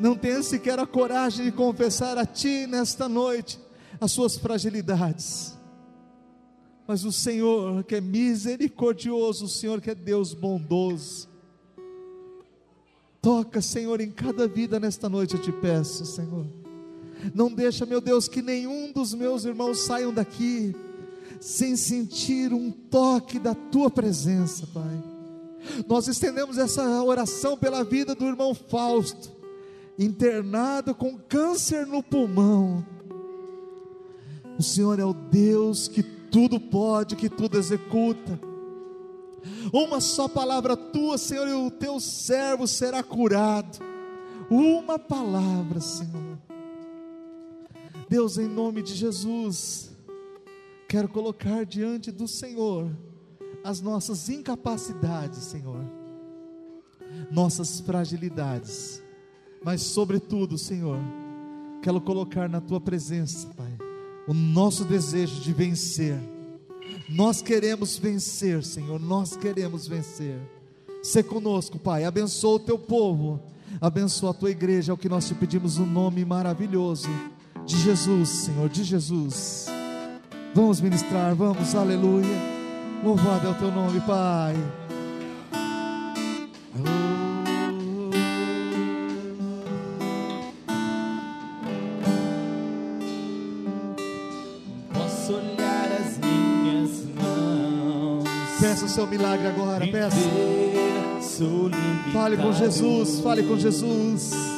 não 0.00 0.16
tenham 0.16 0.42
sequer 0.42 0.78
a 0.78 0.86
coragem 0.86 1.44
de 1.44 1.52
confessar 1.52 2.16
a 2.16 2.24
Ti 2.24 2.66
nesta 2.66 3.06
noite 3.08 3.60
as 4.00 4.12
suas 4.12 4.36
fragilidades. 4.36 5.58
Mas 6.86 7.04
o 7.04 7.12
Senhor 7.12 7.84
que 7.84 7.96
é 7.96 8.00
misericordioso, 8.00 9.44
o 9.44 9.48
Senhor 9.48 9.80
que 9.80 9.90
é 9.90 9.94
Deus 9.94 10.32
bondoso, 10.32 11.28
Toca, 13.22 13.62
Senhor, 13.62 14.00
em 14.00 14.10
cada 14.10 14.48
vida 14.48 14.80
nesta 14.80 15.08
noite, 15.08 15.36
eu 15.36 15.40
te 15.40 15.52
peço, 15.52 16.04
Senhor. 16.04 16.61
Não 17.34 17.52
deixa, 17.52 17.86
meu 17.86 18.00
Deus, 18.00 18.28
que 18.28 18.42
nenhum 18.42 18.92
dos 18.92 19.14
meus 19.14 19.44
irmãos 19.44 19.80
saiam 19.80 20.12
daqui 20.12 20.74
sem 21.40 21.74
sentir 21.76 22.52
um 22.52 22.70
toque 22.70 23.38
da 23.38 23.54
tua 23.54 23.90
presença, 23.90 24.66
Pai. 24.72 25.02
Nós 25.88 26.08
estendemos 26.08 26.58
essa 26.58 27.02
oração 27.02 27.56
pela 27.56 27.84
vida 27.84 28.14
do 28.14 28.26
irmão 28.26 28.54
Fausto, 28.54 29.30
internado 29.98 30.94
com 30.94 31.18
câncer 31.18 31.86
no 31.86 32.02
pulmão. 32.02 32.84
O 34.58 34.62
Senhor 34.62 34.98
é 34.98 35.04
o 35.04 35.12
Deus 35.12 35.88
que 35.88 36.02
tudo 36.02 36.60
pode, 36.60 37.16
que 37.16 37.28
tudo 37.28 37.58
executa. 37.58 38.38
Uma 39.72 40.00
só 40.00 40.28
palavra 40.28 40.76
tua, 40.76 41.18
Senhor, 41.18 41.48
e 41.48 41.52
o 41.52 41.70
teu 41.70 41.98
servo 41.98 42.66
será 42.66 43.02
curado. 43.02 43.78
Uma 44.48 44.98
palavra, 44.98 45.80
Senhor. 45.80 46.31
Deus, 48.12 48.36
em 48.36 48.46
nome 48.46 48.82
de 48.82 48.94
Jesus, 48.94 49.90
quero 50.86 51.08
colocar 51.08 51.64
diante 51.64 52.12
do 52.12 52.28
Senhor 52.28 52.94
as 53.64 53.80
nossas 53.80 54.28
incapacidades, 54.28 55.44
Senhor, 55.44 55.82
nossas 57.30 57.80
fragilidades, 57.80 59.02
mas, 59.64 59.80
sobretudo, 59.80 60.58
Senhor, 60.58 60.98
quero 61.80 62.02
colocar 62.02 62.50
na 62.50 62.60
tua 62.60 62.78
presença, 62.78 63.48
Pai, 63.56 63.78
o 64.28 64.34
nosso 64.34 64.84
desejo 64.84 65.40
de 65.40 65.54
vencer. 65.54 66.20
Nós 67.08 67.40
queremos 67.40 67.96
vencer, 67.96 68.62
Senhor, 68.62 69.00
nós 69.00 69.38
queremos 69.38 69.88
vencer. 69.88 70.38
Se 71.02 71.22
conosco, 71.22 71.78
Pai, 71.78 72.04
abençoa 72.04 72.56
o 72.56 72.60
teu 72.60 72.78
povo, 72.78 73.40
abençoa 73.80 74.32
a 74.32 74.34
tua 74.34 74.50
igreja, 74.50 74.92
é 74.92 74.94
o 74.94 74.98
que 74.98 75.08
nós 75.08 75.26
te 75.26 75.34
pedimos, 75.34 75.78
um 75.78 75.86
nome 75.86 76.26
maravilhoso 76.26 77.08
de 77.66 77.78
Jesus, 77.78 78.28
Senhor, 78.28 78.68
de 78.68 78.84
Jesus. 78.84 79.66
Vamos 80.54 80.80
ministrar, 80.80 81.34
vamos, 81.34 81.74
aleluia. 81.74 82.36
Louvado 83.02 83.46
é 83.46 83.50
o 83.50 83.54
teu 83.54 83.70
nome, 83.70 84.00
Pai. 84.00 84.54
Posso 94.92 95.32
olhar 95.34 95.88
as 96.00 96.18
minhas 96.18 97.04
mãos. 97.14 98.24
Peça 98.60 98.84
o 98.84 98.88
seu 98.88 99.06
milagre 99.06 99.48
agora, 99.48 99.86
peça. 99.86 100.16
Fale 102.12 102.36
com. 102.36 102.52
Jesus, 102.52 103.20
fale 103.20 103.42
com 103.42 103.58
Jesus. 103.58 104.51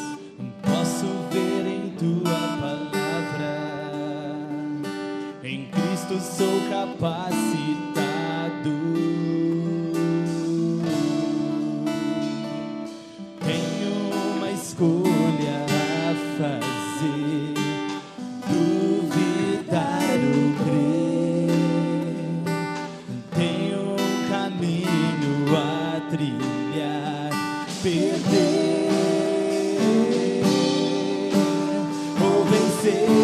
Ou 32.87 33.24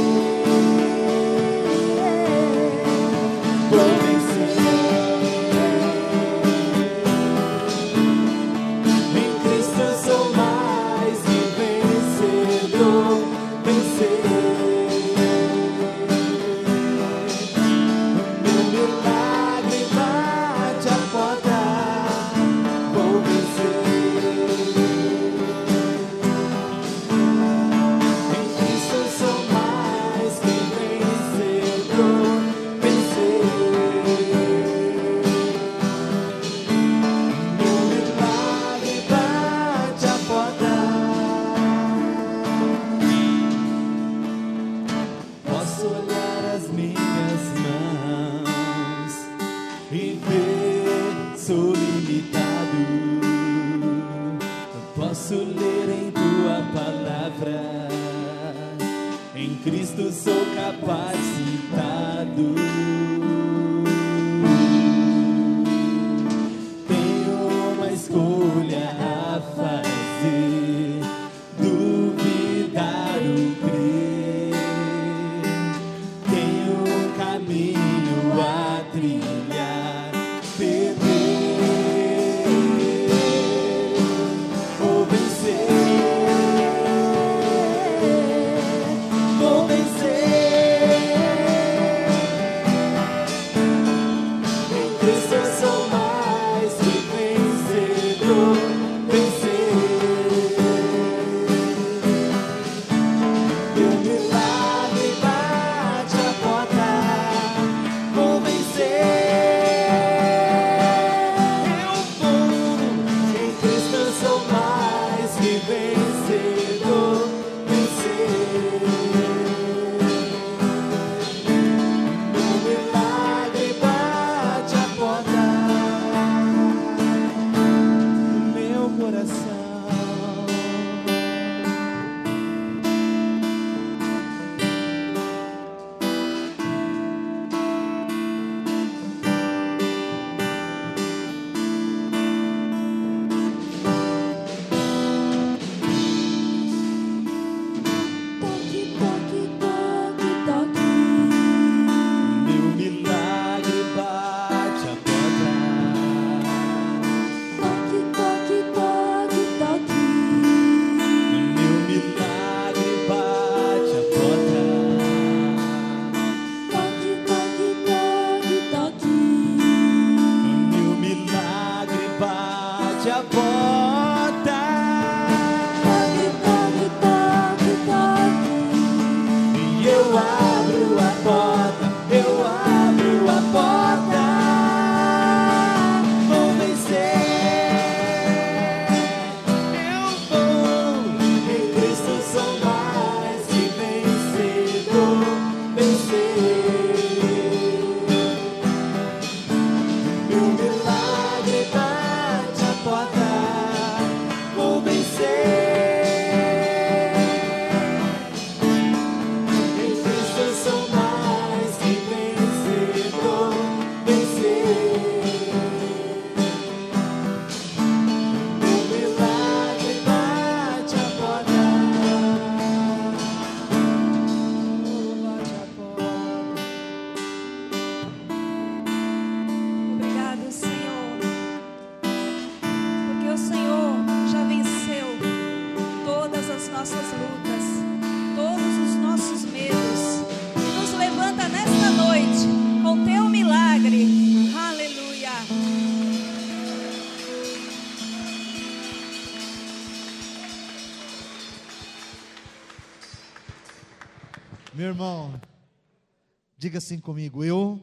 diga 256.60 256.76
assim 256.76 257.00
comigo: 257.00 257.42
eu 257.42 257.80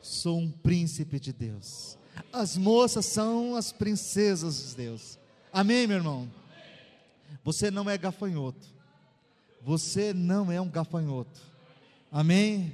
sou 0.00 0.38
um 0.38 0.48
príncipe 0.48 1.18
de 1.18 1.32
Deus. 1.32 1.98
As 2.32 2.56
moças 2.56 3.04
são 3.06 3.56
as 3.56 3.72
princesas 3.72 4.68
de 4.68 4.76
Deus. 4.76 5.18
Amém, 5.52 5.86
meu 5.86 5.96
irmão? 5.96 6.30
Você 7.42 7.70
não 7.70 7.90
é 7.90 7.98
gafanhoto. 7.98 8.68
Você 9.60 10.14
não 10.14 10.50
é 10.50 10.60
um 10.60 10.68
gafanhoto. 10.68 11.40
Amém? 12.10 12.72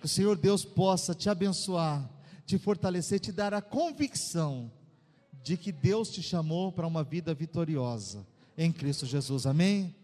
Que 0.00 0.06
o 0.06 0.08
Senhor 0.08 0.36
Deus 0.36 0.64
possa 0.64 1.14
te 1.14 1.28
abençoar, 1.28 2.08
te 2.46 2.56
fortalecer, 2.58 3.20
te 3.20 3.32
dar 3.32 3.52
a 3.52 3.60
convicção 3.60 4.70
de 5.42 5.56
que 5.56 5.70
Deus 5.70 6.08
te 6.10 6.22
chamou 6.22 6.72
para 6.72 6.86
uma 6.86 7.04
vida 7.04 7.34
vitoriosa 7.34 8.26
em 8.56 8.72
Cristo 8.72 9.04
Jesus. 9.04 9.44
Amém? 9.44 9.94